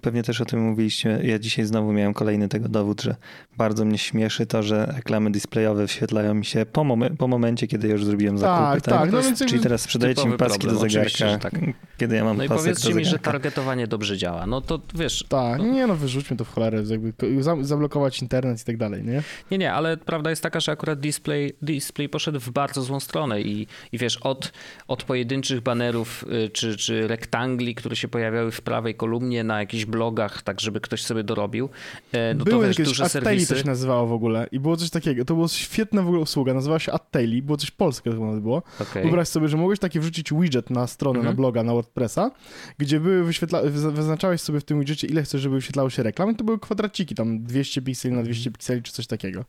pewnie 0.00 0.22
też 0.22 0.40
o 0.40 0.44
tym 0.44 0.60
mówiliście. 0.60 1.20
Ja 1.22 1.38
dzisiaj 1.38 1.64
znowu 1.64 1.92
miałem 1.92 2.14
kolejny 2.14 2.48
tego 2.48 2.68
dowód, 2.68 3.02
że 3.02 3.16
bardzo 3.56 3.84
mnie 3.84 3.98
śmieszy 3.98 4.46
to, 4.46 4.62
że 4.62 4.92
reklamy 4.96 5.30
displayowe 5.30 5.82
wyświetlają 5.82 6.34
mi 6.34 6.44
się 6.44 6.66
po, 6.66 6.84
mom 6.84 7.04
po 7.18 7.28
momencie, 7.28 7.66
kiedy 7.66 7.88
już 7.88 8.04
zrobiłem 8.04 8.38
zakupy. 8.38 8.80
Tak, 8.80 8.82
tak. 8.82 8.94
tak? 8.94 9.12
No 9.12 9.22
więc 9.22 9.38
Czyli 9.38 9.60
teraz 9.60 9.80
sprzedajecie 9.80 10.28
mi 10.28 10.36
paski 10.36 10.58
problem. 10.58 10.82
do 10.82 10.88
zegarka, 10.88 11.38
tak. 11.38 11.60
kiedy 11.98 12.16
ja 12.16 12.24
mam 12.24 12.36
No 12.36 12.44
i 12.44 12.48
powiedzcie 12.48 12.94
mi, 12.94 13.04
że 13.04 13.18
targetowanie 13.18 13.86
dobrze 13.86 14.18
działa. 14.18 14.46
No 14.46 14.60
to 14.60 14.80
wiesz... 14.94 15.24
Tak, 15.28 15.58
no... 15.58 15.64
nie 15.64 15.86
no, 15.86 15.96
wyrzućmy 15.96 16.36
to 16.36 16.44
w 16.44 16.54
cholerę, 16.54 16.82
jakby 16.88 17.12
zablokować 17.60 18.22
internet 18.22 18.60
i 18.60 18.64
tak 18.64 18.76
dalej, 18.76 19.04
nie? 19.04 19.22
Nie, 19.50 19.58
nie, 19.58 19.72
ale 19.72 19.96
prawda 19.96 20.30
jest 20.30 20.42
taka, 20.42 20.60
że 20.60 20.72
akurat 20.72 21.00
display, 21.00 21.52
display 21.62 22.08
poszedł 22.08 22.40
w 22.40 22.50
bardzo 22.50 22.82
złą 22.82 23.00
stronę 23.00 23.40
i, 23.40 23.66
i 23.92 23.98
wiesz, 23.98 24.16
od, 24.16 24.52
od 24.88 25.02
pojedynczych 25.04 25.60
banerów 25.60 26.24
y, 26.46 26.50
czy, 26.50 26.76
czy 26.76 27.08
rektangli, 27.08 27.71
które 27.74 27.96
się 27.96 28.08
pojawiały 28.08 28.50
w 28.50 28.60
prawej 28.60 28.94
kolumnie 28.94 29.44
na 29.44 29.60
jakichś 29.60 29.84
blogach, 29.84 30.42
tak 30.42 30.60
żeby 30.60 30.80
ktoś 30.80 31.02
sobie 31.02 31.24
dorobił, 31.24 31.68
e, 32.12 32.34
no 32.34 32.44
Były 32.44 32.56
to 32.56 32.68
wiesz, 32.68 32.78
jakieś 32.78 32.88
duże 32.88 33.08
serwisy... 33.08 33.54
to 33.54 33.60
się 33.60 33.66
nazywało 33.66 34.06
w 34.06 34.12
ogóle 34.12 34.48
i 34.52 34.60
było 34.60 34.76
coś 34.76 34.90
takiego, 34.90 35.24
to 35.24 35.34
było 35.34 35.48
świetna 35.48 36.02
w 36.02 36.06
ogóle 36.06 36.22
usługa, 36.22 36.54
nazywała 36.54 36.78
się 36.78 36.92
Attaili, 36.92 37.42
było 37.42 37.56
coś 37.56 37.70
polskie 37.70 38.10
to 38.10 38.16
chyba 38.16 38.40
było. 38.40 38.62
Okay. 38.80 39.02
Wyobraź 39.02 39.28
sobie, 39.28 39.48
że 39.48 39.56
mogłeś 39.56 39.78
taki 39.78 40.00
wrzucić 40.00 40.32
widget 40.32 40.70
na 40.70 40.86
stronę, 40.86 41.18
mm 41.18 41.26
-hmm. 41.26 41.32
na 41.32 41.36
bloga, 41.36 41.62
na 41.62 41.72
WordPressa, 41.72 42.30
gdzie 42.78 43.00
były 43.00 43.24
wyświetla... 43.24 43.62
wyznaczałeś 43.70 44.40
sobie 44.40 44.60
w 44.60 44.64
tym 44.64 44.78
widgetie, 44.78 45.06
ile 45.06 45.22
chcesz, 45.22 45.40
żeby 45.40 45.54
wyświetlało 45.54 45.90
się 45.90 46.02
reklam 46.02 46.30
i 46.30 46.36
to 46.36 46.44
były 46.44 46.58
kwadraciki, 46.58 47.14
tam 47.14 47.42
200 47.42 47.82
pikseli 47.82 48.14
na 48.14 48.22
200 48.22 48.50
pikseli 48.50 48.82
czy 48.82 48.92
coś 48.92 49.06
takiego. 49.06 49.44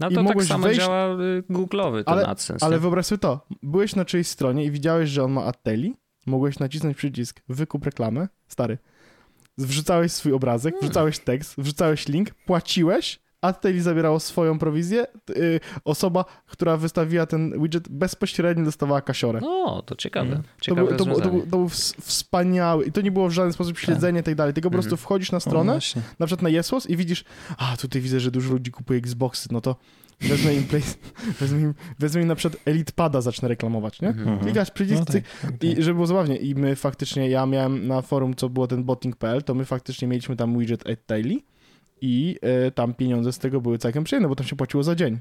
No 0.00 0.10
to 0.10 0.22
I 0.22 0.26
tak 0.26 0.42
samo 0.42 0.64
wejść... 0.64 0.80
działa 0.80 1.14
y, 1.14 1.42
Google'owy 1.50 2.04
ten 2.04 2.14
ale, 2.14 2.26
AdSense. 2.26 2.66
Ale 2.66 2.78
wyobraź 2.78 3.06
sobie 3.06 3.18
to, 3.18 3.46
byłeś 3.62 3.96
na 3.96 4.04
czyjejś 4.04 4.26
stronie 4.26 4.64
i 4.64 4.70
widziałeś, 4.70 5.10
że 5.10 5.24
on 5.24 5.32
ma 5.32 5.44
Atteli, 5.44 5.94
mogłeś 6.26 6.58
nacisnąć 6.58 6.96
przycisk 6.96 7.40
wykup 7.48 7.84
reklamę, 7.84 8.28
stary, 8.48 8.78
wrzucałeś 9.58 10.12
swój 10.12 10.32
obrazek, 10.32 10.74
hmm. 10.74 10.88
wrzucałeś 10.88 11.18
tekst, 11.18 11.54
wrzucałeś 11.58 12.08
link, 12.08 12.30
płaciłeś, 12.34 13.20
a 13.40 13.52
tutaj 13.52 13.80
zabierało 13.80 14.20
swoją 14.20 14.58
prowizję. 14.58 15.06
Yy, 15.28 15.60
osoba, 15.84 16.24
która 16.46 16.76
wystawiła 16.76 17.26
ten 17.26 17.62
widget, 17.62 17.88
bezpośrednio 17.88 18.64
dostawała 18.64 19.00
kasiorę. 19.00 19.40
No, 19.42 19.82
to 19.82 19.96
ciekawe. 19.96 20.30
Hmm. 20.30 20.44
ciekawe 20.60 20.96
to, 20.96 21.04
był, 21.04 21.14
to, 21.14 21.20
to, 21.20 21.30
był, 21.30 21.40
to 21.40 21.46
był 21.46 21.68
wspaniały 22.00 22.84
i 22.84 22.92
to 22.92 23.00
nie 23.00 23.10
było 23.10 23.28
w 23.28 23.32
żaden 23.32 23.52
sposób 23.52 23.78
śledzenie 23.78 24.22
tak. 24.22 24.22
i 24.22 24.30
tak 24.30 24.34
dalej, 24.34 24.54
tylko 24.54 24.70
po 24.70 24.74
prostu 24.74 24.94
mhm. 24.94 24.98
wchodzisz 24.98 25.32
na 25.32 25.40
stronę, 25.40 25.72
o, 25.72 26.00
na 26.18 26.26
przykład 26.26 26.42
na 26.42 26.48
Jesłos 26.48 26.90
i 26.90 26.96
widzisz, 26.96 27.24
a 27.58 27.76
tutaj 27.76 28.02
widzę, 28.02 28.20
że 28.20 28.30
dużo 28.30 28.52
ludzi 28.52 28.70
kupuje 28.70 28.98
Xboxy, 28.98 29.48
no 29.52 29.60
to 29.60 29.76
Wezmę 30.20 30.54
im, 30.54 30.64
play, 30.64 30.82
wezmę 31.40 31.60
im, 31.60 31.74
wezmę 31.98 32.22
im 32.22 32.28
na 32.28 32.34
przykład 32.34 32.62
Elite 32.64 32.92
Pada 32.92 33.20
zacznę 33.20 33.48
reklamować, 33.48 34.00
nie? 34.00 34.08
Mhm. 34.08 34.38
Klikasz 34.38 34.70
przycisk, 34.70 34.98
no 34.98 35.04
tak, 35.04 35.22
tak, 35.42 35.64
i 35.64 35.82
żeby 35.82 35.94
było 35.94 36.06
zabawnie. 36.06 36.36
I 36.36 36.54
my 36.54 36.76
faktycznie, 36.76 37.28
ja 37.28 37.46
miałem 37.46 37.86
na 37.86 38.02
forum, 38.02 38.34
co 38.34 38.48
było 38.48 38.66
ten 38.66 38.84
botting.pl, 38.84 39.42
to 39.42 39.54
my 39.54 39.64
faktycznie 39.64 40.08
mieliśmy 40.08 40.36
tam 40.36 40.58
widget 40.58 40.90
at 40.90 40.98
daily 41.08 41.36
i 42.00 42.38
y, 42.66 42.70
tam 42.70 42.94
pieniądze 42.94 43.32
z 43.32 43.38
tego 43.38 43.60
były 43.60 43.78
całkiem 43.78 44.04
przyjemne, 44.04 44.28
bo 44.28 44.36
tam 44.36 44.46
się 44.46 44.56
płaciło 44.56 44.82
za 44.82 44.94
dzień. 44.94 45.18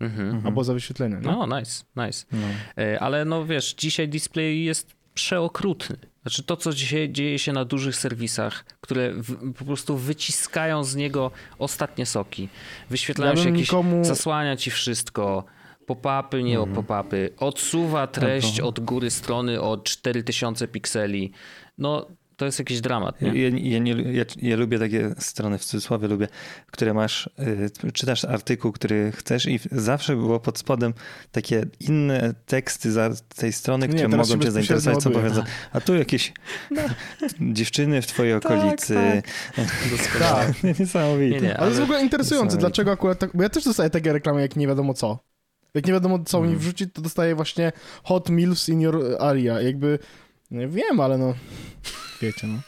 Mhm. 0.00 0.46
Albo 0.46 0.64
za 0.64 0.74
wyświetlenie. 0.74 1.16
No, 1.22 1.46
no 1.46 1.58
nice, 1.58 1.84
nice. 1.96 2.26
No. 2.32 2.46
E, 2.84 3.00
ale 3.00 3.24
no 3.24 3.46
wiesz, 3.46 3.74
dzisiaj 3.74 4.08
display 4.08 4.64
jest 4.64 4.96
przeokrutny. 5.14 5.96
Znaczy 6.22 6.42
to, 6.42 6.56
co 6.56 6.72
dzisiaj 6.72 7.12
dzieje 7.12 7.38
się 7.38 7.52
na 7.52 7.64
dużych 7.64 7.96
serwisach, 7.96 8.64
które 8.80 9.12
w, 9.12 9.52
po 9.52 9.64
prostu 9.64 9.96
wyciskają 9.96 10.84
z 10.84 10.96
niego 10.96 11.30
ostatnie 11.58 12.06
soki. 12.06 12.48
Wyświetlają 12.90 13.32
ja 13.32 13.42
się 13.42 13.50
jakieś, 13.50 13.60
nikomu... 13.60 14.04
zasłania 14.04 14.56
ci 14.56 14.70
wszystko, 14.70 15.44
pop-upy, 15.86 16.42
nie 16.42 16.58
mhm. 16.58 16.76
pop-upy, 16.76 17.30
odsuwa 17.36 18.06
treść 18.06 18.60
od 18.60 18.80
góry 18.80 19.10
strony 19.10 19.60
o 19.60 19.78
4000 19.78 20.68
pikseli. 20.68 21.32
No 21.78 22.06
to 22.38 22.44
jest 22.44 22.58
jakiś 22.58 22.80
dramat. 22.80 23.22
Nie? 23.22 23.42
Ja, 23.42 23.48
ja, 23.48 23.78
nie, 23.78 23.92
ja, 23.92 24.24
ja, 24.36 24.56
lubię 24.56 24.78
takie 24.78 25.14
strony, 25.18 25.58
w 25.58 25.64
cudzysłowie 25.64 26.08
lubię, 26.08 26.28
które 26.66 26.94
masz, 26.94 27.30
y, 27.86 27.92
czytasz 27.92 28.24
artykuł, 28.24 28.72
który 28.72 29.12
chcesz 29.12 29.46
i 29.46 29.60
zawsze 29.72 30.16
było 30.16 30.40
pod 30.40 30.58
spodem 30.58 30.94
takie 31.32 31.66
inne 31.80 32.34
teksty 32.46 32.92
za 32.92 33.10
tej 33.36 33.52
strony, 33.52 33.88
które 33.88 34.08
nie, 34.08 34.16
mogą 34.16 34.38
cię 34.38 34.50
zainteresować, 34.50 35.02
co 35.02 35.10
powiedzą. 35.10 35.42
A 35.72 35.80
tu 35.80 35.94
jakieś 35.94 36.32
no. 36.70 36.82
dziewczyny 37.40 38.02
w 38.02 38.06
twojej 38.06 38.40
tak, 38.40 38.52
okolicy. 38.52 38.94
Tak, 39.56 39.66
tak. 40.18 40.62
Niesamowite. 40.80 41.34
Nie, 41.34 41.40
nie, 41.40 41.48
ale... 41.48 41.58
ale 41.58 41.68
jest 41.68 41.80
w 41.80 41.84
ogóle 41.84 42.02
interesujące, 42.02 42.56
dlaczego 42.56 42.92
akurat 42.92 43.18
tak, 43.18 43.30
bo 43.34 43.42
ja 43.42 43.48
też 43.48 43.64
dostaję 43.64 43.90
takie 43.90 44.12
reklamy, 44.12 44.40
jak 44.40 44.56
nie 44.56 44.66
wiadomo 44.66 44.94
co. 44.94 45.18
Jak 45.74 45.86
nie 45.86 45.92
wiadomo 45.92 46.18
co 46.24 46.38
mm. 46.38 46.50
mi 46.50 46.56
wrzucić, 46.56 46.90
to 46.92 47.02
dostaję 47.02 47.34
właśnie 47.34 47.72
hot 48.04 48.28
meals 48.28 48.68
in 48.68 48.80
your 48.80 49.16
area. 49.20 49.60
Jakby, 49.60 49.98
nie 50.50 50.68
wiem, 50.68 51.00
ale 51.00 51.18
no... 51.18 51.34
Wiecie, 52.20 52.46
no. 52.46 52.58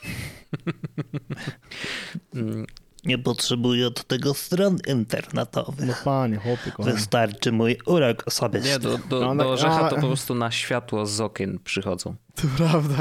Nie 3.05 3.19
potrzebuję 3.19 3.87
od 3.87 4.05
tego 4.05 4.35
stron 4.35 4.79
internetowych. 4.89 5.87
No 5.87 5.95
panie, 6.05 6.37
kochani. 6.37 6.93
Wystarczy 6.93 7.53
mój 7.53 7.79
urok 7.87 8.23
osobisty. 8.27 8.69
Nie, 8.69 8.79
do, 8.79 8.99
do, 8.99 9.21
no, 9.21 9.45
do 9.45 9.51
orzecha 9.51 9.89
to 9.89 9.97
po 9.97 10.07
prostu 10.07 10.35
na 10.35 10.51
światło 10.51 11.07
z 11.07 11.21
okien 11.21 11.59
przychodzą. 11.65 12.15
To 12.35 12.43
prawda. 12.57 12.97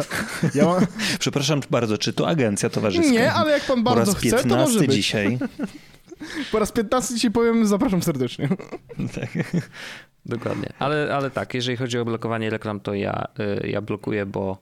Ja 0.55 0.65
mam... 0.65 0.85
Przepraszam 1.19 1.61
bardzo, 1.69 1.97
czy 1.97 2.13
to 2.13 2.27
agencja 2.27 2.69
towarzyska? 2.69 3.11
Nie, 3.11 3.33
ale 3.33 3.51
jak 3.51 3.63
pan 3.63 3.83
bardzo 3.83 4.13
chce, 4.13 4.43
to 4.43 4.55
może 4.55 4.79
być. 4.79 4.93
dzisiaj. 4.93 5.37
Po 6.51 6.59
raz 6.59 6.71
15 6.71 7.13
dzisiaj 7.13 7.31
powiem, 7.31 7.67
zapraszam 7.67 8.03
serdecznie. 8.03 8.49
Tak. 9.15 9.29
Dokładnie. 10.25 10.69
Ale, 10.79 11.15
ale 11.15 11.31
tak, 11.31 11.53
jeżeli 11.53 11.77
chodzi 11.77 11.99
o 11.99 12.05
blokowanie 12.05 12.49
reklam, 12.49 12.79
to 12.79 12.93
ja, 12.93 13.27
y, 13.63 13.67
ja 13.67 13.81
blokuję, 13.81 14.25
bo 14.25 14.57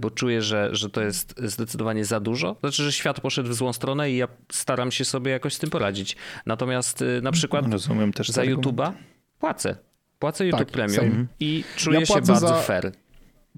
bo 0.00 0.10
czuję, 0.10 0.42
że, 0.42 0.68
że 0.72 0.90
to 0.90 1.00
jest 1.00 1.34
zdecydowanie 1.44 2.04
za 2.04 2.20
dużo. 2.20 2.56
Znaczy, 2.60 2.82
że 2.82 2.92
świat 2.92 3.20
poszedł 3.20 3.48
w 3.48 3.54
złą 3.54 3.72
stronę 3.72 4.10
i 4.10 4.16
ja 4.16 4.28
staram 4.52 4.90
się 4.90 5.04
sobie 5.04 5.30
jakoś 5.30 5.54
z 5.54 5.58
tym 5.58 5.70
poradzić. 5.70 6.16
Natomiast 6.46 7.02
e, 7.02 7.20
na 7.20 7.32
przykład 7.32 7.72
Rozumiem 7.72 8.12
też 8.12 8.28
za 8.28 8.42
YouTube'a 8.42 8.92
płacę. 9.38 9.76
Płacę 10.18 10.46
YouTube 10.46 10.58
tak, 10.58 10.70
Premium 10.70 11.12
same. 11.12 11.26
i 11.40 11.64
czuję 11.76 12.00
ja 12.00 12.06
się 12.06 12.14
bardzo 12.14 12.48
za... 12.48 12.54
fair 12.54 12.92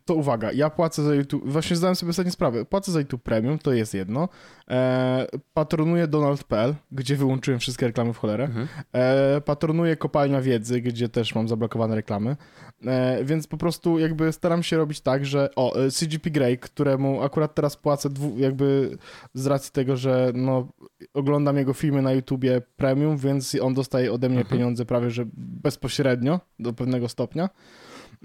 to 0.05 0.15
uwaga, 0.15 0.53
ja 0.53 0.71
płacę 0.71 1.03
za 1.03 1.15
YouTube, 1.15 1.43
właśnie 1.47 1.77
zdałem 1.77 1.97
sobie 1.97 2.11
ostatnią 2.11 2.33
sprawę, 2.33 2.65
płacę 2.65 2.93
za 2.93 3.01
YouTube 3.01 3.23
Premium, 3.23 3.59
to 3.59 3.73
jest 3.73 3.95
jedno, 3.95 4.29
e, 4.71 5.27
patronuję 5.55 6.07
Donald.pl, 6.07 6.75
gdzie 6.93 7.17
wyłączyłem 7.17 7.61
wszystkie 7.61 7.87
reklamy 7.87 8.13
w 8.13 8.19
cholerę, 8.19 8.45
mhm. 8.45 8.69
e, 8.93 9.41
patronuję 9.41 9.97
Kopalnia 9.97 10.41
Wiedzy, 10.41 10.81
gdzie 10.81 11.09
też 11.09 11.35
mam 11.35 11.49
zablokowane 11.49 11.95
reklamy, 11.95 12.37
e, 12.87 13.25
więc 13.25 13.47
po 13.47 13.57
prostu 13.57 13.99
jakby 13.99 14.33
staram 14.33 14.63
się 14.63 14.77
robić 14.77 15.01
tak, 15.01 15.27
że 15.27 15.51
o, 15.57 15.77
e, 15.77 15.91
CGP 15.91 16.31
Grey, 16.31 16.59
któremu 16.59 17.23
akurat 17.23 17.55
teraz 17.55 17.77
płacę 17.77 18.11
dwu, 18.11 18.39
jakby 18.39 18.99
z 19.35 19.47
racji 19.47 19.73
tego, 19.73 19.97
że 19.97 20.33
no 20.35 20.69
oglądam 21.15 21.57
jego 21.57 21.73
filmy 21.73 22.03
na 22.03 22.13
YouTubie 22.13 22.63
premium, 22.77 23.17
więc 23.17 23.57
on 23.61 23.75
dostaje 23.75 24.13
ode 24.13 24.29
mnie 24.29 24.43
Mhm. 24.43 24.59
pieniądze 24.59 24.85
prawie 24.85 25.11
że 25.11 25.25
bezpośrednio 25.37 26.41
do 26.59 26.73
pewnego 26.73 27.09
stopnia. 27.09 27.49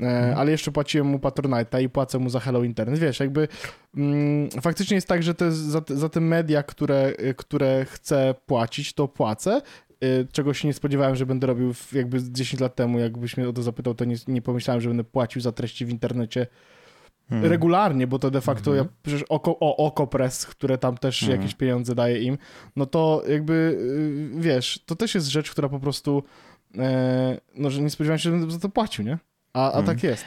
E, 0.01 0.05
Mhm. 0.05 0.37
ale 0.37 0.51
jeszcze 0.51 0.71
płaciłem 0.71 1.07
mu 1.07 1.17
Patronite'a 1.17 1.81
i 1.81 1.89
płacę 1.89 2.19
mu 2.19 2.29
za 2.29 2.39
Hello 2.39 2.63
Internet. 2.63 2.99
Wiesz, 2.99 3.19
jakby 3.19 3.47
mm, 3.97 4.49
faktycznie 4.61 4.95
jest 4.95 5.07
tak, 5.07 5.23
że 5.23 5.33
jest 5.41 5.57
za, 5.57 5.81
te- 5.81 5.95
za 5.95 6.09
te 6.09 6.19
media, 6.21 6.63
które, 6.63 7.13
y, 7.19 7.33
które 7.33 7.85
chcę 7.85 8.35
płacić, 8.45 8.93
to 8.93 9.07
płacę. 9.07 9.61
Y, 10.03 10.27
Czego 10.31 10.53
się 10.53 10.67
nie 10.67 10.73
spodziewałem, 10.73 11.15
że 11.15 11.25
będę 11.25 11.47
robił 11.47 11.73
jakby 11.93 12.19
z 12.19 12.29
10 12.31 12.61
lat 12.61 12.75
temu, 12.75 12.99
jakbyś 12.99 13.37
mnie 13.37 13.49
o 13.49 13.53
to 13.53 13.63
zapytał, 13.63 13.93
to 13.93 14.05
nie, 14.05 14.15
nie 14.27 14.41
pomyślałem, 14.41 14.81
że 14.81 14.87
będę 14.89 15.03
płacił 15.03 15.41
za 15.41 15.51
treści 15.51 15.85
w 15.85 15.89
internecie 15.89 16.47
Hmm. 17.29 17.49
regularnie, 17.51 18.07
bo 18.07 18.19
to 18.19 18.31
de 18.31 18.41
facto 18.41 18.71
Mhm. 18.71 18.87
ja 18.87 18.93
przecież 19.03 19.23
oko, 19.29 19.59
o 19.59 19.77
Okopres, 19.77 20.45
które 20.45 20.77
tam 20.77 20.97
też 20.97 21.23
Mhm. 21.23 21.41
jakieś 21.41 21.55
pieniądze 21.55 21.95
daje 21.95 22.21
im, 22.21 22.37
no 22.75 22.85
to 22.85 23.23
jakby 23.29 23.77
wiesz, 24.37 24.83
to 24.85 24.95
też 24.95 25.15
jest 25.15 25.27
rzecz, 25.27 25.51
która 25.51 25.69
po 25.69 25.79
prostu 25.79 26.23
e, 26.77 27.37
no, 27.55 27.69
że 27.69 27.81
nie 27.81 27.89
spodziewałem 27.89 28.19
się, 28.19 28.23
że 28.23 28.31
będę 28.31 28.51
za 28.51 28.59
to 28.59 28.69
płacił, 28.69 29.05
nie? 29.05 29.17
A, 29.57 29.63
a 29.63 29.79
Mhm. 29.79 29.85
tak 29.85 30.03
jest. 30.03 30.25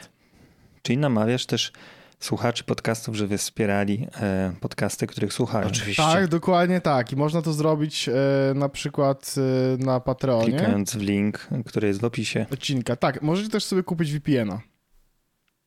Czyli 0.81 0.97
namawiasz 0.97 1.45
też 1.45 1.71
słuchaczy 2.19 2.63
podcastów, 2.63 3.15
żeby 3.15 3.37
wspierali 3.37 4.07
e, 4.21 4.53
podcasty, 4.61 5.07
których 5.07 5.33
słuchają. 5.33 5.67
Oczywiście. 5.67 6.03
Tak, 6.03 6.27
dokładnie 6.27 6.81
tak. 6.81 7.11
I 7.11 7.15
można 7.15 7.41
to 7.41 7.53
zrobić 7.53 8.09
e, 8.09 8.13
na 8.55 8.69
przykład 8.69 9.35
e, 9.37 9.83
na 9.85 9.99
Patreonie. 9.99 10.45
Klikając 10.57 10.95
w 10.95 11.01
link, 11.01 11.47
który 11.65 11.87
jest 11.87 12.01
w 12.01 12.03
opisie. 12.05 12.45
Odcinka. 12.53 12.95
Tak, 12.95 13.21
możecie 13.21 13.49
też 13.49 13.63
sobie 13.65 13.83
kupić 13.83 14.11
VPN-a. 14.13 14.61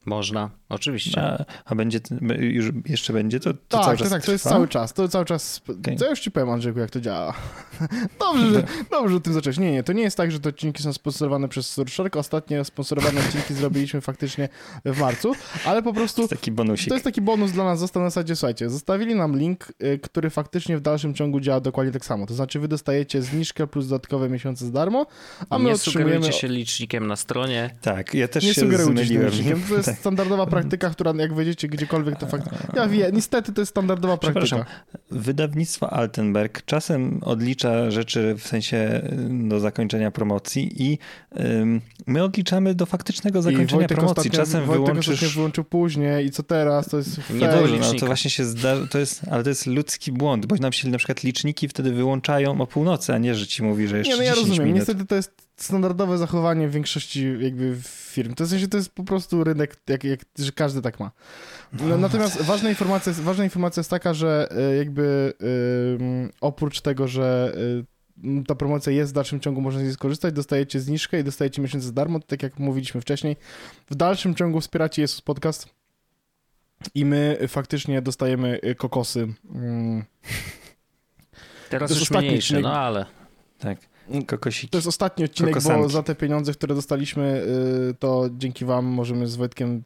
Można, 0.07 0.51
oczywiście. 0.69 1.21
A, 1.23 1.45
a 1.65 1.75
będzie, 1.75 2.01
już 2.39 2.67
jeszcze 2.87 3.13
będzie 3.13 3.41
to, 3.41 3.55
to 3.55 3.59
Tak, 3.69 3.81
cały 3.85 3.97
tak, 3.97 3.99
czas 3.99 4.11
tak, 4.11 4.25
to 4.25 4.33
jest 4.33 4.45
trwa? 4.45 4.55
cały 4.57 4.69
czas. 4.69 4.93
To 4.93 5.09
cały 5.09 5.25
czas. 5.25 5.61
Okej. 5.81 5.97
To 5.97 6.05
ja 6.05 6.11
już 6.11 6.21
ci 6.21 6.31
powiem, 6.31 6.51
Andrzejku, 6.51 6.79
jak 6.81 6.91
to 6.91 7.01
działa. 7.01 7.35
Dobrze, 8.21 8.51
że, 8.53 8.65
dobrze, 8.91 9.11
że 9.11 9.17
o 9.17 9.21
tym 9.21 9.33
zacząłeś. 9.33 9.59
Nie, 9.59 9.73
nie, 9.73 9.83
to 9.83 9.93
nie 9.93 10.03
jest 10.03 10.17
tak, 10.17 10.33
że 10.33 10.41
te 10.41 10.49
odcinki 10.49 10.83
są 10.83 10.93
sponsorowane 10.93 11.49
przez 11.49 11.71
Surfshark. 11.71 12.17
Ostatnie 12.17 12.65
sponsorowane 12.65 13.21
odcinki 13.21 13.55
zrobiliśmy 13.61 14.01
faktycznie 14.01 14.49
w 14.85 14.99
marcu, 15.01 15.33
ale 15.65 15.83
po 15.83 15.91
To 15.91 15.95
prostu 15.95 16.21
jest 16.23 16.31
taki 16.33 16.53
bonusik. 16.53 16.89
to 16.89 16.95
jest 16.95 17.05
taki 17.05 17.21
bonus 17.21 17.53
dla 17.53 17.65
nas. 17.65 17.79
Został 17.79 18.03
na 18.03 18.11
zasadzie, 18.11 18.37
słuchajcie, 18.37 18.71
zostawili 18.71 19.15
nam 19.15 19.39
link, 19.39 19.73
y, 19.83 19.99
który 19.99 20.31
faktycznie 20.31 20.77
w 20.77 20.81
dalszym 20.81 21.15
ciągu 21.15 21.41
działa 21.41 21.61
dokładnie 21.61 21.93
tak 21.93 22.05
samo. 22.05 22.27
To 22.27 22.35
znaczy, 22.35 22.61
wy 22.61 22.69
dostajecie 22.69 23.23
zniżkę 23.23 23.67
plus 23.67 23.89
dodatkowe 23.89 24.29
miesiące 24.29 24.67
za 24.67 24.73
darmo, 24.73 25.07
a 25.51 25.59
my 25.59 25.65
nie 25.65 25.73
otrzymujemy. 25.75 26.11
sugerujcie 26.15 26.39
się 26.41 26.49
licznikiem 26.49 27.07
na 27.07 27.17
stronie. 27.17 27.71
Tak, 27.81 28.15
ja 28.15 28.29
też 28.29 28.45
Nie 28.45 28.55
się 28.55 28.61
zmyliłem. 28.61 28.95
licznikiem. 29.29 29.63
To 29.69 29.75
jest 29.75 29.94
Tak. 29.95 30.01
standardowa 30.01 30.47
praktyka, 30.47 30.91
która 30.91 31.13
jak 31.19 31.35
wejdziecie 31.35 31.69
gdziekolwiek, 31.69 32.19
to 32.19 32.27
fakt. 32.27 32.49
Ja 32.77 32.89
wiem, 32.89 33.15
niestety 33.15 33.53
to 33.53 33.61
jest 33.61 33.71
standardowa 33.71 34.17
praktyka. 34.17 34.65
Wydawnictwo 35.11 35.91
Altenberg 35.93 36.63
czasem 36.65 37.21
odlicza 37.23 37.91
rzeczy 37.91 38.35
w 38.39 38.47
sensie 38.47 38.77
y, 38.77 39.49
do 39.49 39.61
zakończenia 39.61 40.11
promocji 40.11 40.83
i 40.83 40.99
ym, 41.41 41.81
my 42.07 42.23
odliczamy 42.25 42.75
do 42.75 42.87
faktycznego 42.87 43.43
zakończenia 43.43 43.79
Wojtek 43.81 43.99
promocji. 43.99 44.31
ostatnio- 44.31 44.37
czasem 44.37 44.65
Wojtek 44.65 44.85
wyłączysz... 44.87 45.35
wyłączył 45.35 45.65
później 45.65 46.27
i 46.27 46.31
co 46.31 46.43
teraz? 46.43 46.89
To 46.89 46.97
jest 46.97 47.17
Nie 47.19 47.23
fail. 47.25 47.39
było 47.41 47.53
Dobrze, 47.69 47.93
no 47.93 47.99
to 48.01 48.07
właśnie 48.07 48.31
się 48.31 48.45
zdarza, 48.45 48.87
to 48.87 48.99
jest, 48.99 49.21
ale 49.31 49.43
to 49.43 49.49
jest 49.49 49.67
ludzki 49.67 50.13
błąd, 50.13 50.47
bo 50.47 50.57
nam 50.57 50.73
się 50.73 50.89
na 50.89 50.99
przykład 50.99 51.23
liczniki 51.23 51.69
wtedy 51.69 51.93
wyłączają 51.93 52.61
o 52.61 52.67
północy, 52.67 53.13
a 53.15 53.19
nie, 53.19 53.35
że 53.35 53.47
ci 53.47 53.63
mówi, 53.63 53.89
że 53.89 53.99
jeszcze 53.99 54.13
Nie, 54.13 54.17
no 54.17 54.23
ja 54.23 54.31
10 54.31 54.49
rozumiem. 54.49 54.67
minut. 54.73 54.79
Niestety 54.89 55.07
to 55.07 55.15
jest 55.15 55.44
standardowe 55.57 56.19
zachowanie 56.19 56.69
w 56.69 56.73
większości 56.73 57.27
jakby 57.41 57.77
firm. 57.83 58.35
To 58.35 58.45
w 58.45 58.49
sensie 58.49 58.69
to 58.69 58.77
jest 58.77 58.95
po 58.95 59.05
prostu 59.05 59.45
rynek, 59.45 59.77
jak, 59.89 60.05
jak, 60.05 60.21
że 60.39 60.53
każdy 60.53 60.83
tak 60.83 61.01
ma. 61.01 61.11
No, 61.73 61.99
natomiast 61.99 62.43
ważna 62.43 62.69
informacja, 62.69 63.11
jest, 63.11 63.23
ważna 63.23 63.45
informacja 63.45 63.81
jest 63.81 63.91
taka, 63.91 64.15
że 64.15 64.49
e, 64.51 64.77
jakby 64.77 65.33
ym, 66.01 66.31
oprócz 66.41 66.81
tego, 66.81 67.09
że 67.09 67.55
y, 68.25 68.45
ta 68.47 68.55
promocja 68.55 68.93
jest 68.93 69.13
w 69.13 69.15
dalszym 69.15 69.41
ciągu, 69.41 69.61
można 69.61 69.81
z 69.81 69.83
niej 69.83 69.93
skorzystać, 69.93 70.35
dostajecie 70.35 70.81
zniżkę 70.81 71.21
i 71.21 71.25
dostajecie 71.25 71.63
miesiąc 71.63 71.85
za 71.85 71.93
darmo, 71.93 72.21
tak 72.21 72.43
jak 72.43 72.59
mówiliśmy 72.59 73.01
wcześniej. 73.01 73.37
W 73.91 73.95
dalszym 73.95 74.35
ciągu 74.35 74.61
wspieracie 74.61 75.03
Jesus 75.03 75.21
Podcast 75.21 75.69
i 76.95 77.05
my 77.05 77.39
faktycznie 77.49 78.03
dostajemy 78.03 78.61
kokosy. 78.77 79.29
Mm, 79.55 80.05
Teraz 81.71 81.91
już 81.91 82.11
mniejsze, 82.11 82.61
no 82.61 82.73
ale 82.73 83.07
Tak, 83.59 83.79
kokosiki. 84.27 84.69
To 84.69 84.79
jest 84.79 84.89
ostatni 84.89 85.25
odcinek, 85.25 85.55
bo 85.55 85.61
Kokosanki. 85.61 85.93
za 85.93 86.03
te 86.03 86.15
pieniądze, 86.15 86.53
które 86.53 86.75
dostaliśmy, 86.75 87.43
y, 87.91 87.95
to 87.95 88.29
dzięki 88.33 88.65
wam 88.65 88.85
możemy 88.85 89.27
z 89.27 89.37
Wojtkiem 89.37 89.83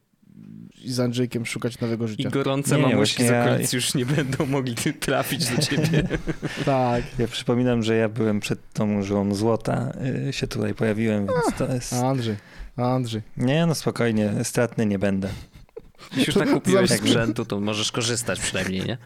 i 0.85 0.93
z 0.93 1.01
Andrzejkiem 1.01 1.47
szukać 1.47 1.81
nowego 1.81 2.05
i 2.05 2.09
życia. 2.09 2.31
gorące 2.31 2.77
Nie, 2.77 2.83
nie, 2.87 2.93
mamuśki 2.95 3.25
ja- 3.25 3.45
okolic 3.45 3.73
już 3.73 3.95
nie 3.95 4.07
będą 4.07 4.47
mogli 4.47 4.75
trafić 5.01 5.47
do 5.57 5.63
ciebie. 5.63 6.09
Tak. 6.65 7.05
Ja 7.19 7.29
przypominam, 7.29 7.83
że 7.83 7.97
ja 7.97 8.09
byłem 8.09 8.41
przed 8.41 8.73
tą 8.73 9.03
żyłą 9.03 9.35
złota, 9.35 9.93
y, 10.29 10.33
się 10.33 10.47
tutaj 10.47 10.75
pojawiłem, 10.75 11.27
więc 11.27 11.59
to 11.59 11.73
jest... 11.75 11.93
A 11.93 12.09
Andrzej, 12.09 12.37
a 12.77 12.95
Andrzej. 12.95 13.23
Nie, 13.37 13.67
no 13.67 13.75
spokojnie, 13.75 14.33
stratny 14.43 14.87
nie 14.87 14.99
będę. 14.99 15.29
Jeśli 16.17 16.27
już 16.27 16.37
nakupiłeś 16.47 16.89
Zawsze- 16.91 17.05
sprzętu, 17.07 17.45
to 17.45 17.61
możesz 17.61 17.93
korzystać 17.93 18.41
przynajmniej, 18.41 18.85
nie? 18.87 18.99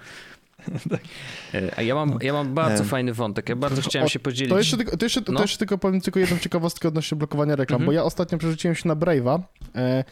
E, 1.54 1.78
A 1.78 1.82
ja 1.82 1.94
mam, 1.94 2.18
ja 2.22 2.32
mam 2.32 2.54
bardzo 2.54 2.82
E. 2.82 2.86
fajny 2.86 3.12
wątek. 3.14 3.48
Ja 3.48 3.56
bardzo 3.56 3.82
chciałem 3.82 4.06
O, 4.06 4.08
się 4.08 4.18
podzielić. 4.18 4.50
To 4.52 4.58
jeszcze, 4.58 4.76
tylko- 4.76 4.96
to, 4.96 5.04
jeszcze, 5.04 5.22
to 5.22 5.32
No. 5.32 5.40
jeszcze 5.40 5.58
tylko 5.58 5.78
powiem 5.78 6.00
tylko 6.00 6.20
jedną 6.20 6.38
ciekawostkę 6.38 6.88
odnośnie 6.88 7.18
blokowania 7.18 7.56
reklam, 7.56 7.76
Mhm. 7.76 7.86
bo 7.86 7.92
ja 7.92 8.04
ostatnio 8.04 8.38
przerzuciłem 8.38 8.74
się 8.74 8.88
na 8.88 8.96
Brave'a. 8.96 9.40
E, 9.76 10.04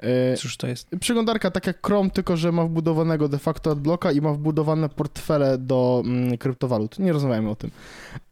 e, 0.00 0.36
Cóż 0.36 0.56
to 0.56 0.66
jest? 0.66 0.88
przeglądarka 1.00 1.50
tak 1.50 1.66
jak 1.66 1.86
Chrome, 1.86 2.10
tylko 2.10 2.36
że 2.36 2.52
ma 2.52 2.64
wbudowanego 2.64 3.28
de 3.28 3.38
facto 3.38 3.70
adblocka 3.70 4.12
i 4.12 4.20
ma 4.20 4.32
wbudowane 4.32 4.88
portfele 4.88 5.58
do 5.58 6.02
mm, 6.04 6.38
kryptowalut. 6.38 6.98
Nie 6.98 7.12
rozmawiamy 7.12 7.50
o 7.50 7.56
tym. 7.56 7.70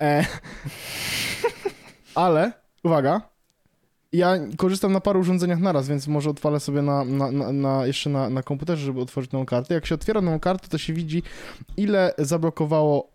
E, 0.01 0.27
ale, 2.15 2.53
uwaga, 2.85 3.21
ja 4.15 4.39
korzystam 4.57 4.93
na 4.93 5.01
paru 5.01 5.21
urządzeniach 5.21 5.59
naraz, 5.59 5.89
więc 5.89 6.07
może 6.07 6.31
odpalę 6.31 6.61
sobie 6.61 6.83
na, 6.83 7.05
na, 7.05 7.31
na, 7.31 7.53
na, 7.53 7.87
jeszcze 7.87 8.11
na, 8.11 8.31
na 8.31 8.43
komputerze, 8.43 8.85
żeby 8.85 9.01
otworzyć 9.01 9.33
nową 9.33 9.47
kartę. 9.47 9.75
Jak 9.75 9.87
się 9.87 9.95
otwiera 9.95 10.21
nową 10.21 10.41
kartę, 10.41 10.69
to 10.69 10.79
się 10.79 10.93
widzi, 10.93 11.23
ile 11.77 12.15
zablokowało 12.19 13.11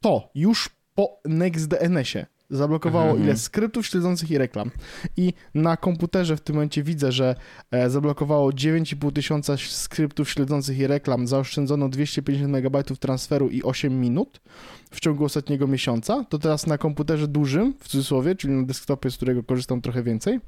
to 0.00 0.30
już 0.34 0.70
po 0.94 1.20
NextDNS-ie. 1.24 2.26
Zablokowało 2.50 3.06
Mhm. 3.06 3.24
ile 3.24 3.36
skryptów 3.36 3.86
śledzących 3.86 4.30
i 4.30 4.38
reklam. 4.38 4.70
I 5.16 5.32
na 5.54 5.76
komputerze 5.76 6.36
w 6.36 6.40
tym 6.40 6.56
momencie 6.56 6.82
widzę, 6.82 7.12
że 7.12 7.36
e, 7.70 7.90
zablokowało 7.90 8.50
9,5 8.50 9.12
tysiąca 9.12 9.56
skryptów 9.56 10.30
śledzących 10.30 10.78
i 10.78 10.86
reklam, 10.86 11.26
zaoszczędzono 11.26 11.88
250 11.88 12.54
MB 12.56 12.82
transferu 13.00 13.48
i 13.48 13.62
8 13.62 14.00
minut 14.00 14.40
w 14.90 15.00
ciągu 15.00 15.24
ostatniego 15.24 15.66
miesiąca. 15.66 16.24
To 16.28 16.38
teraz 16.38 16.66
na 16.66 16.78
komputerze 16.78 17.28
dużym, 17.28 17.74
w 17.80 17.88
cudzysłowie, 17.88 18.34
czyli 18.34 18.52
na 18.54 18.62
desktopie, 18.62 19.10
z 19.10 19.16
którego 19.16 19.42
korzystam 19.42 19.80
trochę 19.80 20.02
więcej. 20.02 20.40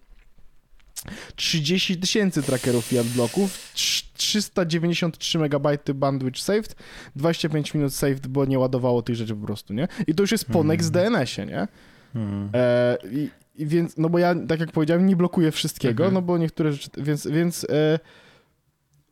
30 1.36 1.96
tysięcy 1.96 2.42
trackerów 2.42 2.92
i 2.92 2.98
adblocków, 2.98 3.72
trz- 3.74 4.04
393 4.16 5.38
MB 5.38 5.68
bandwidth 5.94 6.40
saved, 6.40 6.76
25 7.16 7.74
minut 7.74 7.94
saved, 7.94 8.26
bo 8.26 8.44
nie 8.44 8.58
ładowało 8.58 9.02
tych 9.02 9.16
rzeczy 9.16 9.34
po 9.34 9.46
prostu, 9.46 9.74
nie? 9.74 9.88
I 10.06 10.14
to 10.14 10.22
już 10.22 10.32
jest 10.32 10.44
po 10.44 10.58
Mhm. 10.60 10.66
NextDNS-ie, 10.66 11.46
nie? 11.46 11.68
Hmm. 12.12 12.48
E, 12.54 12.96
i, 13.12 13.30
i 13.56 13.66
więc, 13.66 13.96
no 13.96 14.08
bo 14.08 14.18
ja, 14.18 14.34
tak 14.48 14.60
jak 14.60 14.72
powiedziałem, 14.72 15.06
nie 15.06 15.16
blokuję 15.16 15.52
wszystkiego, 15.52 16.04
Mhm. 16.04 16.14
no 16.14 16.22
bo 16.22 16.38
niektóre 16.38 16.72
rzeczy, 16.72 16.90
więc, 16.98 17.26
więc 17.26 17.64
e, 17.64 17.98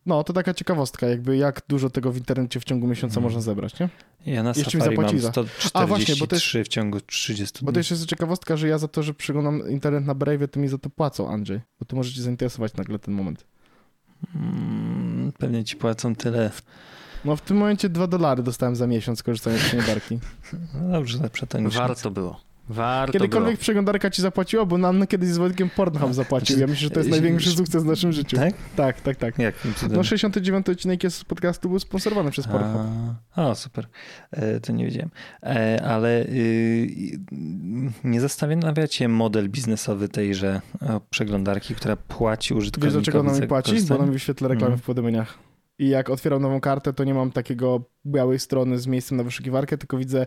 no 0.06 0.24
to 0.24 0.32
taka 0.32 0.54
ciekawostka, 0.54 1.06
jakby 1.06 1.36
jak 1.36 1.62
dużo 1.68 1.90
tego 1.90 2.12
w 2.12 2.16
internecie 2.16 2.60
w 2.60 2.64
ciągu 2.64 2.86
miesiąca 2.86 3.12
Mhm. 3.16 3.22
można 3.24 3.40
zebrać, 3.40 3.80
nie? 3.80 3.88
Ja 4.26 4.42
na 4.42 4.48
Jeszcze 4.48 4.62
mi 4.64 4.70
Safari 4.72 4.84
mam 4.96 4.96
zapłacili 4.96 5.20
za- 5.22 5.30
143 5.30 5.70
A, 5.74 5.86
właśnie, 5.86 6.16
bo 6.16 6.26
to 6.26 6.36
jest- 6.36 6.46
w 6.64 6.68
ciągu 6.68 7.00
30 7.00 7.58
Bo 7.64 7.66
to 7.66 7.72
dni. 7.72 7.78
jeszcze 7.80 7.94
jest 7.94 8.06
ciekawostka, 8.06 8.56
że 8.56 8.68
ja 8.68 8.78
za 8.78 8.88
to, 8.88 9.02
że 9.02 9.14
przeglądam 9.14 9.70
internet 9.70 10.04
na 10.06 10.14
Brave, 10.14 10.48
to 10.50 10.60
mi 10.60 10.68
za 10.68 10.78
to 10.78 10.90
płacą, 10.90 11.28
Andrzej, 11.30 11.60
bo 11.80 11.86
to 11.86 11.96
może 11.96 12.12
cię 12.12 12.22
zainteresować 12.22 12.74
nagle 12.74 12.98
ten 12.98 13.14
moment. 13.14 13.44
Mm, 14.34 15.32
Pewnie 15.38 15.64
ci 15.64 15.76
płacą 15.76 16.14
tyle. 16.16 16.50
No 17.24 17.36
w 17.36 17.40
tym 17.40 17.56
momencie 17.56 17.88
2 17.88 18.06
dolary 18.06 18.42
dostałem 18.42 18.76
za 18.76 18.86
miesiąc 18.86 19.22
korzystając 19.22 19.62
z 19.62 19.66
przeglądarki. 19.66 20.18
No 20.82 20.92
dobrze, 20.92 21.18
lepsze 21.22 21.46
to 21.46 21.58
niż 21.60 21.74
Warto 21.74 22.10
było. 22.10 22.40
Warto 22.68 23.12
Kiedykolwiek 23.12 23.50
było. 23.54 23.60
przeglądarka 23.60 24.10
ci 24.10 24.22
zapłaciła, 24.22 24.64
bo 24.64 24.78
nam 24.78 25.06
kiedyś 25.06 25.28
z 25.28 25.36
Wojtkiem 25.36 25.70
Pornhub 25.70 26.14
zapłacił. 26.14 26.58
Ja 26.58 26.66
myślę, 26.66 26.80
że 26.88 26.90
to 26.90 27.00
jest 27.00 27.10
największy 27.16 27.50
sukces 27.50 27.82
w 27.82 27.86
naszym 27.86 28.12
życiu. 28.12 28.36
Tak? 28.36 28.54
Tak, 28.76 29.00
tak, 29.00 29.16
tak. 29.16 29.34
Cudem? 29.76 29.96
No 29.96 30.04
69 30.04 30.68
odcinek 30.68 31.04
jest 31.04 31.16
z 31.16 31.24
podcastu 31.24 31.68
był 31.68 31.78
sponsorowany 31.78 32.30
przez 32.30 32.46
Pornhub. 32.46 32.82
A, 33.36 33.46
o, 33.46 33.54
super. 33.54 33.86
E, 34.30 34.60
to 34.60 34.72
nie 34.72 34.84
wiedziałem. 34.84 35.10
E, 35.42 35.82
ale 35.84 36.22
y, 36.26 37.18
nie 38.04 38.20
zastanawia 38.20 38.88
cię 38.88 39.08
model 39.08 39.48
biznesowy 39.50 40.08
tejże 40.08 40.60
przeglądarki, 41.10 41.74
która 41.74 41.96
płaci 41.96 42.54
Wiesz 42.54 42.58
użytkownikowi 42.62 43.04
dlaczego 43.04 43.22
mi 43.40 43.48
płaci? 43.48 43.66
Bo 43.70 43.72
korzystanie? 43.74 43.98
ona 43.98 44.06
mi 44.06 44.12
wyświetla 44.12 44.48
reklamy 44.48 44.66
Mhm. 44.72 44.78
w 44.82 44.86
powiadomieniach. 44.86 45.38
I 45.78 45.88
jak 45.88 46.10
otwieram 46.10 46.42
nową 46.42 46.60
kartę, 46.60 46.92
to 46.92 47.04
nie 47.04 47.14
mam 47.14 47.30
takiego 47.32 47.84
białej 48.06 48.38
strony 48.38 48.78
z 48.78 48.86
miejscem 48.86 49.18
na 49.18 49.24
wyszukiwarkę, 49.24 49.78
tylko 49.78 49.98
widzę 49.98 50.22
e, 50.22 50.26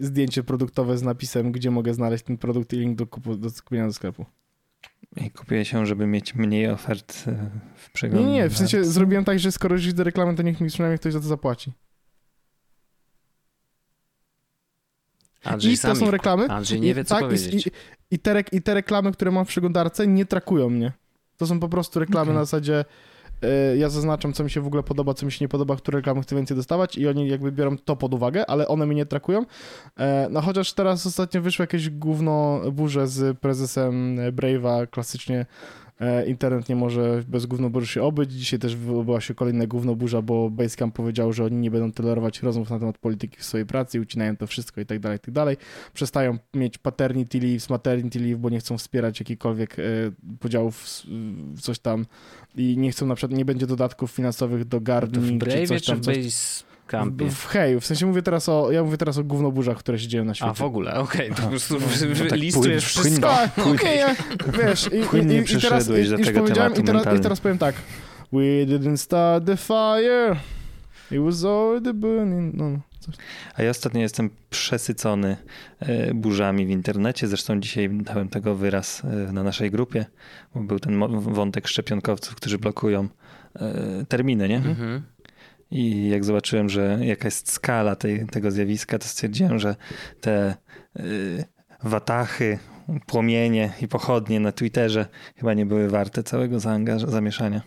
zdjęcie 0.00 0.42
produktowe 0.42 0.98
z 0.98 1.02
napisem, 1.02 1.52
gdzie 1.52 1.70
mogę 1.70 1.94
znaleźć 1.94 2.24
ten 2.24 2.38
produkt 2.38 2.72
i 2.72 2.76
link 2.76 2.98
do, 2.98 3.06
kupu, 3.06 3.36
do 3.36 3.48
kupienia 3.64 3.86
do 3.86 3.92
sklepu. 3.92 4.26
I 5.16 5.30
kupię 5.30 5.64
się, 5.64 5.86
żeby 5.86 6.06
mieć 6.06 6.34
mniej 6.34 6.70
ofert 6.70 7.12
e, 7.26 7.50
w 7.76 7.86
Nie, 7.88 7.92
przeglądarce. 7.92 8.32
nie, 8.32 8.42
nie, 8.42 8.48
w 8.48 8.58
sensie 8.58 8.84
zrobiłem 8.84 9.24
tak, 9.24 9.38
że 9.38 9.52
skoro 9.52 9.74
już 9.74 9.86
widzę 9.86 10.04
reklamy, 10.04 10.34
to 10.34 10.42
niech 10.42 10.60
mi 10.60 10.68
przynajmniej 10.68 10.98
ktoś 10.98 11.12
za 11.12 11.20
to 11.20 11.26
zapłaci. 11.26 11.72
Andrzej 15.44 15.72
I 15.72 15.78
to 15.78 15.96
są 15.96 16.10
reklamy. 16.10 16.48
Andrzej 16.48 16.80
nie 16.80 16.90
I- 16.90 16.94
wie, 16.94 17.04
co 17.04 17.14
tak, 17.14 17.22
i- 17.24 17.26
powiedzieć. 17.26 17.66
I, 17.66 17.70
i, 18.10 18.18
te, 18.18 18.40
I 18.52 18.62
te 18.62 18.74
reklamy, 18.74 19.12
które 19.12 19.30
mam 19.30 19.44
w 19.44 19.48
przeglądarce, 19.48 20.06
nie 20.06 20.26
trakują 20.26 20.70
mnie. 20.70 20.92
To 21.36 21.46
są 21.46 21.60
po 21.60 21.68
prostu 21.68 22.00
reklamy 22.00 22.22
Okej. 22.30 22.34
na 22.34 22.44
zasadzie. 22.44 22.84
E, 23.42 23.76
Ja 23.76 23.88
zaznaczam, 23.88 24.32
co 24.32 24.44
mi 24.44 24.50
się 24.50 24.60
w 24.60 24.66
ogóle 24.66 24.82
podoba, 24.82 25.14
co 25.14 25.26
mi 25.26 25.32
się 25.32 25.44
nie 25.44 25.48
podoba, 25.48 25.76
które 25.76 25.98
reklamy 25.98 26.22
chcę 26.22 26.36
więcej 26.36 26.56
dostawać 26.56 26.96
i 26.98 27.08
oni 27.08 27.28
jakby 27.28 27.52
biorą 27.52 27.78
to 27.78 27.96
pod 27.96 28.14
uwagę, 28.14 28.50
ale 28.50 28.68
one 28.68 28.86
mnie 28.86 28.96
nie 28.96 29.06
trakują. 29.06 29.44
E, 29.98 30.28
No 30.30 30.40
chociaż 30.40 30.72
teraz 30.72 31.06
ostatnio 31.06 31.42
wyszło 31.42 31.62
jakieś 31.62 31.90
gówno 31.90 32.60
burze 32.72 33.06
z 33.08 33.38
prezesem 33.38 34.16
Brave'a, 34.32 34.86
klasycznie 34.90 35.46
internet 36.26 36.68
nie 36.68 36.76
może 36.76 37.24
bez 37.28 37.46
gówno 37.46 37.70
burzy 37.70 37.86
się 37.86 38.02
obyć. 38.02 38.32
Dzisiaj 38.32 38.58
też 38.58 38.76
wywołała 38.76 39.20
się 39.20 39.34
kolejna 39.34 39.66
gówno 39.66 39.94
burza, 39.94 40.22
bo 40.22 40.50
Basecamp 40.50 40.94
powiedział, 40.94 41.32
że 41.32 41.44
oni 41.44 41.56
nie 41.56 41.70
będą 41.70 41.92
tolerować 41.92 42.42
rozmów 42.42 42.70
na 42.70 42.78
temat 42.78 42.98
polityki 42.98 43.36
w 43.36 43.44
swojej 43.44 43.66
pracy, 43.66 44.00
ucinają 44.00 44.36
to 44.36 44.46
wszystko 44.46 44.80
i 44.80 44.86
tak 44.86 44.98
dalej, 44.98 45.16
i 45.16 45.20
tak 45.20 45.30
dalej. 45.30 45.56
Przestają 45.94 46.38
mieć 46.54 46.78
paternity 46.78 47.40
leaves, 47.40 47.70
maternity 47.70 48.20
leave, 48.20 48.40
bo 48.40 48.50
nie 48.50 48.58
chcą 48.58 48.78
wspierać 48.78 49.20
jakichkolwiek 49.20 49.78
e, 49.78 49.82
podziałów 50.40 50.86
coś 51.60 51.78
tam 51.78 52.06
i 52.56 52.78
nie 52.78 52.90
chcą 52.90 53.06
na 53.06 53.14
przykład, 53.14 53.38
nie 53.38 53.44
będzie 53.44 53.66
dodatków 53.66 54.10
finansowych 54.10 54.64
do 54.64 54.80
gardening 54.80 55.44
czy 55.44 55.66
coś 55.66 55.82
czy 55.82 55.92
tam. 55.92 56.00
w 56.00 56.04
Coś, 56.04 56.73
Basecampie? 56.94 57.28
w, 57.30 57.34
w 57.34 57.46
heju, 57.46 57.80
w 57.80 57.86
sensie 57.86 58.06
mówię 58.06 58.22
teraz 58.22 58.48
o, 58.48 58.72
ja 58.72 58.84
mówię 58.84 58.96
teraz 58.96 59.18
o 59.18 59.24
gównoburzach, 59.24 59.78
które 59.78 59.98
się 59.98 60.08
dzieją 60.08 60.24
na 60.24 60.34
świecie. 60.34 60.50
A 60.50 60.54
w 60.54 60.62
ogóle, 60.62 60.94
okej, 60.94 61.30
to 61.30 61.42
po 61.42 61.48
prostu 61.48 61.74
no 61.74 62.28
tak 62.28 62.38
listujesz 62.38 62.84
płyn- 62.84 62.88
wszystko. 63.00 63.28
Tak, 63.28 63.58
okej, 63.58 63.98
ja- 63.98 64.14
wiesz, 64.66 64.88
i, 64.92 64.96
i, 64.96 64.98
i, 64.98 65.02
i 65.02 65.06
teraz, 65.06 65.50
i, 65.50 65.56
przeszedłeś 65.56 66.08
do 66.08 66.16
już 66.18 66.26
tego 66.26 66.40
powiedziałem 66.40 66.72
tematu 66.72 66.82
i 67.00 67.02
teraz, 67.02 67.18
i 67.18 67.22
teraz 67.22 67.40
powiem 67.40 67.58
tak. 67.58 67.74
We 68.32 68.38
didn't 68.66 68.96
start 68.96 69.44
the 69.46 69.56
fire, 69.56 70.36
it 71.10 71.20
was 71.20 71.44
already 71.44 71.94
burning. 71.94 72.54
No, 72.54 72.70
no, 72.70 72.78
coś. 73.00 73.14
A 73.54 73.62
ja 73.62 73.70
ostatnio 73.70 74.00
jestem 74.00 74.30
przesycony 74.50 75.36
e, 75.80 76.14
burzami 76.14 76.66
w 76.66 76.70
internecie. 76.70 77.28
Zresztą 77.28 77.60
dzisiaj 77.60 77.90
dałem 77.90 78.28
tego 78.28 78.54
wyraz 78.54 79.02
e, 79.04 79.32
na 79.32 79.42
naszej 79.42 79.70
grupie, 79.70 80.06
bo 80.54 80.60
był 80.60 80.78
ten 80.78 81.00
wątek 81.20 81.68
szczepionkowców, 81.68 82.34
którzy 82.34 82.58
blokują 82.58 83.08
e, 83.56 83.74
terminy, 84.08 84.48
nie? 84.48 84.56
Mhm. 84.56 85.02
I 85.70 86.08
jak 86.08 86.24
zobaczyłem, 86.24 86.68
że 86.68 86.98
jaka 87.02 87.24
jest 87.24 87.52
skala 87.52 87.96
tej, 87.96 88.26
tego 88.26 88.50
zjawiska, 88.50 88.98
to 88.98 89.08
stwierdziłem, 89.08 89.58
że 89.58 89.76
te 90.20 90.56
y, 91.00 91.44
watachy, 91.82 92.58
płomienie 93.06 93.72
i 93.80 93.88
pochodnie 93.88 94.40
na 94.40 94.52
Twitterze 94.52 95.06
chyba 95.36 95.54
nie 95.54 95.66
były 95.66 95.88
warte 95.88 96.22
całego 96.22 96.60
zamieszania. 97.06 97.62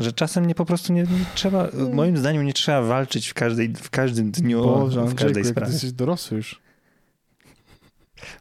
Że 0.00 0.12
czasem 0.12 0.46
nie 0.46 0.54
po 0.54 0.64
prostu 0.64 0.92
nie, 0.92 1.02
nie 1.02 1.24
trzeba, 1.34 1.68
moim 1.92 2.16
zdaniem 2.16 2.46
nie 2.46 2.52
trzeba 2.52 2.82
walczyć 2.82 3.28
w, 3.28 3.34
każdej, 3.34 3.74
w 3.74 3.90
każdym 3.90 4.30
dniu, 4.30 4.62
Boże, 4.62 5.00
w 5.00 5.02
Andrzejku, 5.02 5.24
każdej 5.24 5.42
ty 5.42 5.48
sprawie. 5.48 5.72
jesteś 5.72 5.92
dorosły 5.92 6.36
już. 6.36 6.61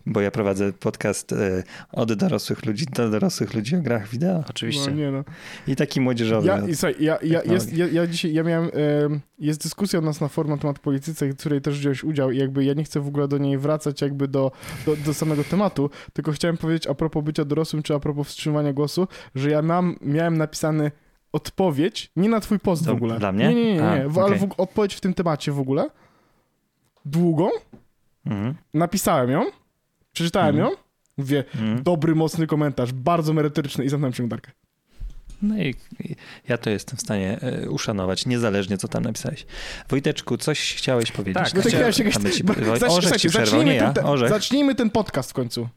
Bo 0.06 0.22
ja 0.22 0.32
prowadzę 0.32 0.74
podcast 0.74 1.34
e, 1.34 1.64
od 1.92 2.14
dorosłych 2.14 2.66
ludzi 2.66 2.86
do 2.86 3.10
dorosłych 3.10 3.54
ludzi 3.54 3.76
o 3.76 3.82
grach 3.82 4.08
wideo. 4.08 4.44
Oczywiście. 4.50 4.92
No, 4.92 4.98
nie 4.98 5.12
no. 5.12 5.24
I 5.68 5.76
taki 5.76 6.02
młodzieżowy. 6.02 6.48
Ja, 6.48 6.68
i, 6.68 6.76
słuchaj, 6.76 6.96
ja, 7.00 7.18
ja, 7.24 7.42
jest, 7.44 7.74
ja, 7.74 7.88
ja 7.88 8.08
dzisiaj, 8.08 8.34
ja 8.34 8.44
miałem, 8.44 8.70
em, 9.06 9.20
jest 9.40 9.64
dyskusja 9.64 10.00
u 10.00 10.02
nas 10.02 10.22
na 10.22 10.28
forum 10.28 10.52
na 10.52 10.58
temat 10.58 10.80
polityce, 10.80 11.28
w 11.28 11.38
której 11.38 11.62
też 11.62 11.80
wziąłeś 11.80 12.04
udział 12.04 12.32
i 12.32 12.38
jakby 12.38 12.64
ja 12.64 12.74
nie 12.74 12.84
chcę 12.84 13.00
w 13.00 13.08
ogóle 13.08 13.28
do 13.28 13.38
niej 13.38 13.58
wracać 13.58 14.02
jakby 14.02 14.28
do, 14.28 14.52
do, 14.86 14.96
do 14.96 15.14
samego 15.14 15.44
tematu, 15.44 15.90
tylko 16.14 16.32
chciałem 16.32 16.58
powiedzieć 16.58 16.88
a 16.88 16.94
propos 16.94 17.24
bycia 17.24 17.46
dorosłym, 17.46 17.84
czy 17.84 17.94
a 17.96 18.00
propos 18.00 18.28
wstrzymywania 18.28 18.74
głosu, 18.74 19.08
że 19.36 19.50
ja 19.50 19.62
mam, 19.62 19.96
miałem 20.02 20.38
napisany 20.38 20.92
odpowiedź, 21.34 22.12
nie 22.16 22.30
na 22.30 22.40
twój 22.40 22.60
post 22.60 22.84
w 22.84 22.86
Do- 22.86 22.92
ogóle. 22.92 23.20
dla 23.20 23.32
mnie? 23.32 23.48
Nie, 23.48 23.56
nie, 23.56 23.74
nie, 23.74 23.90
A, 23.90 23.98
nie 23.98 24.08
w, 24.10 24.18
ale 24.18 24.36
okej. 24.36 24.40
w, 24.50 24.54
odpowiedź 24.60 24.94
w 24.96 25.02
tym 25.02 25.14
temacie 25.14 25.52
w 25.52 25.60
ogóle, 25.60 25.90
długą, 27.06 27.50
Mhm, 28.26 28.56
napisałem 28.74 29.30
ją, 29.32 29.46
przeczytałem 30.14 30.56
Mhm. 30.56 30.72
ją, 30.72 30.78
mówię, 31.18 31.44
mhm. 31.56 31.84
dobry, 31.84 32.16
mocny 32.16 32.48
komentarz, 32.48 32.92
bardzo 32.94 33.34
merytoryczny 33.34 33.86
i 33.86 33.90
zamknąłem 33.90 34.14
przeglądarkę. 34.14 34.52
No 35.42 35.58
i 35.58 35.76
ja 36.48 36.58
to 36.58 36.70
jestem 36.70 36.98
w 36.98 37.02
stanie 37.02 37.40
e, 37.42 37.70
uszanować, 37.70 38.26
niezależnie 38.26 38.78
co 38.78 38.88
tam 38.88 39.04
napisałeś. 39.04 39.46
Wojteczku, 39.90 40.38
coś 40.38 40.74
chciałeś 40.76 41.12
powiedzieć? 41.12 41.44
Tak, 41.44 41.54
No 41.54 41.62
to 41.62 41.70
chciałem-. 41.70 42.12
Aby 42.16 42.32
ci- 42.32 42.44
bo- 42.44 42.54
zacz- 42.54 42.90
Orzech 42.92 43.18
ci 43.18 43.30
przerwał, 43.30 43.46
zacznijmy 43.46 43.76
ja, 43.76 43.94
Orzech. 44.04 44.30
zacznijmy 44.30 44.76
ten 44.76 44.90
podcast 44.90 45.30
w 45.30 45.34
końcu. 45.34 45.70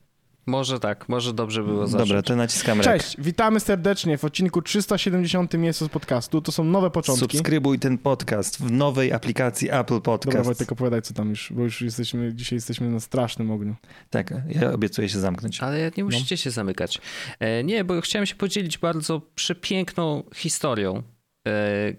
Może 0.46 0.80
tak, 0.80 1.08
może 1.08 1.32
dobrze 1.32 1.62
było 1.62 1.86
zacząć. 1.86 2.08
Dobra, 2.08 2.22
to 2.22 2.36
naciskam 2.36 2.80
rek. 2.80 2.84
Cześć, 2.84 3.16
witamy 3.18 3.60
serdecznie 3.60 4.18
w 4.18 4.24
odcinku 4.24 4.62
370 4.62 5.54
Miejscu 5.54 5.86
z 5.86 5.88
podcastu. 5.88 6.40
To 6.40 6.52
są 6.52 6.64
nowe 6.64 6.90
początki. 6.90 7.20
Subskrybuj 7.20 7.78
ten 7.78 7.98
podcast 7.98 8.58
w 8.58 8.70
nowej 8.70 9.12
aplikacji 9.12 9.68
Apple 9.70 9.94
Dobra, 9.94 10.00
Podcast. 10.00 10.44
Wojtek, 10.44 10.72
opowiadaj 10.72 11.02
co 11.02 11.14
tam 11.14 11.30
już, 11.30 11.52
bo 11.52 11.62
już 11.62 11.80
jesteśmy, 11.80 12.34
dzisiaj 12.34 12.56
jesteśmy 12.56 12.90
na 12.90 13.00
strasznym 13.00 13.50
ogniu. 13.50 13.74
Tak, 14.10 14.34
ja 14.48 14.72
obiecuję 14.72 15.08
się 15.08 15.18
zamknąć. 15.18 15.60
Ale 15.60 15.90
nie 15.96 16.04
musicie 16.04 16.36
się 16.36 16.50
zamykać. 16.50 17.00
E, 17.40 17.64
nie, 17.64 17.84
bo 17.84 18.00
chciałem 18.00 18.26
się 18.26 18.34
podzielić 18.34 18.78
bardzo 18.78 19.20
przepiękną 19.34 20.22
historią, 20.34 21.02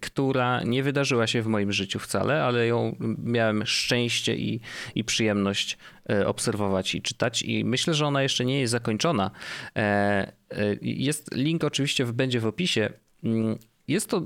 która 0.01 0.63
nie 0.63 0.83
wydarzyła 0.83 1.27
się 1.27 1.41
w 1.41 1.47
moim 1.47 1.71
życiu 1.71 1.99
wcale, 1.99 2.43
ale 2.43 2.67
ją 2.67 2.95
miałem 3.17 3.65
szczęście 3.65 4.35
i, 4.35 4.61
i 4.95 5.03
przyjemność 5.03 5.77
e, 6.09 6.27
obserwować 6.27 6.95
i 6.95 7.01
czytać. 7.01 7.43
I 7.43 7.65
myślę, 7.65 7.93
że 7.93 8.05
ona 8.05 8.23
jeszcze 8.23 8.45
nie 8.45 8.59
jest 8.59 8.71
zakończona. 8.71 9.31
E, 9.75 9.79
e, 9.81 10.75
Jest 10.81 11.35
link 11.35 11.63
oczywiście 11.63 12.05
będzie 12.05 12.39
w 12.39 12.45
opisie. 12.45 12.89
Mm, 13.23 13.57
Jest 13.87 14.09
to 14.09 14.25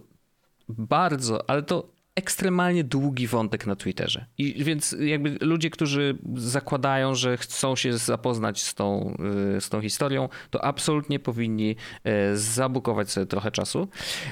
bardzo, 0.70 1.50
ale 1.50 1.64
to 1.64 1.99
ekstremalnie 2.20 2.84
długi 2.84 3.28
wątek 3.28 3.68
na 3.68 3.76
Twitterze. 3.76 4.26
I 4.38 4.64
więc 4.64 4.96
jakby 5.00 5.38
ludzie, 5.42 5.70
którzy 5.70 6.18
zakładają, 6.36 7.16
że 7.16 7.38
chcą 7.38 7.76
się 7.76 7.98
zapoznać 7.98 8.62
z 8.62 8.76
tą, 8.76 9.18
y, 9.58 9.62
z 9.62 9.70
tą 9.70 9.82
historią, 9.82 10.30
to 10.50 10.66
absolutnie 10.66 11.20
powinni 11.20 11.76
e, 12.04 12.38
zabukować 12.38 13.12
sobie 13.12 13.26
trochę 13.26 13.52
czasu. 13.52 13.88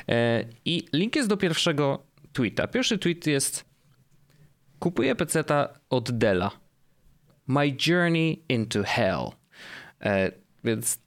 E, 0.10 0.46
I 0.66 0.86
link 0.94 1.16
jest 1.16 1.30
do 1.30 1.38
pierwszego 1.38 2.04
tweeta. 2.34 2.68
Pierwszy 2.68 2.98
tweet 2.98 3.28
jest 3.28 3.66
kupuję 4.80 5.16
peceta 5.16 5.80
od 5.90 6.12
Della. 6.12 6.52
My 7.48 7.76
journey 7.88 8.44
into 8.50 8.84
hell. 8.84 9.30
Więc 10.64 11.00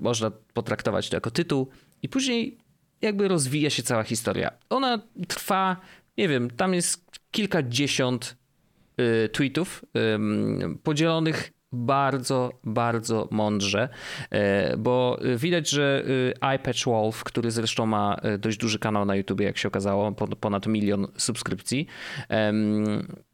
można 0.00 0.30
potraktować 0.30 1.08
to 1.10 1.16
jako 1.16 1.30
tytuł 1.30 1.68
i 2.02 2.08
później 2.08 2.58
jakby 3.02 3.28
rozwija 3.28 3.70
się 3.70 3.82
cała 3.82 4.02
historia. 4.02 4.50
Ona 4.70 5.02
trwa, 5.28 5.76
nie 6.18 6.28
wiem, 6.28 6.50
tam 6.50 6.74
jest 6.74 7.10
kilkadziesiąt 7.30 8.36
y, 9.00 9.28
tweetów 9.28 9.84
podzielonych 10.82 11.52
bardzo, 11.72 12.52
bardzo 12.64 13.28
mądrze, 13.30 13.88
e, 14.30 14.76
bo 14.76 15.20
widać, 15.36 15.70
że 15.70 16.04
y, 16.06 16.56
iPatch 16.56 16.84
Wolf, 16.84 17.24
który 17.24 17.50
zresztą 17.50 17.86
ma 17.86 18.16
dość 18.38 18.58
duży 18.58 18.78
kanał 18.78 19.04
na 19.04 19.16
YouTube, 19.16 19.40
jak 19.40 19.58
się 19.58 19.68
okazało, 19.68 20.12
pon- 20.12 20.36
ponad 20.36 20.66
milion 20.66 21.06
subskrypcji, 21.16 21.86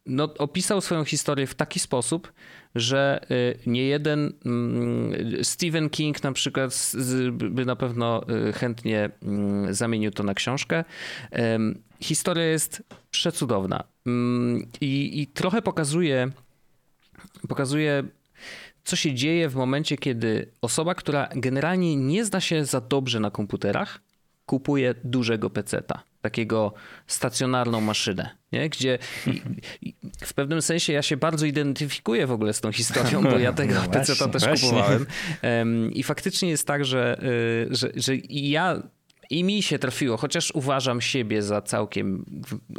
no, 0.05 0.33
opisał 0.37 0.81
swoją 0.81 1.05
historię 1.05 1.47
w 1.47 1.55
taki 1.55 1.79
sposób, 1.79 2.33
że 2.75 3.25
y, 3.31 3.59
nie 3.65 3.83
jeden 3.83 4.33
mm, 4.45 5.43
Stephen 5.43 5.89
King 5.89 6.23
na 6.23 6.31
przykład 6.31 6.91
by 7.31 7.65
na 7.65 7.75
pewno 7.75 8.25
y, 8.49 8.53
chętnie 8.53 9.09
mm, 9.23 9.73
zamienił 9.73 10.11
to 10.11 10.23
na 10.23 10.33
książkę. 10.33 10.83
Historia 11.99 12.45
jest 12.45 12.83
przecudowna 13.11 13.83
Mm, 14.05 14.67
i, 14.81 15.21
i 15.21 15.27
trochę 15.27 15.61
pokazuje, 15.61 16.31
pokazuje 17.47 18.03
co 18.83 18.95
się 18.95 19.13
dzieje 19.13 19.49
w 19.49 19.55
momencie, 19.55 19.97
kiedy 19.97 20.51
osoba, 20.61 20.95
która 20.95 21.29
generalnie 21.35 21.95
nie 21.95 22.25
zna 22.25 22.41
się 22.41 22.65
za 22.65 22.81
dobrze 22.81 23.19
na 23.19 23.31
komputerach, 23.31 24.01
kupuje 24.45 24.95
dużego 25.03 25.49
peceta, 25.49 26.03
takiego 26.25 26.73
stacjonarną 27.07 27.81
maszynę, 27.81 28.29
nie? 28.51 28.69
gdzie 28.69 28.97
w 30.23 30.33
pewnym 30.33 30.61
sensie 30.61 30.93
ja 30.93 31.01
się 31.01 31.17
bardzo 31.17 31.45
identyfikuję 31.45 32.27
w 32.27 32.31
ogóle 32.31 32.53
z 32.53 32.61
tą 32.61 32.71
historią, 32.71 33.23
bo 33.23 33.37
ja 33.37 33.53
tego 33.61 33.73
No 33.73 33.81
właśnie, 33.91 34.27
też 34.27 34.41
właśnie. 34.45 34.69
kupowałem. 34.69 35.05
Em, 35.41 35.91
I 35.91 36.03
faktycznie 36.03 36.49
jest 36.49 36.67
tak, 36.67 36.85
że, 36.85 37.19
y, 37.71 37.75
że, 37.75 37.89
że 37.95 38.15
i 38.15 38.49
ja 38.49 38.81
i 39.29 39.43
mi 39.43 39.63
się 39.63 39.79
trafiło, 39.79 40.17
chociaż 40.17 40.51
uważam 40.51 41.01
siebie 41.01 41.41
za 41.41 41.61
całkiem 41.61 42.25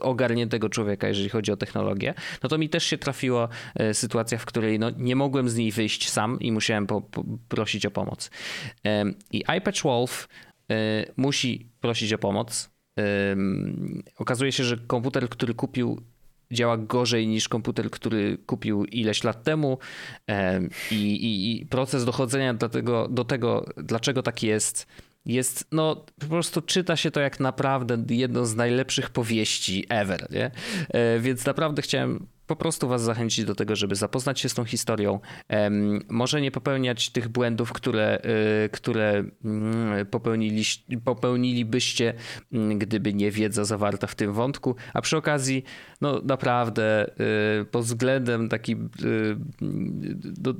ogarniętego 0.00 0.68
człowieka, 0.68 1.08
jeżeli 1.08 1.28
chodzi 1.28 1.52
o 1.52 1.56
technologię, 1.56 2.14
no 2.42 2.48
to 2.48 2.58
mi 2.58 2.68
też 2.68 2.84
się 2.84 2.98
trafiła 2.98 3.48
e, 3.74 3.94
sytuacja, 3.94 4.38
w 4.38 4.44
której 4.44 4.78
no, 4.78 4.90
nie 4.90 5.16
mogłem 5.16 5.48
z 5.48 5.56
niej 5.56 5.72
wyjść 5.72 6.10
sam 6.10 6.40
i 6.40 6.52
musiałem 6.52 6.86
po, 6.86 7.00
po, 7.00 7.24
prosić 7.48 7.86
o 7.86 7.90
pomoc. 7.90 8.30
I 9.32 9.44
iPatch 9.58 9.82
Wolf 9.82 10.28
e, 10.70 10.74
musi 11.16 11.68
prosić 11.80 12.12
o 12.12 12.18
pomoc. 12.18 12.75
Okazuje 14.18 14.52
się, 14.52 14.64
że 14.64 14.76
komputer, 14.76 15.28
który 15.28 15.54
kupił 15.54 16.00
działa 16.50 16.76
gorzej 16.76 17.26
niż 17.26 17.48
komputer, 17.48 17.90
który 17.90 18.38
kupił 18.46 18.84
ileś 18.84 19.24
lat 19.24 19.42
temu. 19.42 19.78
Em, 20.26 20.70
i, 20.90 20.94
i, 20.94 21.60
i 21.60 21.66
proces 21.66 22.04
dochodzenia 22.04 22.54
do 22.54 22.68
tego, 22.68 23.08
do 23.08 23.24
tego, 23.24 23.66
dlaczego 23.76 24.22
tak 24.22 24.42
jest, 24.42 24.86
jest, 25.26 25.68
no 25.72 26.04
po 26.20 26.26
prostu 26.26 26.62
czyta 26.62 26.96
się 26.96 27.10
to 27.10 27.20
jak 27.20 27.40
naprawdę 27.40 28.14
jedno 28.14 28.46
z 28.46 28.56
najlepszych 28.56 29.10
powieści 29.10 29.86
ever, 29.88 30.26
nie? 30.30 30.50
E, 30.90 31.20
więc 31.20 31.46
naprawdę 31.46 31.82
chciałem 31.82 32.26
po 32.46 32.56
prostu 32.56 32.88
was 32.88 33.02
zachęcić 33.02 33.44
do 33.44 33.54
tego, 33.54 33.76
żeby 33.76 33.94
zapoznać 33.94 34.40
się 34.40 34.48
z 34.48 34.54
tą 34.54 34.64
historią. 34.64 35.20
Może 36.08 36.40
nie 36.40 36.50
popełniać 36.50 37.10
tych 37.10 37.28
błędów, 37.28 37.72
które, 37.72 38.18
e, 38.18 38.68
które 38.68 39.24
mm, 39.44 40.06
popełnili, 40.06 40.62
popełnilibyście, 41.04 42.14
mm, 42.52 42.78
gdyby 42.78 43.14
nie 43.14 43.30
wiedza 43.30 43.64
zawarta 43.64 44.06
w 44.06 44.14
tym 44.14 44.32
wątku. 44.32 44.76
A 44.94 45.00
przy 45.00 45.16
okazji, 45.16 45.64
no 46.00 46.20
naprawdę 46.24 47.10
e, 47.60 47.64
pod 47.64 47.84
względem 47.84 48.48
taki 48.48 48.76
do, 50.22 50.54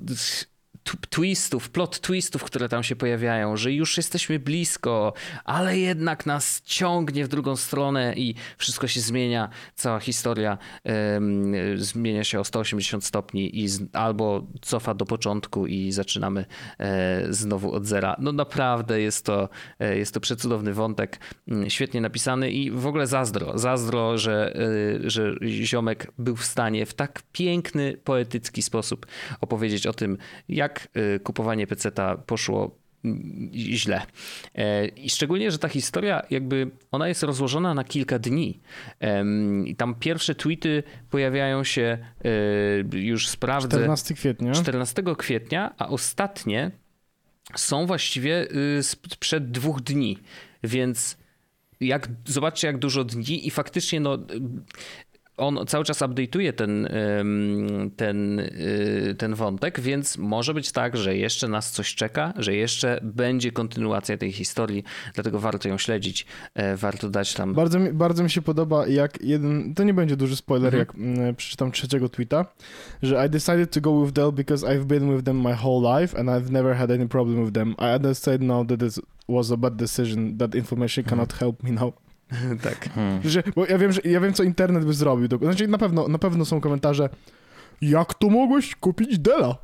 twistów, 1.10 1.70
plot 1.70 2.00
twistów, 2.00 2.44
które 2.44 2.68
tam 2.68 2.82
się 2.82 2.96
pojawiają, 2.96 3.56
że 3.56 3.72
już 3.72 3.96
jesteśmy 3.96 4.38
blisko, 4.38 5.12
ale 5.44 5.78
jednak 5.78 6.26
nas 6.26 6.62
ciągnie 6.64 7.24
w 7.24 7.28
drugą 7.28 7.56
stronę 7.56 8.14
i 8.16 8.34
wszystko 8.58 8.86
się 8.88 9.00
zmienia, 9.00 9.48
cała 9.74 10.00
historia 10.00 10.58
zmienia 11.76 12.24
się 12.24 12.40
o 12.40 12.44
180 12.44 13.04
stopni 13.04 13.60
i 13.60 13.68
z, 13.68 13.82
albo 13.92 14.46
cofa 14.60 14.94
do 14.94 15.06
początku 15.06 15.66
i 15.66 15.92
zaczynamy 15.92 16.44
e, 16.78 17.32
znowu 17.32 17.72
od 17.72 17.86
zera. 17.86 18.16
No 18.18 18.32
naprawdę 18.32 19.00
jest 19.00 19.24
to, 19.24 19.48
e, 19.78 19.98
jest 19.98 20.14
to 20.14 20.20
przecudowny 20.20 20.74
wątek, 20.74 21.20
mm, 21.48 21.70
świetnie 21.70 22.00
napisany 22.00 22.50
i 22.50 22.70
w 22.70 22.86
ogóle 22.86 23.06
zazdro, 23.06 23.58
zazdro, 23.58 24.18
że, 24.18 24.54
e, 25.04 25.10
że 25.10 25.34
ziomek 25.46 26.12
był 26.18 26.36
w 26.36 26.44
stanie 26.44 26.86
w 26.86 26.94
tak 26.94 27.22
piękny, 27.32 27.96
poetycki 28.04 28.62
sposób 28.62 29.06
opowiedzieć 29.40 29.86
o 29.86 29.92
tym, 29.92 30.18
jak 30.48 30.75
jak 30.76 30.88
y, 30.96 31.20
kupowanie 31.20 31.66
PC-ta 31.66 32.16
poszło 32.16 32.76
mm, 33.04 33.50
źle. 33.54 34.02
E, 34.54 34.86
I 34.86 35.10
szczególnie, 35.10 35.50
że 35.50 35.58
ta 35.58 35.68
historia 35.68 36.22
jakby 36.30 36.70
ona 36.90 37.08
jest 37.08 37.22
rozłożona 37.22 37.74
na 37.74 37.84
kilka 37.84 38.18
dni. 38.18 38.60
I 39.64 39.76
tam 39.76 39.94
pierwsze 39.94 40.34
tweety 40.34 40.82
pojawiają 41.10 41.64
się 41.64 41.98
e, 42.92 42.98
już 42.98 43.28
sprawdzę 43.28 43.68
14 43.68 44.14
kwietnia. 44.14 44.52
14 44.52 45.02
kwietnia, 45.18 45.74
a 45.78 45.88
ostatnie 45.88 46.70
są 47.54 47.86
właściwie 47.86 48.48
y, 48.78 48.82
sprzed 48.82 49.50
dwóch 49.50 49.80
dni. 49.80 50.18
Więc 50.64 51.18
jak, 51.80 52.08
zobaczcie, 52.26 52.66
jak 52.66 52.78
dużo 52.78 53.04
dni 53.04 53.46
i 53.46 53.50
faktycznie 53.50 54.00
no, 54.00 54.18
on 55.36 55.58
cały 55.66 55.84
czas 55.84 56.00
update'uje 56.00 56.52
ten, 56.52 56.88
ten, 57.96 58.40
y, 58.40 59.14
ten 59.18 59.34
wątek, 59.34 59.80
więc 59.80 60.18
może 60.18 60.54
być 60.54 60.72
tak, 60.72 60.96
że 60.96 61.16
jeszcze 61.16 61.48
nas 61.48 61.70
coś 61.70 61.94
czeka, 61.94 62.32
że 62.36 62.54
jeszcze 62.54 63.00
będzie 63.02 63.52
kontynuacja 63.52 64.16
tej 64.16 64.32
historii, 64.32 64.84
dlatego 65.14 65.40
warto 65.40 65.68
ją 65.68 65.78
śledzić, 65.78 66.26
e, 66.54 66.76
warto 66.76 67.10
dać 67.10 67.34
tam... 67.34 67.54
Bardzo 67.54 67.78
mi, 67.78 67.92
bardzo 67.92 68.22
mi 68.22 68.30
się 68.30 68.42
podoba, 68.42 68.86
jak 68.86 69.22
jeden, 69.22 69.74
to 69.74 69.84
nie 69.84 69.94
będzie 69.94 70.16
duży 70.16 70.36
spoiler, 70.36 70.74
mhm. 70.74 70.80
jak 70.80 70.94
mm, 71.18 71.34
przeczytam 71.34 71.72
trzeciego 71.72 72.08
tweeta, 72.08 72.46
że 73.02 73.26
I 73.26 73.30
decided 73.30 73.70
to 73.70 73.80
go 73.80 74.02
with 74.02 74.12
Dell 74.12 74.32
because 74.32 74.66
I've 74.66 74.84
been 74.84 75.16
with 75.16 75.24
them 75.24 75.40
my 75.40 75.54
whole 75.54 76.00
life 76.00 76.18
and 76.18 76.28
I've 76.28 76.50
never 76.50 76.76
had 76.76 76.90
any 76.90 77.08
problem 77.08 77.44
with 77.44 77.54
them. 77.54 77.74
I 77.78 77.94
understand 77.94 78.40
now 78.40 78.66
that 78.66 78.82
it 78.82 79.00
was 79.28 79.50
a 79.50 79.56
bad 79.56 79.76
decision, 79.76 80.38
that 80.38 80.54
information 80.54 81.04
cannot 81.04 81.28
mhm. 81.28 81.38
help 81.38 81.62
me 81.62 81.70
now. 81.70 82.05
tak. 82.62 82.88
Hmm. 82.94 83.20
Że, 83.24 83.42
bo 83.56 83.66
ja 83.66 83.78
wiem, 83.78 83.92
że 83.92 84.00
ja 84.04 84.20
wiem, 84.20 84.32
co 84.32 84.42
internet 84.42 84.84
by 84.84 84.94
zrobił. 84.94 85.28
Znaczy, 85.42 85.68
na 85.68 85.78
pewno, 85.78 86.08
na 86.08 86.18
pewno 86.18 86.44
są 86.44 86.60
komentarze, 86.60 87.08
jak 87.80 88.14
to 88.14 88.30
mogłeś 88.30 88.74
kupić 88.76 89.18
Dela? 89.18 89.56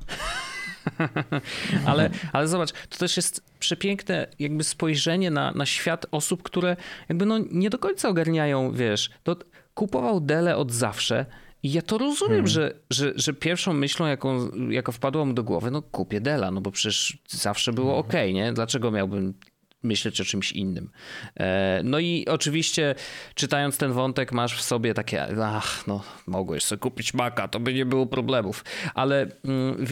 ale, 1.86 2.10
ale 2.32 2.48
zobacz, 2.48 2.72
to 2.88 2.98
też 2.98 3.16
jest 3.16 3.44
przepiękne 3.58 4.26
jakby 4.38 4.64
spojrzenie 4.64 5.30
na, 5.30 5.52
na 5.52 5.66
świat 5.66 6.06
osób, 6.10 6.42
które 6.42 6.76
jakby 7.08 7.26
no 7.26 7.38
nie 7.50 7.70
do 7.70 7.78
końca 7.78 8.08
ogarniają, 8.08 8.72
wiesz, 8.72 9.10
to 9.22 9.36
kupował 9.74 10.20
Dele 10.20 10.56
od 10.56 10.72
zawsze 10.72 11.26
i 11.62 11.72
ja 11.72 11.82
to 11.82 11.98
rozumiem, 11.98 12.30
hmm. 12.30 12.46
że, 12.46 12.74
że, 12.90 13.12
że 13.16 13.32
pierwszą 13.32 13.72
myślą, 13.72 14.06
jaką, 14.06 14.50
jaka 14.70 14.92
wpadła 14.92 15.24
mu 15.24 15.32
do 15.32 15.44
głowy, 15.44 15.70
no 15.70 15.82
kupię 15.82 16.20
Dela, 16.20 16.50
no 16.50 16.60
bo 16.60 16.70
przecież 16.70 17.18
zawsze 17.28 17.72
było 17.72 18.02
hmm. 18.02 18.28
ok, 18.28 18.34
nie? 18.34 18.52
Dlaczego 18.52 18.90
miałbym 18.90 19.34
myśleć 19.82 20.20
o 20.20 20.24
czymś 20.24 20.52
innym. 20.52 20.90
E, 21.36 21.80
no 21.84 21.98
i 21.98 22.26
oczywiście 22.28 22.94
czytając 23.34 23.78
ten 23.78 23.92
wątek 23.92 24.32
masz 24.32 24.56
w 24.56 24.62
sobie 24.62 24.94
takie, 24.94 25.26
ach, 25.44 25.86
no 25.86 26.02
mogłeś 26.26 26.64
sobie 26.64 26.80
kupić 26.80 27.14
Maca, 27.14 27.48
to 27.48 27.60
by 27.60 27.74
nie 27.74 27.86
było 27.86 28.06
problemów. 28.06 28.64
Ale 28.94 29.26
mm, 29.44 29.86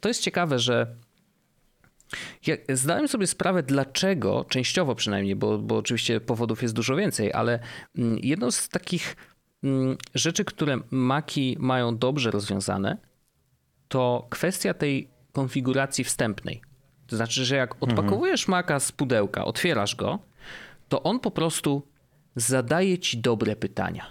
to 0.00 0.08
jest 0.08 0.22
ciekawe, 0.22 0.58
że 0.58 0.86
ja 2.46 2.56
zdałem 2.68 3.08
sobie 3.08 3.26
sprawę, 3.26 3.62
dlaczego, 3.62 4.44
częściowo 4.48 4.94
przynajmniej, 4.94 5.36
bo, 5.36 5.58
bo 5.58 5.76
oczywiście 5.76 6.20
powodów 6.20 6.62
jest 6.62 6.74
dużo 6.74 6.96
więcej, 6.96 7.32
ale 7.32 7.58
mm, 7.98 8.18
jedną 8.22 8.50
z 8.50 8.68
takich 8.68 9.16
mm, 9.64 9.96
rzeczy, 10.14 10.44
które 10.44 10.78
Maki 10.90 11.56
mają 11.60 11.98
dobrze 11.98 12.30
rozwiązane, 12.30 12.96
to 13.88 14.26
kwestia 14.30 14.74
tej 14.74 15.10
konfiguracji 15.32 16.04
wstępnej. 16.04 16.73
To 17.06 17.16
znaczy, 17.16 17.44
że 17.44 17.56
jak 17.56 17.74
odpakowujesz 17.80 18.48
maka 18.48 18.80
z 18.80 18.92
pudełka, 18.92 19.44
otwierasz 19.44 19.96
go, 19.96 20.18
to 20.88 21.02
on 21.02 21.20
po 21.20 21.30
prostu 21.30 21.88
zadaje 22.36 22.98
ci 22.98 23.18
dobre 23.18 23.56
pytania. 23.56 24.06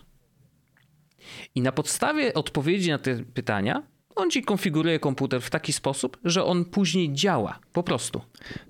I 1.56 1.62
na 1.62 1.72
podstawie 1.72 2.34
odpowiedzi 2.34 2.90
na 2.90 2.98
te 2.98 3.24
pytania 3.24 3.84
on 4.16 4.32
ci 4.32 4.44
konfiguruje 4.44 5.00
komputer 5.00 5.42
w 5.42 5.50
taki 5.50 5.74
sposób, 5.74 6.18
że 6.24 6.46
on 6.46 6.66
później 6.66 7.14
działa, 7.14 7.60
po 7.74 7.84
prostu. 7.84 8.22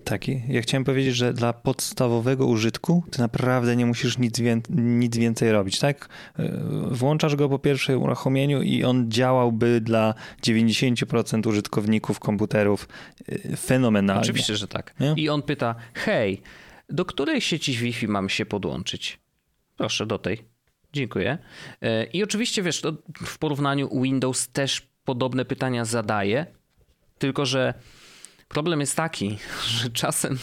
Taki. 0.04 0.41
Ja 0.48 0.62
chciałem 0.62 0.84
powiedzieć, 0.84 1.16
że 1.16 1.34
dla 1.34 1.54
podstawowego 1.54 2.46
użytku 2.46 3.04
ty 3.12 3.20
naprawdę 3.20 3.76
nie 3.76 3.86
musisz 3.86 4.18
nic, 4.18 4.39
wię 4.39 4.62
nic 4.70 5.18
więcej 5.18 5.52
robić, 5.52 5.80
tak? 5.80 6.10
E, 6.39 6.52
włączasz 6.91 7.36
go 7.36 7.50
po 7.50 7.60
pierwszym 7.60 8.04
uruchomieniu 8.04 8.62
i 8.62 8.84
on 8.84 9.12
działałby 9.12 9.82
dla 9.82 10.14
90% 10.41 11.48
użytkowników 11.48 12.20
komputerów 12.20 12.88
e, 13.28 13.56
fenomenalnie. 13.56 14.22
Oczywiście, 14.22 14.56
że 14.56 14.68
tak. 14.68 14.96
Nie? 15.00 15.14
I 15.18 15.30
on 15.30 15.41
pyta, 15.41 15.76
hej, 15.94 16.41
do 16.89 17.06
której 17.06 17.41
sieci 17.41 17.74
Wi-Fi 17.74 18.08
mam 18.08 18.30
się 18.30 18.46
podłączyć? 18.46 19.20
Proszę, 19.78 20.06
do 20.06 20.20
tej. 20.20 20.54
Dziękuję. 20.94 21.38
E, 21.82 22.04
I 22.04 22.24
oczywiście, 22.24 22.64
wiesz, 22.64 22.82
w 23.26 23.38
porównaniu 23.38 24.02
Windows 24.02 24.48
też 24.48 24.93
podobne 25.06 25.45
pytania 25.45 25.86
zadaje, 25.86 26.45
tylko 27.18 27.45
że 27.45 27.74
problem 28.47 28.80
jest 28.80 28.95
taki, 28.95 29.38
że 29.78 29.89
czasem 29.89 30.38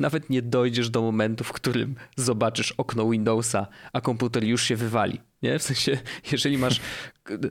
nawet 0.00 0.30
nie 0.30 0.42
dojdziesz 0.42 0.90
do 0.90 1.02
momentu, 1.02 1.44
w 1.44 1.52
którym 1.52 1.94
zobaczysz 2.16 2.72
okno 2.72 3.10
Windowsa, 3.10 3.66
a 3.92 4.00
komputer 4.00 4.44
już 4.44 4.62
się 4.62 4.76
wywali. 4.76 5.20
Nie? 5.42 5.58
W 5.58 5.62
sensie, 5.62 5.98
jeżeli 6.32 6.58
masz. 6.58 6.80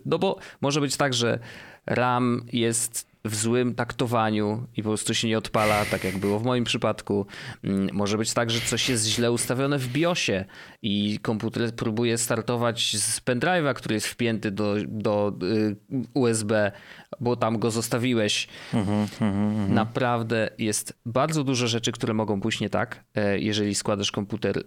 No 0.05 0.19
bo 0.19 0.39
może 0.61 0.81
być 0.81 0.97
tak, 0.97 1.13
że 1.13 1.39
RAM 1.85 2.45
jest 2.53 3.14
w 3.25 3.35
złym 3.35 3.75
taktowaniu 3.75 4.67
i 4.77 4.83
po 4.83 4.89
prostu 4.89 5.13
się 5.13 5.27
nie 5.27 5.37
odpala, 5.37 5.85
tak 5.85 6.03
jak 6.03 6.17
było 6.17 6.39
w 6.39 6.43
moim 6.43 6.63
przypadku. 6.63 7.25
Mm, 7.63 7.89
może 7.93 8.17
być 8.17 8.33
tak, 8.33 8.51
że 8.51 8.61
coś 8.61 8.89
jest 8.89 9.07
źle 9.07 9.31
ustawione 9.31 9.79
w 9.79 9.87
BIOSie 9.87 10.45
i 10.81 11.19
komputer 11.19 11.75
próbuje 11.75 12.17
startować 12.17 12.97
z 12.97 13.21
pendrive'a, 13.21 13.73
który 13.73 13.95
jest 13.95 14.07
wpięty 14.07 14.51
do, 14.51 14.75
do 14.87 15.33
y, 15.43 15.75
USB, 16.13 16.71
bo 17.19 17.35
tam 17.35 17.59
go 17.59 17.71
zostawiłeś. 17.71 18.47
Mhm, 18.73 18.99
mhm, 19.01 19.49
mhm. 19.49 19.73
Naprawdę 19.73 20.49
jest 20.57 20.99
bardzo 21.05 21.43
dużo 21.43 21.67
rzeczy, 21.67 21.91
które 21.91 22.13
mogą 22.13 22.41
pójść 22.41 22.59
nie 22.59 22.69
tak, 22.69 23.03
e, 23.15 23.39
jeżeli 23.39 23.75
składasz 23.75 24.11
komputer 24.11 24.57
y, 24.57 24.63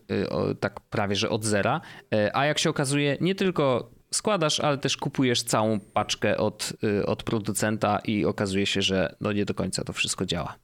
tak 0.60 0.80
prawie 0.80 1.16
że 1.16 1.30
od 1.30 1.44
zera. 1.44 1.80
E, 2.14 2.36
a 2.36 2.46
jak 2.46 2.58
się 2.58 2.70
okazuje, 2.70 3.16
nie 3.20 3.34
tylko 3.34 3.90
składasz, 4.10 4.60
ale 4.60 4.78
też 4.78 4.96
kupujesz 4.96 5.42
całą 5.42 5.80
paczkę 5.80 6.36
od, 6.36 6.72
y, 6.84 7.06
od 7.06 7.22
producenta 7.22 7.98
i 7.98 8.24
okazuje 8.24 8.66
się, 8.66 8.82
że 8.82 9.14
no 9.20 9.32
nie 9.32 9.44
do 9.44 9.54
końca 9.54 9.84
to 9.84 9.92
wszystko 9.92 10.26
działa. 10.26 10.54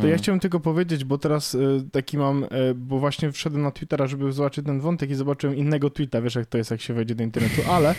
To 0.00 0.06
ja 0.06 0.16
chciałem 0.16 0.40
tylko 0.40 0.60
powiedzieć, 0.60 1.04
bo 1.04 1.18
teraz 1.18 1.54
y, 1.54 1.84
taki 1.92 2.18
mam, 2.18 2.44
y, 2.44 2.48
bo 2.74 2.98
właśnie 2.98 3.32
wszedłem 3.32 3.62
na 3.62 3.70
Twittera, 3.70 4.06
żeby 4.06 4.32
zobaczyć 4.32 4.66
ten 4.66 4.80
wątek 4.80 5.10
i 5.10 5.14
zobaczyłem 5.14 5.56
innego 5.56 5.90
tweeta, 5.90 6.20
wiesz 6.20 6.34
jak 6.34 6.46
to 6.46 6.58
jest, 6.58 6.70
jak 6.70 6.80
się 6.80 6.94
wejdzie 6.94 7.14
do 7.14 7.22
internetu, 7.22 7.62
ale 7.70 7.94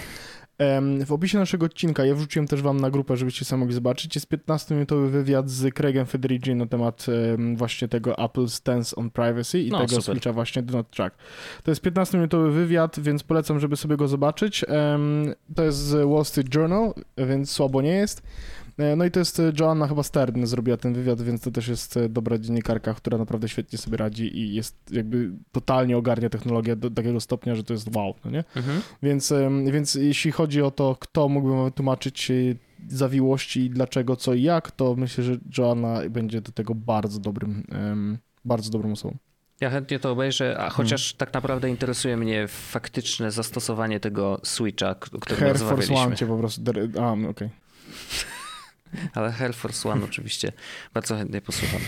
w 1.06 1.12
opisie 1.12 1.38
naszego 1.38 1.66
odcinka, 1.66 2.06
ja 2.06 2.16
wrzuciłem 2.16 2.48
też 2.48 2.62
wam 2.62 2.80
na 2.80 2.90
grupę, 2.90 3.18
żebyście 3.18 3.46
sobie 3.46 3.60
mogli 3.60 3.76
zobaczyć, 3.76 4.16
jest 4.16 4.32
15-minutowy 4.32 5.10
wywiad 5.10 5.50
z 5.50 5.74
Craigiem 5.74 6.06
Federici 6.06 6.56
na 6.56 6.66
temat 6.66 7.06
właśnie 7.56 7.88
tego 7.88 8.18
Apple 8.18 8.48
Stance 8.48 8.96
on 8.96 9.10
Privacy 9.10 9.60
i 9.60 9.70
no, 9.70 9.78
tego 9.78 9.90
super. 9.90 10.04
switcha 10.04 10.34
właśnie 10.34 10.62
Do 10.64 10.78
Not 10.78 10.90
Track. 10.90 11.16
To 11.64 11.72
jest 11.72 11.84
15-minutowy 11.84 12.52
wywiad, 12.52 13.00
więc 13.00 13.24
polecam, 13.24 13.60
żeby 13.60 13.76
sobie 13.76 13.98
go 13.98 14.08
zobaczyć. 14.08 14.66
To 15.56 15.64
jest 15.64 15.78
z 15.78 16.10
Wall 16.10 16.26
Street 16.26 16.56
Journal, 16.56 16.94
więc 17.18 17.52
słabo 17.52 17.82
nie 17.82 17.94
jest. 17.94 18.24
E, 18.78 18.96
no 18.96 19.06
i 19.06 19.12
to 19.12 19.20
jest 19.20 19.40
e, 19.40 19.52
Joanna 19.60 19.88
chyba 19.88 20.04
Stern 20.04 20.46
zrobiła 20.46 20.78
ten 20.78 20.94
wywiad, 20.94 21.22
więc 21.22 21.42
to 21.42 21.52
też 21.52 21.68
jest 21.68 21.98
e, 21.98 22.10
dobra 22.10 22.38
dziennikarka, 22.38 22.94
która 22.94 23.18
naprawdę 23.18 23.50
świetnie 23.50 23.78
sobie 23.80 23.98
radzi 23.98 24.38
i 24.40 24.54
jest 24.56 24.76
jakby 24.92 25.32
totalnie 25.52 25.98
ogarnia 25.98 26.30
technologię 26.30 26.76
do 26.76 26.90
takiego 26.90 27.20
stopnia, 27.20 27.56
że 27.56 27.64
to 27.64 27.74
jest 27.74 27.96
wow, 27.96 28.14
no 28.26 28.32
nie? 28.32 28.44
Mhm. 28.56 28.82
Więc, 29.04 29.34
więc 29.72 29.96
jeśli 29.96 30.32
chodzi 30.32 30.62
o 30.62 30.72
to, 30.72 30.98
kto 31.00 31.30
mógłby 31.30 31.64
wytłumaczyć 31.64 32.32
zawiłości, 32.90 33.70
dlaczego, 33.70 34.16
co 34.16 34.34
i 34.34 34.42
jak, 34.44 34.72
to 34.72 34.96
myślę, 34.96 35.24
że 35.24 35.38
Joanna 35.58 36.02
będzie 36.10 36.42
do 36.42 36.52
tego 36.52 36.76
bardzo 36.76 37.20
dobrym 37.20 37.64
bardzo 38.46 38.72
dobrą 38.72 38.92
osobą. 38.92 39.18
Ja 39.62 39.70
chętnie 39.70 40.00
to 40.00 40.12
obejrzę, 40.12 40.46
Hmm. 40.46 40.68
a 40.68 40.70
chociaż 40.70 41.14
tak 41.14 41.34
naprawdę 41.34 41.70
interesuje 41.70 42.18
mnie 42.18 42.48
faktyczne 42.48 43.32
zastosowanie 43.32 44.00
tego 44.00 44.40
Switcha, 44.44 44.96
k- 44.96 45.10
o 45.14 45.20
którym 45.20 45.44
Air 45.44 45.58
Force 45.58 45.70
rozmawialiśmy. 45.76 46.06
One 46.08 46.16
cię 46.16 46.28
po 46.28 46.38
prostu... 46.38 46.62
A, 47.02 47.30
okej. 47.30 47.50
Ale 49.14 49.34
Air 49.40 49.54
Force 49.56 49.90
One 49.90 50.06
oczywiście 50.06 50.52
bardzo 50.94 51.18
chętnie 51.18 51.42
posłucham. 51.42 51.80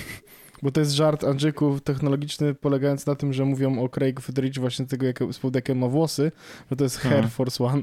Bo 0.62 0.72
to 0.72 0.80
jest 0.80 0.91
żart 0.91 1.24
Andrzejków 1.24 1.82
technologiczny 1.82 2.54
polegający 2.54 3.08
na 3.08 3.16
tym, 3.16 3.34
że 3.34 3.45
mówią 3.45 3.84
o 3.84 3.89
Craig 3.89 4.20
Federich 4.22 4.54
właśnie 4.56 4.86
tego, 4.86 5.06
jak, 5.06 5.20
z 5.32 5.39
powodu 5.39 5.58
jakie 5.58 5.76
ma 5.76 5.88
włosy, 5.88 6.32
że 6.72 6.76
to 6.78 6.84
jest 6.84 6.97
Hair 6.97 7.14
Mhm. 7.14 7.30
Force 7.30 7.64
One. 7.64 7.82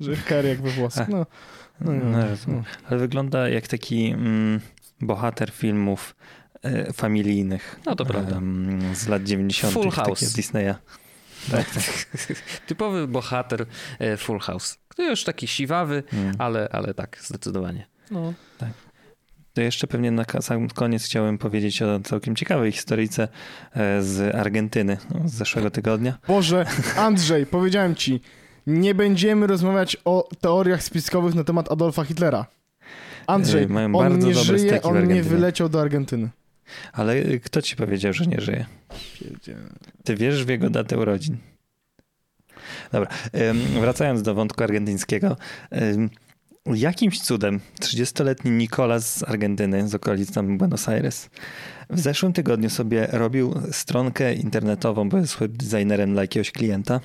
że 0.00 0.16
hair 0.16 0.44
jak 0.44 0.62
we 0.62 0.70
włosach. 0.70 1.08
No, 1.08 1.26
no, 1.80 1.92
no, 1.92 2.18
No. 2.46 2.62
Ale 2.90 2.98
wygląda 3.00 3.48
jak 3.48 3.68
taki 3.68 4.06
mm, 4.10 4.60
bohater 5.00 5.50
filmów 5.50 6.16
e, 6.62 6.92
familijnych. 6.92 7.80
No 7.86 7.96
to 7.96 8.04
prawda. 8.06 8.40
z 8.94 9.08
lat 9.08 9.22
90. 9.24 9.72
Full 9.74 9.90
House. 9.90 10.20
z 10.20 10.32
Disneya. 10.32 10.74
Tak, 11.50 11.70
tak. 11.70 11.84
Typowy 12.66 13.08
bohater 13.08 13.66
e, 13.98 14.16
Full 14.16 14.38
House. 14.38 14.78
To 14.96 15.02
już 15.10 15.24
taki 15.24 15.46
siwawy, 15.46 16.02
Mm. 16.12 16.34
ale, 16.38 16.68
ale 16.72 16.94
tak, 16.94 17.18
zdecydowanie. 17.22 17.86
No. 18.10 18.34
To 19.54 19.60
jeszcze 19.60 19.86
pewnie 19.86 20.10
na 20.10 20.24
sam 20.40 20.68
koniec 20.68 21.04
chciałem 21.04 21.38
powiedzieć 21.38 21.82
o 21.82 22.00
całkiem 22.00 22.36
ciekawej 22.36 22.72
historyjce 22.72 23.28
e, 23.74 24.02
z 24.02 24.34
Argentyny 24.34 24.96
no, 25.14 25.28
z 25.28 25.32
zeszłego 25.32 25.70
tygodnia. 25.70 26.18
Boże, 26.28 26.66
Andrzej, 26.96 27.46
powiedziałem 27.56 27.94
ci, 27.94 28.20
nie 28.66 28.94
będziemy 28.94 29.46
rozmawiać 29.46 29.96
o 30.04 30.28
teoriach 30.40 30.82
spiskowych 30.82 31.34
na 31.34 31.44
temat 31.44 31.72
Adolfa 31.72 32.04
Hitlera. 32.04 32.46
Andrzej, 33.26 33.62
Ej, 33.62 33.68
mają 33.68 33.86
on 33.86 33.92
bardzo 33.92 34.26
nie 34.26 34.34
żyje, 34.34 34.82
on 34.82 35.08
nie 35.08 35.22
wyleciał 35.22 35.68
do 35.68 35.80
Argentyny. 35.80 36.28
Ale 36.92 37.12
e, 37.12 37.38
kto 37.38 37.62
ci 37.62 37.76
powiedział, 37.76 38.12
że 38.12 38.26
nie 38.26 38.40
żyje? 38.40 38.66
Ty 40.04 40.16
wierzysz 40.16 40.44
w 40.44 40.48
jego 40.48 40.70
datę 40.70 40.98
urodzin? 40.98 41.36
Dobra, 42.92 43.10
wracając 43.80 44.22
do 44.22 44.34
wątku 44.34 44.64
argentyńskiego. 44.64 45.36
Jakimś 46.74 47.20
cudem 47.20 47.60
30-letni 47.80 48.50
Nicolas 48.50 49.16
z 49.16 49.22
Argentyny, 49.22 49.88
z 49.88 49.94
okolic 49.94 50.32
tam 50.32 50.58
Buenos 50.58 50.88
Aires, 50.88 51.30
w 51.90 52.00
zeszłym 52.00 52.32
tygodniu 52.32 52.70
sobie 52.70 53.06
robił 53.12 53.54
stronkę 53.70 54.34
internetową, 54.34 55.08
bo 55.08 55.18
jest 55.18 55.38
webdesignerem 55.38 56.12
dla 56.12 56.22
jakiegoś 56.22 56.50
klienta 56.50 57.00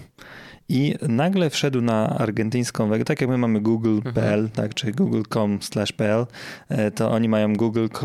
i 0.70 0.96
nagle 1.10 1.50
wszedł 1.50 1.82
na 1.82 2.10
argentyńską, 2.10 2.92
tak 3.06 3.22
jak 3.22 3.30
my 3.30 3.38
mamy 3.38 3.62
google.pl, 3.62 4.50
tak, 4.50 4.74
czy 4.74 4.92
google.com/pl, 4.92 6.26
e, 6.70 6.92
to 6.92 7.12
oni 7.12 7.30
mają 7.30 7.54
google.com.ar 7.54 8.00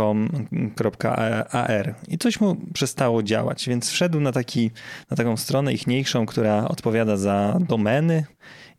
i 2.09 2.19
coś 2.19 2.41
mu 2.41 2.57
przestało 2.75 3.23
działać, 3.23 3.69
więc 3.69 3.91
wszedł 3.91 4.21
na, 4.21 4.33
taki, 4.33 4.71
na 5.11 5.17
taką 5.17 5.37
stronę 5.37 5.73
ichniejszą, 5.73 6.27
która 6.27 6.69
odpowiada 6.69 7.17
za 7.17 7.59
domeny 7.69 8.25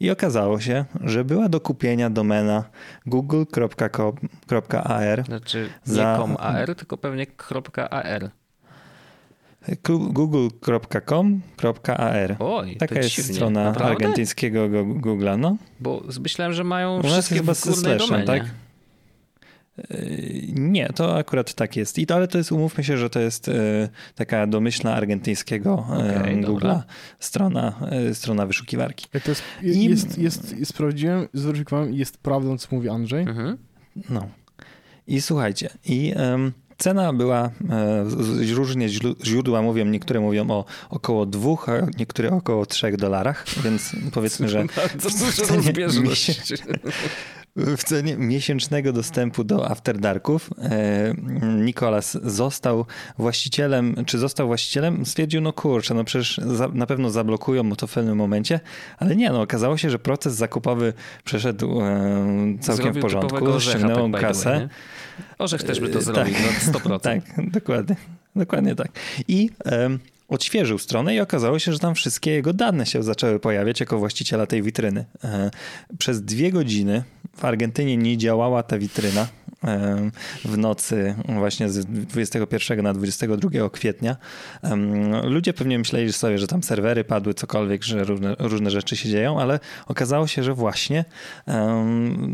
i 0.01 0.11
okazało 0.11 0.59
się, 0.59 0.85
że 1.03 1.25
była 1.25 1.49
do 1.49 1.59
kupienia 1.59 2.09
domena 2.09 2.63
google.com.ar 3.05 5.25
Znaczy 5.25 5.69
Za- 5.83 6.11
nie 6.13 6.17
.com.ar, 6.19 6.75
tylko 6.75 6.97
pewnie 6.97 7.25
.ar. 7.91 8.29
google.com.ar 9.89 12.35
Oj, 12.39 12.75
Taka 12.77 12.95
jest 12.95 13.09
dziwnie. 13.09 13.33
strona 13.33 13.63
Naprawdę? 13.63 13.91
argentyńskiego 13.91 14.69
go- 14.69 14.83
Google'a, 14.85 15.39
no. 15.39 15.55
Bo 15.79 16.01
myślałem, 16.23 16.53
że 16.53 16.63
mają 16.63 16.99
U 16.99 17.03
nas 17.03 17.11
wszystkie 17.11 17.35
chyba 17.35 17.53
górnej 17.53 17.75
slashem, 17.99 18.07
domenie. 18.07 18.25
tak? 18.27 18.43
Nie, 20.53 20.89
to 20.95 21.17
akurat 21.17 21.53
tak 21.53 21.75
jest. 21.75 21.99
I 21.99 22.05
to, 22.05 22.15
ale 22.15 22.27
to 22.27 22.37
jest, 22.37 22.51
umówmy 22.51 22.83
się, 22.83 22.97
że 22.97 23.09
to 23.09 23.19
jest 23.19 23.47
e, 23.47 23.53
taka 24.15 24.47
domyślna 24.47 24.95
argentyńskiego 24.95 25.85
e, 25.89 26.19
Okej, 26.21 26.35
Google'a 26.37 26.45
dobra. 26.45 26.83
strona, 27.19 27.87
e, 27.91 28.15
strona 28.15 28.45
wyszukiwarki. 28.45 29.07
To 29.23 29.31
jest, 29.31 29.43
I- 29.63 29.83
jest, 29.89 30.17
jest, 30.17 30.57
jest, 30.57 30.69
sprawdziłem, 30.69 31.27
zweryfikowałem 31.33 31.93
i 31.93 31.97
jest 31.97 32.17
prawdą, 32.17 32.57
co 32.57 32.67
mówi 32.71 32.89
Andrzej. 32.89 33.21
Mhm. 33.23 33.57
No. 34.09 34.27
I 35.07 35.21
słuchajcie, 35.21 35.69
i 35.85 36.13
cena 36.77 37.13
była, 37.13 37.51
różnie 38.53 38.89
źródła 39.23 39.61
mówią, 39.61 39.85
niektóre 39.85 40.19
mówią 40.19 40.49
o 40.49 40.65
około 40.89 41.25
dwóch, 41.25 41.69
a 41.69 41.87
niektóre 41.97 42.31
około 42.31 42.65
trzech 42.65 42.97
dolarach, 42.97 43.45
więc 43.63 43.91
powiedzmy, 44.13 44.49
że 44.49 44.63
w 44.95 45.19
dużo 45.19 45.55
rozbieżność. 45.55 46.53
W 47.55 47.83
cenie 47.83 48.17
miesięcznego 48.17 48.93
dostępu 48.93 49.43
do 49.43 49.69
After 49.71 49.99
Darków 49.99 50.49
e, 50.61 51.13
Nikolas 51.55 52.17
został 52.23 52.85
właścicielem, 53.17 53.95
czy 54.05 54.17
został 54.17 54.47
właścicielem? 54.47 55.05
Stwierdził, 55.05 55.41
no 55.41 55.53
kurczę, 55.53 55.93
no 55.93 56.03
przecież 56.03 56.37
za, 56.37 56.67
na 56.67 56.85
pewno 56.85 57.09
zablokują 57.09 57.63
mu 57.63 57.75
to 57.75 57.87
w 57.87 57.93
pewnym 57.93 58.17
momencie, 58.17 58.59
ale 58.97 59.15
nie, 59.15 59.29
no 59.29 59.41
okazało 59.41 59.77
się, 59.77 59.89
że 59.89 59.99
proces 59.99 60.33
zakupowy 60.35 60.93
przeszedł 61.23 61.81
e, 61.81 62.57
całkiem 62.61 62.83
Zrobił 62.83 63.01
w 63.01 63.03
porządku, 63.03 63.59
ściągnęło 63.59 64.09
tak 64.09 64.21
kasę. 64.21 64.49
way? 64.49 64.67
Orzech 65.39 65.63
też 65.63 65.79
by 65.79 65.89
to 65.89 65.99
E, 65.99 66.01
zrobił, 66.01 66.33
tak. 66.33 66.73
no 66.73 66.79
100%. 66.79 66.99
Tak, 67.11 67.21
dokładnie. 67.51 67.95
Dokładnie 68.35 68.75
tak. 68.75 68.87
I 69.27 69.49
em, 69.65 69.99
odświeżył 70.31 70.77
stronę 70.77 71.15
i 71.15 71.19
okazało 71.19 71.59
się, 71.59 71.73
że 71.73 71.79
tam 71.79 71.95
wszystkie 71.95 72.31
jego 72.31 72.53
dane 72.53 72.85
się 72.85 73.03
zaczęły 73.03 73.39
pojawiać 73.39 73.79
jako 73.79 73.99
właściciela 73.99 74.45
tej 74.45 74.61
witryny. 74.61 75.05
Przez 75.97 76.21
dwie 76.21 76.51
godziny 76.51 77.03
w 77.37 77.45
Argentynie 77.45 77.97
nie 77.97 78.17
działała 78.17 78.63
ta 78.63 78.77
witryna. 78.77 79.27
W 80.45 80.57
nocy 80.57 81.15
właśnie 81.27 81.69
z 81.69 81.85
21 81.85 82.81
na 82.83 82.93
22 82.93 83.69
kwietnia. 83.69 84.15
Ludzie 85.23 85.53
pewnie 85.53 85.79
myśleli 85.79 86.13
sobie, 86.13 86.37
że 86.37 86.47
tam 86.47 86.63
serwery 86.63 87.03
padły, 87.03 87.33
cokolwiek, 87.33 87.83
że 87.83 88.03
różne, 88.03 88.35
różne 88.39 88.71
rzeczy 88.71 88.95
się 88.97 89.09
dzieją, 89.09 89.41
ale 89.41 89.59
okazało 89.87 90.27
się, 90.27 90.43
że 90.43 90.53
właśnie 90.53 91.05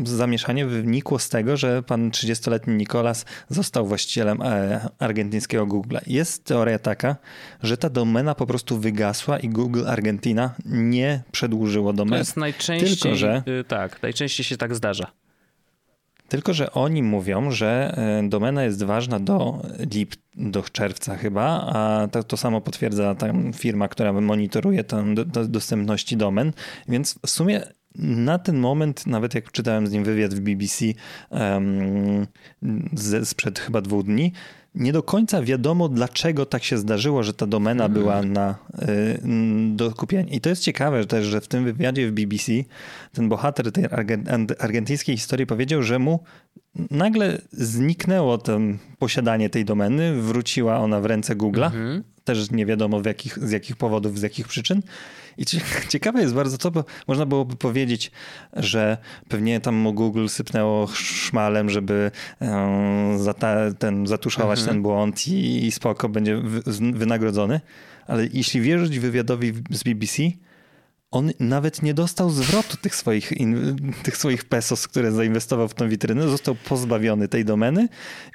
zamieszanie 0.04 0.66
wynikło 0.66 1.18
z 1.18 1.28
tego, 1.28 1.56
że 1.56 1.82
pan 1.82 2.10
30-letni 2.10 2.74
Nikolas 2.74 3.24
został 3.48 3.86
właścicielem 3.86 4.42
e, 4.42 4.88
argentyńskiego 4.98 5.66
Google'a. 5.66 5.98
Jest 6.06 6.44
teoria 6.44 6.78
taka, 6.78 7.16
że 7.62 7.76
ta 7.76 7.90
domena 7.90 8.34
po 8.34 8.46
prostu 8.46 8.78
wygasła 8.78 9.38
i 9.38 9.48
Google 9.48 9.86
Argentina 9.86 10.54
nie 10.66 11.22
przedłużyło 11.32 11.92
To 11.92 11.96
domeny. 11.96 12.18
jest 12.18 12.36
najczęściej, 12.36 12.96
Tylko, 12.96 13.16
że- 13.16 13.42
y, 13.60 13.64
tak, 13.64 14.02
najczęściej 14.02 14.44
się 14.44 14.56
tak 14.56 14.74
zdarza. 14.74 15.06
Tylko, 16.28 16.54
że 16.54 16.72
oni 16.72 17.02
mówią, 17.02 17.50
że 17.50 17.94
e, 17.96 18.28
domena 18.28 18.64
jest 18.64 18.84
ważna 18.84 19.20
do 19.20 19.62
lip, 19.94 20.14
do 20.36 20.62
czerwca 20.62 21.16
chyba, 21.16 21.72
a 21.74 22.08
to, 22.08 22.24
to 22.24 22.36
samo 22.36 22.60
potwierdza 22.60 23.14
tam 23.14 23.52
firma, 23.52 23.88
która 23.88 24.12
monitoruje 24.12 24.84
tam 24.84 25.14
do, 25.14 25.24
do, 25.24 25.48
dostępności 25.48 26.16
domen, 26.16 26.52
więc 26.88 27.18
w 27.26 27.30
sumie 27.30 27.62
na 27.98 28.38
ten 28.38 28.58
moment, 28.58 29.06
nawet 29.06 29.34
jak 29.34 29.52
czytałem 29.52 29.86
z 29.86 29.92
nim 29.92 30.04
wywiad 30.04 30.34
w 30.34 30.40
BBC 30.40 30.84
um, 31.30 32.26
z, 32.94 33.28
sprzed 33.28 33.58
chyba 33.58 33.80
dwóch 33.80 34.04
dni, 34.04 34.32
nie 34.78 34.92
do 34.92 35.02
końca 35.02 35.42
wiadomo, 35.42 35.88
dlaczego 35.88 36.46
tak 36.46 36.64
się 36.64 36.78
zdarzyło, 36.78 37.22
że 37.22 37.34
ta 37.34 37.46
domena 37.46 37.84
Hmm. 37.84 38.00
była 38.02 38.22
na, 38.22 38.54
y, 38.82 39.20
do 39.76 39.90
kupienia. 39.92 40.32
I 40.32 40.40
to 40.40 40.48
jest 40.48 40.62
ciekawe 40.62 41.06
też, 41.06 41.26
że 41.26 41.40
w 41.40 41.48
tym 41.48 41.64
wywiadzie 41.64 42.08
w 42.08 42.12
BBC 42.12 42.52
ten 43.12 43.28
bohater 43.28 43.72
tej 43.72 43.84
argen- 43.84 44.54
argentyńskiej 44.58 45.16
historii 45.16 45.46
powiedział, 45.46 45.82
że 45.82 45.98
mu 45.98 46.20
nagle 46.90 47.38
zniknęło 47.52 48.38
to 48.38 48.58
posiadanie 48.98 49.50
tej 49.50 49.64
domeny, 49.64 50.22
wróciła 50.22 50.78
ona 50.78 51.00
w 51.00 51.06
ręce 51.06 51.36
Google'a. 51.36 51.66
Mhm. 51.66 52.02
Też 52.24 52.50
nie 52.50 52.66
wiadomo 52.66 53.00
w 53.00 53.04
jakich, 53.06 53.38
z 53.38 53.50
jakich 53.50 53.76
powodów, 53.76 54.18
z 54.18 54.22
jakich 54.22 54.48
przyczyn. 54.48 54.82
I 55.38 55.44
cie- 55.46 55.60
ciekawe 55.88 56.20
jest 56.20 56.34
bardzo 56.34 56.58
to, 56.58 56.70
bo 56.70 56.84
można 57.08 57.26
byłoby 57.26 57.56
powiedzieć, 57.56 58.10
że 58.56 58.98
pewnie 59.28 59.60
tam 59.60 59.74
mu 59.74 59.92
Google 59.94 60.26
sypnęło 60.28 60.86
szmalem, 60.86 61.70
żeby 61.70 62.10
zata, 63.16 63.56
ten, 63.78 64.06
zatuszować 64.06 64.58
Mhm. 64.58 64.74
ten 64.76 64.82
błąd 64.82 65.28
i, 65.28 65.66
i 65.66 65.72
spoko, 65.72 66.08
będzie 66.08 66.42
wynagrodzony. 66.92 67.60
Ale 68.06 68.26
jeśli 68.32 68.60
wierzyć 68.60 68.98
wywiadowi 68.98 69.52
z 69.70 69.82
BBC, 69.82 70.22
on 71.10 71.30
nawet 71.40 71.82
nie 71.82 71.94
dostał 71.94 72.30
zwrotu 72.30 72.76
tych 72.76 72.94
swoich, 72.94 73.32
tych 74.02 74.16
swoich 74.16 74.44
pesos, 74.44 74.88
które 74.88 75.12
zainwestował 75.12 75.68
w 75.68 75.74
tą 75.74 75.88
witrynę. 75.88 76.28
Został 76.28 76.54
pozbawiony 76.54 77.28
tej 77.28 77.44
domeny 77.44 77.88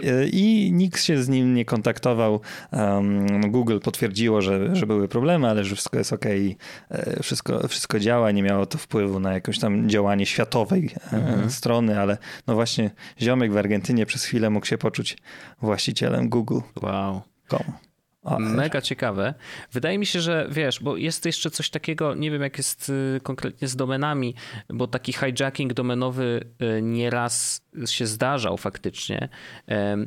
e, 0.03 0.27
i 0.27 0.71
nikt 0.71 1.03
się 1.03 1.23
z 1.23 1.29
nim 1.29 1.53
nie 1.53 1.65
kontaktował. 1.65 2.41
Google 3.47 3.79
potwierdziło, 3.79 4.41
że, 4.41 4.75
że 4.75 4.87
były 4.87 5.07
problemy, 5.07 5.49
ale 5.49 5.63
że 5.63 5.75
wszystko 5.75 5.97
jest 5.97 6.13
ok, 6.13 6.25
wszystko, 7.21 7.67
wszystko 7.67 7.99
działa, 7.99 8.31
nie 8.31 8.43
miało 8.43 8.65
to 8.65 8.77
wpływu 8.77 9.19
na 9.19 9.33
jakieś 9.33 9.59
tam 9.59 9.89
działanie 9.89 10.25
światowej 10.25 10.89
e, 11.13 11.33
Mhm. 11.33 11.49
strony, 11.49 11.99
ale 11.99 12.17
no 12.47 12.55
właśnie 12.55 12.91
ziomek 13.21 13.51
w 13.53 13.57
Argentynie 13.57 14.05
przez 14.05 14.23
chwilę 14.23 14.49
mógł 14.49 14.65
się 14.65 14.77
poczuć 14.77 15.17
właścicielem 15.61 16.29
Google.com. 16.29 16.89
Wow. 16.89 17.92
OR. 18.23 18.39
Mega 18.39 18.81
ciekawe. 18.81 19.33
Wydaje 19.71 19.97
mi 19.97 20.05
się, 20.05 20.21
że 20.21 20.47
wiesz, 20.51 20.79
bo 20.79 20.97
jest 20.97 21.25
jeszcze 21.25 21.51
coś 21.51 21.69
takiego, 21.69 22.15
nie 22.15 22.31
wiem 22.31 22.41
jak 22.41 22.57
jest 22.57 22.89
y, 22.89 23.19
konkretnie 23.23 23.67
z 23.67 23.75
domenami, 23.75 24.35
bo 24.69 24.87
taki 24.87 25.13
hijacking 25.13 25.73
domenowy 25.73 26.45
y, 26.77 26.81
nieraz 26.81 27.63
się 27.85 28.07
zdarzał 28.07 28.57
faktycznie. 28.57 29.29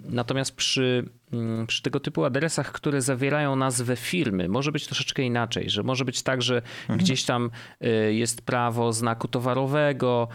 Natomiast 0.04 0.56
przy, 0.56 1.08
mm, 1.32 1.66
przy 1.66 1.82
tego 1.82 2.00
typu 2.00 2.24
adresach, 2.24 2.72
które 2.72 3.02
zawierają 3.02 3.56
nazwę 3.56 3.96
firmy, 3.96 4.48
może 4.48 4.72
być 4.72 4.86
troszeczkę 4.86 5.22
inaczej, 5.22 5.70
że 5.70 5.82
może 5.82 6.04
być 6.04 6.22
tak, 6.22 6.42
że 6.42 6.62
gdzieś 6.88 7.24
tam 7.24 7.50
y, 7.84 8.14
jest 8.14 8.42
prawo 8.42 8.92
znaku 8.92 9.28
towarowego, 9.28 10.28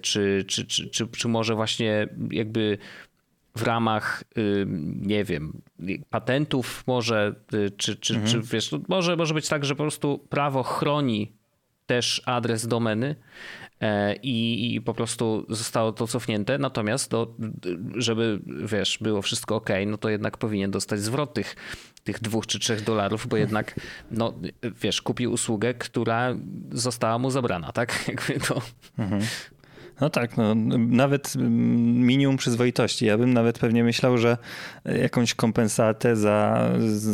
czy, 0.00 0.44
czy, 0.48 0.66
czy, 0.66 0.90
czy, 0.90 1.06
czy 1.06 1.28
może 1.28 1.54
właśnie 1.54 2.08
jakby 2.30 2.78
w 3.58 3.62
ramach, 3.62 4.24
nie 4.96 5.24
wiem, 5.24 5.62
patentów 6.10 6.84
może, 6.86 7.34
y, 7.54 7.70
czy, 7.70 7.96
czy, 7.96 8.24
czy 8.24 8.40
wiesz, 8.40 8.72
no 8.72 8.80
może, 8.88 9.16
może 9.16 9.34
być 9.34 9.48
tak, 9.48 9.64
że 9.64 9.74
po 9.74 9.82
prostu 9.82 10.26
prawo 10.28 10.62
chroni 10.62 11.32
też 11.86 12.22
adres 12.26 12.66
domeny 12.66 13.16
e, 13.80 14.16
i, 14.16 14.74
i 14.74 14.80
po 14.80 14.94
prostu 14.94 15.46
zostało 15.48 15.92
to 15.92 16.06
cofnięte, 16.06 16.58
natomiast 16.58 17.10
to, 17.10 17.34
żeby, 17.94 18.40
wiesz, 18.64 18.98
było 19.00 19.22
wszystko 19.22 19.56
ok, 19.56 19.68
no 19.86 19.98
to 19.98 20.08
jednak 20.08 20.36
powinien 20.36 20.70
dostać 20.70 21.00
zwrot 21.00 21.34
tych, 21.34 21.56
tych 22.04 22.20
dwóch 22.20 22.46
czy 22.46 22.58
trzech 22.58 22.84
dolarów, 22.84 23.26
bo 23.26 23.36
jednak, 23.36 23.80
no 24.10 24.34
wiesz, 24.80 25.02
kupił 25.02 25.32
usługę, 25.32 25.74
która 25.74 26.34
została 26.72 27.18
mu 27.18 27.30
zabrana, 27.30 27.72
tak? 27.72 28.04
Jakby 28.08 28.40
to... 28.40 28.62
No 30.00 30.10
tak, 30.10 30.36
no, 30.36 30.54
nawet 30.78 31.32
mm, 31.36 32.06
minimum 32.06 32.36
przyzwoitości. 32.36 33.06
Ja 33.06 33.18
bym 33.18 33.32
nawet 33.34 33.58
pewnie 33.58 33.84
myślał, 33.84 34.18
że 34.18 34.36
jakąś 34.84 35.34
kompensatę 35.34 36.16
za 36.16 36.68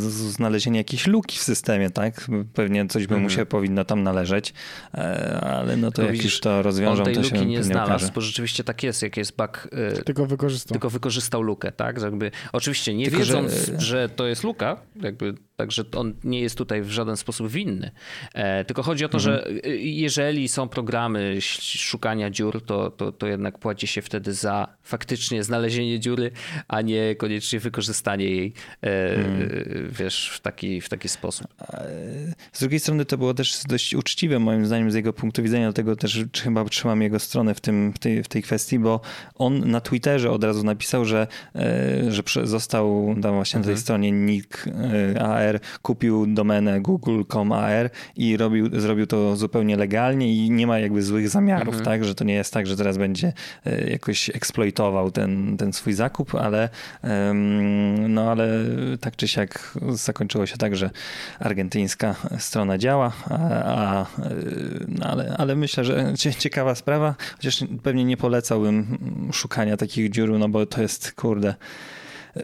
znalezienie 0.06 0.78
jakiejś 0.78 1.06
luki 1.06 1.38
w 1.38 1.42
systemie, 1.42 1.90
tak? 1.90 2.26
Pewnie 2.54 2.86
coś 2.86 3.06
by 3.06 3.16
mu 3.16 3.30
się 3.30 3.46
powinno 3.46 3.84
tam 3.84 4.02
należeć, 4.02 4.54
e, 4.94 5.40
ale 5.40 5.76
no 5.76 5.86
to 5.90 5.92
Tylko 5.92 6.06
jak 6.06 6.12
widzisz, 6.12 6.32
już 6.32 6.40
to 6.40 6.62
rozwiążą, 6.62 6.98
On 6.98 7.04
tej 7.04 7.14
to 7.14 7.22
się 7.22 7.34
luki 7.34 7.46
nie 7.46 7.56
pewnie 7.56 7.62
znalazł, 7.74 7.90
okaże. 8.04 8.12
bo 8.14 8.20
rzeczywiście 8.20 8.64
tak 8.64 8.82
jest, 8.82 9.02
jak 9.02 9.16
jest 9.16 9.36
bug, 9.36 9.68
y, 9.98 10.02
Tylko 10.04 10.26
wykorzystał. 10.26 10.72
tylko 10.72 10.90
wykorzystał 10.90 11.42
lukę, 11.42 11.72
tak? 11.72 12.00
Że 12.00 12.06
Jakby, 12.06 12.30
oczywiście 12.52 12.94
nie 12.94 13.04
Tylko, 13.10 13.24
że- 13.24 13.42
wiedząc, 13.42 13.70
że... 13.82 14.08
to 14.08 14.26
jest 14.26 14.44
luka, 14.44 14.76
jakby, 15.02 15.34
także 15.56 15.84
on 15.96 16.14
nie 16.24 16.40
jest 16.40 16.58
tutaj 16.58 16.82
w 16.82 16.90
żaden 16.90 17.16
sposób 17.16 17.48
winny. 17.50 17.90
E, 18.34 18.64
tylko 18.64 18.82
chodzi 18.82 19.04
o 19.04 19.08
to, 19.08 19.18
że 19.18 19.38
Mhm. 19.46 19.56
y, 19.72 19.78
jeżeli 19.78 20.48
są 20.48 20.68
programy 20.68 21.36
szukania 21.40 22.30
dziur, 22.30 22.62
to, 22.66 22.90
to, 22.90 23.12
to 23.12 23.26
jednak 23.26 23.58
płaci 23.58 23.86
się 23.86 24.02
wtedy 24.02 24.32
za 24.32 24.68
faktycznie 24.82 25.44
znalezienie 25.44 26.00
dziury, 26.00 26.30
a 26.68 26.80
nie 26.80 27.14
koniecznie 27.14 27.60
wykorzystanie 27.60 28.24
jej, 28.24 28.52
e, 28.82 29.14
Mhm. 29.14 29.90
wiesz, 29.98 30.30
w 30.34 30.40
taki, 30.40 30.80
w 30.80 30.88
taki 30.88 31.08
sposób. 31.08 31.46
Z 32.52 32.60
drugiej 32.60 32.80
strony 32.80 33.04
to 33.04 33.18
było 33.18 33.34
też 33.34 33.62
dość 33.68 33.94
uczciwe 33.94 34.38
moim 34.38 34.66
zdaniem 34.66 34.90
z 34.90 34.94
jego 34.94 35.12
punktu 35.12 35.42
widzenia, 35.42 35.66
dlatego 35.66 35.96
też 35.96 36.24
chyba 36.42 36.64
trzymam 36.64 37.02
jego 37.02 37.18
stronę 37.18 37.54
w, 37.54 37.60
tym, 37.60 37.92
w, 37.92 37.98
tej, 37.98 38.22
w 38.22 38.28
tej 38.28 38.42
kwestii, 38.42 38.78
bo 38.78 39.00
on 39.34 39.70
na 39.70 39.80
Twitterze 39.80 40.30
od 40.30 40.44
razu 40.44 40.64
napisał, 40.64 41.04
że, 41.04 41.26
e, 41.54 42.12
że 42.12 42.22
został 42.46 43.14
tam 43.22 43.34
właśnie 43.34 43.60
na 43.60 43.66
tej 43.66 43.76
stronie 43.78 44.12
nick 44.12 44.64
AR, 45.48 45.60
kupił 45.82 46.26
domenę 46.26 46.80
google.com 46.80 47.52
AR 47.52 47.90
i 48.16 48.36
robił, 48.36 48.80
zrobił 48.80 49.06
to 49.06 49.36
zupełnie 49.36 49.76
legalnie 49.76 50.34
i 50.34 50.50
nie 50.50 50.66
ma 50.66 50.78
jakby 50.78 51.02
złych 51.02 51.28
zamiarów, 51.28 51.74
tak, 51.82 52.04
że 52.04 52.14
to 52.14 52.24
nie 52.24 52.34
jest 52.34 52.52
tak, 52.52 52.66
że 52.66 52.76
teraz 52.76 52.98
będzie 52.98 53.32
e, 53.66 53.90
jakoś 53.90 54.30
eksploitował 54.30 55.10
ten, 55.10 55.56
ten 55.56 55.72
swój 55.72 55.92
zakup, 55.92 56.34
ale 56.34 56.68
no 58.08 58.30
ale 58.30 58.48
tak 59.00 59.16
czy 59.16 59.28
siak 59.28 59.78
zakończyło 59.88 60.46
się 60.46 60.56
tak, 60.56 60.76
że 60.76 60.90
argentyńska 61.40 62.14
strona 62.38 62.78
działa, 62.78 63.12
a, 63.30 63.36
a, 63.64 64.06
no 64.88 65.06
ale, 65.06 65.34
ale 65.38 65.56
myślę, 65.56 65.84
że 65.84 66.12
cie- 66.18 66.34
ciekawa 66.34 66.74
sprawa, 66.74 67.14
chociaż 67.36 67.64
pewnie 67.82 68.04
nie 68.04 68.16
polecałbym 68.16 68.98
szukania 69.32 69.76
takich 69.76 70.10
dziur, 70.10 70.38
no 70.38 70.48
bo 70.48 70.66
to 70.66 70.82
jest, 70.82 71.12
kurde, 71.12 71.54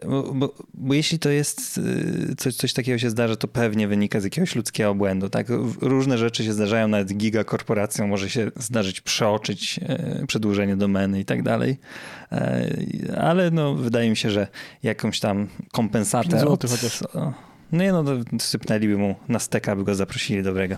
bo, 0.09 0.35
bo, 0.35 0.55
bo 0.75 0.95
jeśli 0.95 1.19
to 1.19 1.31
jest 1.31 1.79
y, 1.79 2.35
coś, 2.37 2.55
coś 2.55 2.73
takiego 2.73 2.99
się 2.99 3.11
zdarza, 3.11 3.37
to 3.37 3.49
pewnie 3.49 3.89
wynika 3.89 4.21
z 4.21 4.25
jakiegoś 4.25 4.57
ludzkiego 4.57 4.95
błędu. 4.95 5.29
Tak? 5.29 5.47
Różne 5.81 6.19
rzeczy 6.19 6.45
się 6.45 6.53
zdarzają, 6.53 6.89
nawet 6.89 7.17
gigakorporacjom 7.17 8.09
może 8.09 8.31
się 8.31 8.51
zdarzyć 8.57 9.01
przeoczyć 9.01 9.81
e, 9.83 10.27
przedłużenie 10.27 10.77
domeny 10.77 11.21
i 11.21 11.25
tak 11.25 11.43
dalej. 11.43 11.79
E, 12.33 13.17
Ale 13.19 13.51
no, 13.51 13.75
wydaje 13.75 14.11
mi 14.11 14.17
się, 14.17 14.31
że 14.31 14.49
jakąś 14.83 15.21
tam 15.21 15.49
kompensatę. 15.73 16.29
Pięć 16.29 16.41
złotych 16.43 16.71
chociaż. 16.71 17.03
No 17.73 17.83
nie, 17.83 17.93
no 17.93 18.05
to 18.05 18.13
sypnęliby 18.41 18.97
mu 18.99 19.15
na 19.29 19.39
steka, 19.39 19.77
by 19.77 19.85
go 19.85 19.95
zaprosili 19.95 20.43
dobrego. 20.43 20.77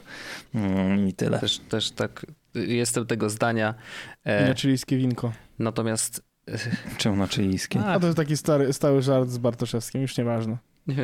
Mm, 0.55 1.09
I 1.09 1.13
tyle. 1.13 1.39
Też, 1.39 1.59
też 1.59 1.91
tak 1.91 2.27
y, 2.57 2.67
jestem 2.67 3.07
tego 3.07 3.31
zdania. 3.31 3.75
I 4.27 4.29
E, 4.29 4.49
na 4.49 4.55
chilijskie 4.55 4.97
winko. 4.97 5.33
natomiast 5.59 6.23
Czemu 6.99 7.17
na 7.17 7.27
chilijskie? 7.27 7.81
A, 7.81 7.93
A 7.93 8.01
to 8.01 8.07
jest 8.07 8.17
taki 8.17 8.37
stary, 8.37 8.73
stały 8.73 9.03
żart 9.03 9.29
z 9.29 9.39
Bartoszewskim, 9.39 10.03
już 10.03 10.19
nieważne. 10.19 10.59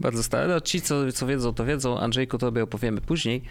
Bardzo 0.00 0.22
stare. 0.22 0.48
No, 0.48 0.60
ci, 0.60 0.80
co, 0.80 1.12
co 1.12 1.26
wiedzą, 1.26 1.54
to 1.54 1.64
wiedzą. 1.64 1.98
Andrzejku, 2.00 2.38
tobie 2.38 2.62
opowiemy 2.62 3.00
później. 3.00 3.42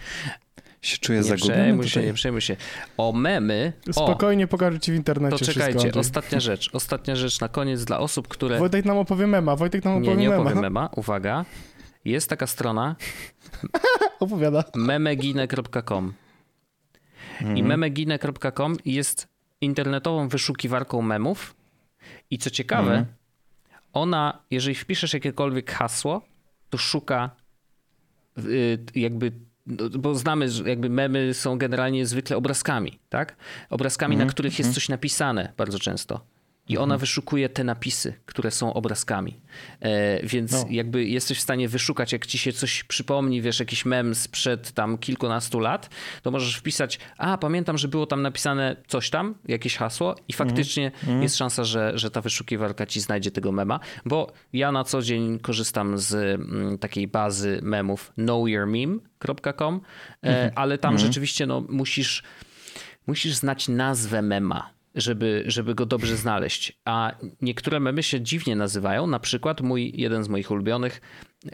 Się 0.82 0.98
czuję 0.98 1.18
Nie 1.18 1.24
zagubiony 1.24 1.54
przejmuj 1.54 1.88
się, 1.88 2.02
nie 2.02 2.12
przejmuj 2.14 2.40
się. 2.40 2.56
O 2.96 3.12
memy. 3.12 3.72
O, 3.88 3.92
Spokojnie 3.92 4.46
pokażę 4.46 4.80
ci 4.80 4.92
w 4.92 4.94
internecie 4.94 5.30
to 5.30 5.36
wszystko. 5.36 5.54
czekajcie, 5.60 5.80
Andrzej. 5.86 6.00
ostatnia 6.00 6.40
rzecz. 6.40 6.70
Ostatnia 6.72 7.16
rzecz 7.16 7.40
na 7.40 7.48
koniec 7.48 7.84
dla 7.84 7.98
osób, 7.98 8.28
które 8.28 8.58
Wojtek 8.58 8.84
nam 8.84 8.98
opowie 8.98 9.26
mema, 9.26 9.56
Wojtek 9.56 9.84
nam 9.84 10.02
nie, 10.02 10.08
opowie 10.10 10.22
nie 10.22 10.28
mema. 10.28 10.40
opowiem 10.42 10.60
mema. 10.68 10.88
Uwaga. 10.96 11.44
Jest 12.04 12.30
taka 12.30 12.46
strona 12.46 12.96
Opowiada. 14.20 14.64
memegine.com 14.76 16.12
i 17.54 17.62
memegine.com 17.62 18.76
jest 18.84 19.28
internetową 19.60 20.28
wyszukiwarką 20.28 21.02
memów 21.02 21.54
i 22.30 22.38
co 22.38 22.50
ciekawe, 22.50 22.90
Mhm. 22.90 23.06
ona, 23.92 24.38
jeżeli 24.50 24.74
wpiszesz 24.74 25.14
jakiekolwiek 25.14 25.70
hasło, 25.72 26.22
to 26.70 26.78
szuka 26.78 27.30
y, 28.38 28.78
jakby 28.94 29.32
no, 29.66 29.88
bo 29.98 30.14
znamy, 30.14 30.50
że 30.50 30.68
jakby 30.68 30.90
memy 30.90 31.34
są 31.34 31.58
generalnie 31.58 32.06
zwykle 32.06 32.36
obrazkami, 32.36 32.98
tak? 33.08 33.36
Obrazkami, 33.70 34.16
na 34.16 34.26
których 34.26 34.58
jest 34.58 34.74
coś 34.74 34.88
napisane 34.88 35.52
bardzo 35.56 35.78
często. 35.78 36.20
I 36.68 36.78
ona 36.78 36.98
wyszukuje 36.98 37.48
te 37.48 37.64
napisy, 37.64 38.14
które 38.26 38.50
są 38.50 38.74
obrazkami. 38.74 39.40
E, 39.80 40.26
więc 40.26 40.52
No. 40.52 40.64
jakby 40.70 41.04
jesteś 41.04 41.38
w 41.38 41.40
stanie 41.40 41.68
wyszukać, 41.68 42.12
jak 42.12 42.26
ci 42.26 42.38
się 42.38 42.52
coś 42.52 42.84
przypomni, 42.84 43.42
wiesz, 43.42 43.60
jakiś 43.60 43.84
mem 43.84 44.14
sprzed 44.14 44.72
tam 44.72 44.98
kilkunastu 44.98 45.60
lat, 45.60 45.90
to 46.22 46.30
możesz 46.30 46.56
wpisać, 46.56 46.98
a 47.18 47.38
pamiętam, 47.38 47.78
że 47.78 47.88
było 47.88 48.06
tam 48.06 48.22
napisane 48.22 48.76
coś 48.86 49.10
tam, 49.10 49.34
jakieś 49.48 49.76
hasło 49.76 50.14
i 50.28 50.32
faktycznie 50.32 50.90
jest 51.20 51.36
szansa, 51.36 51.64
że, 51.64 51.92
że 51.94 52.10
ta 52.10 52.20
wyszukiwarka 52.20 52.86
ci 52.86 53.00
znajdzie 53.00 53.30
tego 53.30 53.52
mema, 53.52 53.80
bo 54.04 54.32
ja 54.52 54.72
na 54.72 54.84
co 54.84 55.02
dzień 55.02 55.38
korzystam 55.38 55.98
z 55.98 56.14
mm, 56.14 56.78
takiej 56.78 57.08
bazy 57.08 57.60
memów 57.62 58.12
knowyourmeme.com, 58.14 59.80
e, 60.24 60.52
ale 60.54 60.78
tam 60.78 60.98
rzeczywiście 60.98 61.46
no, 61.46 61.60
musisz 61.68 62.22
musisz 63.06 63.34
znać 63.34 63.68
nazwę 63.68 64.22
mema, 64.22 64.70
żeby, 64.98 65.44
żeby 65.46 65.74
go 65.74 65.86
dobrze 65.86 66.16
znaleźć. 66.16 66.80
A 66.84 67.12
niektóre 67.40 67.80
memy 67.80 68.02
się 68.02 68.20
dziwnie 68.20 68.56
nazywają. 68.56 69.06
Na 69.06 69.18
przykład 69.18 69.60
mój, 69.60 69.92
jeden 69.96 70.24
z 70.24 70.28
moich 70.28 70.50
ulubionych, 70.50 71.00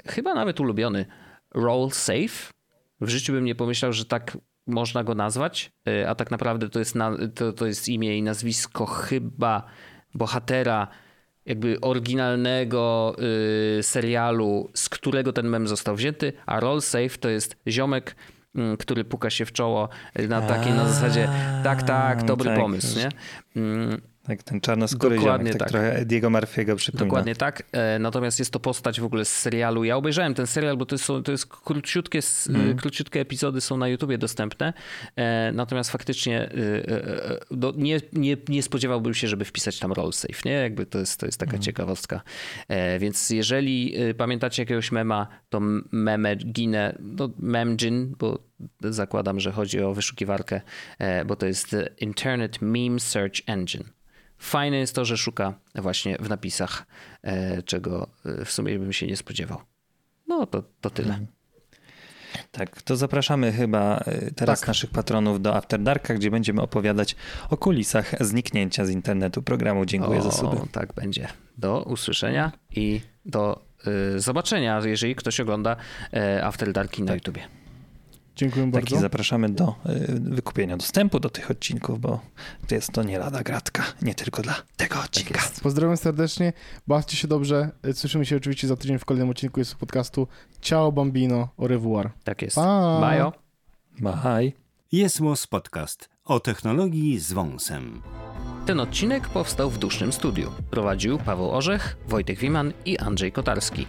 chyba 0.07 0.35
nawet 0.35 0.61
ulubiony, 0.61 1.07
Roll 1.55 1.91
Safe. 1.91 2.53
W 3.01 3.09
życiu 3.09 3.33
bym 3.33 3.45
nie 3.45 3.55
pomyślał, 3.55 3.93
że 3.93 4.05
tak 4.05 4.39
można 4.67 5.05
go 5.05 5.15
nazwać, 5.15 5.73
y, 5.89 6.09
a 6.09 6.15
tak 6.15 6.31
naprawdę 6.31 6.69
to 6.69 6.79
jest, 6.79 6.95
na, 6.95 7.17
to, 7.35 7.53
to 7.53 7.67
jest 7.67 7.89
imię 7.89 8.19
i 8.19 8.23
nazwisko 8.23 8.87
chyba 8.87 9.67
bohatera 10.15 10.89
jakby 11.47 11.81
oryginalnego 11.81 13.17
y, 13.79 13.83
serialu, 13.83 14.71
z 14.75 14.89
którego 14.89 15.33
ten 15.33 15.49
mem 15.49 15.69
został 15.69 15.97
wzięty, 15.97 16.33
a 16.47 16.61
Roll 16.61 16.83
Safe 16.83 17.19
to 17.21 17.29
jest 17.29 17.57
ziomek, 17.69 18.17
który 18.79 19.05
puka 19.05 19.31
się 19.31 19.47
w 19.47 19.53
czoło 19.53 19.89
y, 20.19 20.29
na 20.29 20.43
takiej 20.43 20.73
na 20.73 20.89
zasadzie 20.89 21.29
tak, 21.65 21.83
tak, 21.83 22.25
dobry 22.25 22.51
tak. 22.51 22.59
pomysł, 22.59 22.99
nie? 22.99 23.09
Mm, 24.29 24.37
Tak, 24.39 24.43
ten 24.43 24.61
czarnoskóry 24.61 25.17
Dokładnie 25.17 25.47
ziomek, 25.47 25.53
tak, 25.53 25.59
tak. 25.59 25.69
trochę 25.69 25.97
Ediego 25.97 26.31
Murphy'ego 26.31 26.75
przypomina. 26.77 27.07
Dokładnie 27.07 27.35
tak. 27.35 27.63
E, 27.73 27.99
Natomiast 27.99 28.39
jest 28.39 28.51
to 28.51 28.61
postać 28.61 29.01
w 29.01 29.05
ogóle 29.05 29.25
z 29.25 29.33
serialu. 29.39 29.85
Ja 29.85 29.97
obejrzałem 29.97 30.35
ten 30.35 30.47
serial, 30.47 30.77
bo 30.77 30.87
to, 30.87 30.95
jest, 30.95 31.07
to 31.25 31.33
jest 31.33 31.47
króciutkie, 31.47 32.21
Mhm. 32.49 32.77
króciutkie 32.77 33.21
epizody 33.21 33.61
są 33.61 33.77
na 33.77 33.89
YouTubie 33.89 34.19
dostępne. 34.19 34.73
E, 35.17 35.53
Natomiast 35.53 35.91
faktycznie 35.91 36.51
nie, 37.77 38.01
nie, 38.13 38.37
nie 38.49 38.63
spodziewałbym 38.63 39.15
się, 39.15 39.29
żeby 39.29 39.45
wpisać 39.45 39.79
tam 39.79 39.93
roll 39.93 40.13
safe, 40.13 40.41
nie? 40.45 40.53
Jakby 40.53 40.87
to 40.87 40.99
jest, 40.99 41.21
to 41.21 41.27
jest 41.27 41.39
taka 41.39 41.51
Mhm. 41.51 41.63
ciekawostka. 41.63 42.21
Więc 43.01 43.31
jeżeli 43.31 43.95
pamiętacie 44.17 44.63
jakiegoś 44.63 44.93
mema, 44.93 45.27
to 45.49 45.61
meme 45.93 46.37
ginę, 46.37 46.99
no 47.01 47.31
memgin, 47.39 48.15
bo 48.19 48.39
zakładam, 48.81 49.41
że 49.41 49.53
chodzi 49.53 49.81
o 49.83 49.95
wyszukiwarkę, 49.95 50.61
bo 51.27 51.37
to 51.37 51.47
jest 51.47 51.77
Internet 52.01 52.63
Meme 52.63 53.01
Search 53.01 53.35
Engine. 53.47 53.85
Fajne 54.45 54.77
jest 54.77 54.95
to, 54.95 55.05
że 55.05 55.17
szuka 55.17 55.55
właśnie 55.75 56.17
w 56.21 56.29
napisach, 56.29 56.87
e, 57.23 57.63
czego 57.63 58.09
e, 58.27 58.45
w 58.45 58.53
sumie 58.53 58.79
bym 58.79 58.93
się 58.93 59.07
nie 59.07 59.17
spodziewał. 59.17 59.61
No 60.29 60.47
to, 60.47 60.63
to 60.81 60.91
tyle. 60.91 61.19
Tak, 62.53 62.83
to 62.83 62.97
zapraszamy 62.97 63.53
chyba 63.53 64.05
y, 64.29 64.35
teraz 64.37 64.61
Tak. 64.61 64.69
naszych 64.69 64.91
patronów 64.91 65.43
do 65.43 65.57
After 65.57 65.83
Darka, 65.83 66.15
gdzie 66.15 66.31
będziemy 66.31 66.63
opowiadać 66.63 67.17
o 67.51 67.57
kulisach 67.57 68.15
zniknięcia 68.21 68.87
z 68.87 68.91
internetu 68.91 69.43
programu. 69.43 69.85
Dziękuję 69.85 70.23
za 70.23 70.31
suby. 70.31 70.57
O, 70.57 70.67
tak 70.73 70.93
będzie. 70.93 71.29
Do 71.59 71.83
usłyszenia 71.83 72.53
i 72.71 73.01
do 73.25 73.65
y, 74.17 74.21
zobaczenia, 74.21 74.81
jeżeli 74.85 75.15
ktoś 75.15 75.41
ogląda 75.41 75.77
y, 76.37 76.45
After 76.45 76.73
Darki 76.73 77.03
na 77.03 77.15
YouTubie. 77.15 77.43
Dziękuję 78.37 78.73
Tak, 78.73 78.83
i 78.83 78.91
bardzo. 78.91 79.01
zapraszamy 79.01 79.49
do 79.49 79.69
y, 79.69 80.21
wykupienia 80.21 80.77
dostępu 80.77 81.21
do 81.21 81.31
tych 81.31 81.51
odcinków, 81.51 82.01
bo 82.01 82.21
jest 82.71 82.93
to 82.93 83.03
nie 83.03 83.19
lada 83.19 83.43
gratka, 83.43 83.83
nie 84.03 84.15
tylko 84.15 84.43
dla 84.43 84.55
tego 84.77 85.01
odcinka. 85.01 85.43
Pozdrawiam 85.63 85.97
serdecznie, 85.97 86.53
bawcie 86.87 87.17
się 87.17 87.29
dobrze. 87.29 87.71
Słyszymy 87.93 88.27
się 88.27 88.37
oczywiście 88.37 88.69
za 88.69 88.77
tydzień 88.77 88.99
w 88.99 89.05
kolejnym 89.05 89.31
odcinku 89.31 89.61
jest 89.61 89.75
podcastu. 89.75 90.29
Ciao 90.61 90.93
bambino, 90.93 91.49
au 91.59 91.67
revoir. 91.69 92.11
Tak 92.25 92.43
jest. 92.43 92.57
Pa. 92.57 92.99
Bajo. 93.01 93.33
Bye. 94.01 94.53
Jest 94.93 95.21
Podcast 95.51 96.09
o 96.25 96.41
technologii 96.41 97.19
z 97.19 97.33
wąsem. 97.33 98.03
Ten 98.67 98.81
odcinek 98.81 99.29
powstał 99.29 99.71
w 99.71 99.79
dusznym 99.79 100.13
studiu. 100.13 100.51
Prowadził 100.71 101.19
Paweł 101.19 101.51
Orzech, 101.51 101.97
Wojtek 102.09 102.39
Wiman 102.39 102.73
i 102.85 102.99
Andrzej 102.99 103.33
Kotarski. 103.33 103.87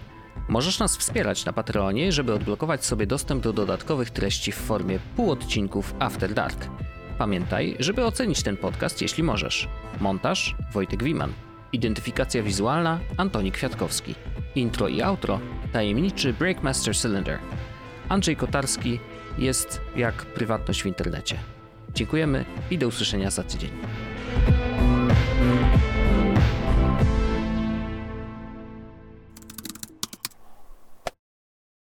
Możesz 0.48 0.80
nas 0.80 0.98
wspierać 0.98 1.46
na 1.46 1.54
Patreonie, 1.54 2.12
żeby 2.12 2.34
odblokować 2.34 2.86
sobie 2.86 3.08
dostęp 3.08 3.44
do 3.44 3.54
dodatkowych 3.54 4.10
treści 4.10 4.52
w 4.52 4.56
formie 4.56 5.00
półodcinków 5.16 5.96
After 6.00 6.34
Dark. 6.34 6.68
Pamiętaj, 7.18 7.76
żeby 7.80 8.06
ocenić 8.06 8.44
ten 8.44 8.58
podcast, 8.58 9.02
jeśli 9.02 9.24
możesz. 9.24 9.68
Montaż 10.02 10.56
Wojtek 10.74 11.04
Wiman. 11.04 11.34
Identyfikacja 11.74 12.44
wizualna 12.44 13.00
Antoni 13.18 13.52
Kwiatkowski. 13.52 14.16
Intro 14.56 14.88
i 14.88 15.02
outro 15.02 15.40
tajemniczy 15.74 16.34
Breakmaster 16.34 16.96
Cylinder. 16.96 17.40
Andrzej 18.10 18.36
Kotarski 18.36 19.00
jest 19.38 19.82
jak 19.96 20.16
prywatność 20.16 20.84
w 20.84 20.86
internecie. 20.86 21.38
Dziękujemy 21.94 22.46
i 22.72 22.78
do 22.78 22.88
usłyszenia 22.88 23.32
za 23.32 23.44
tydzień. 23.44 23.72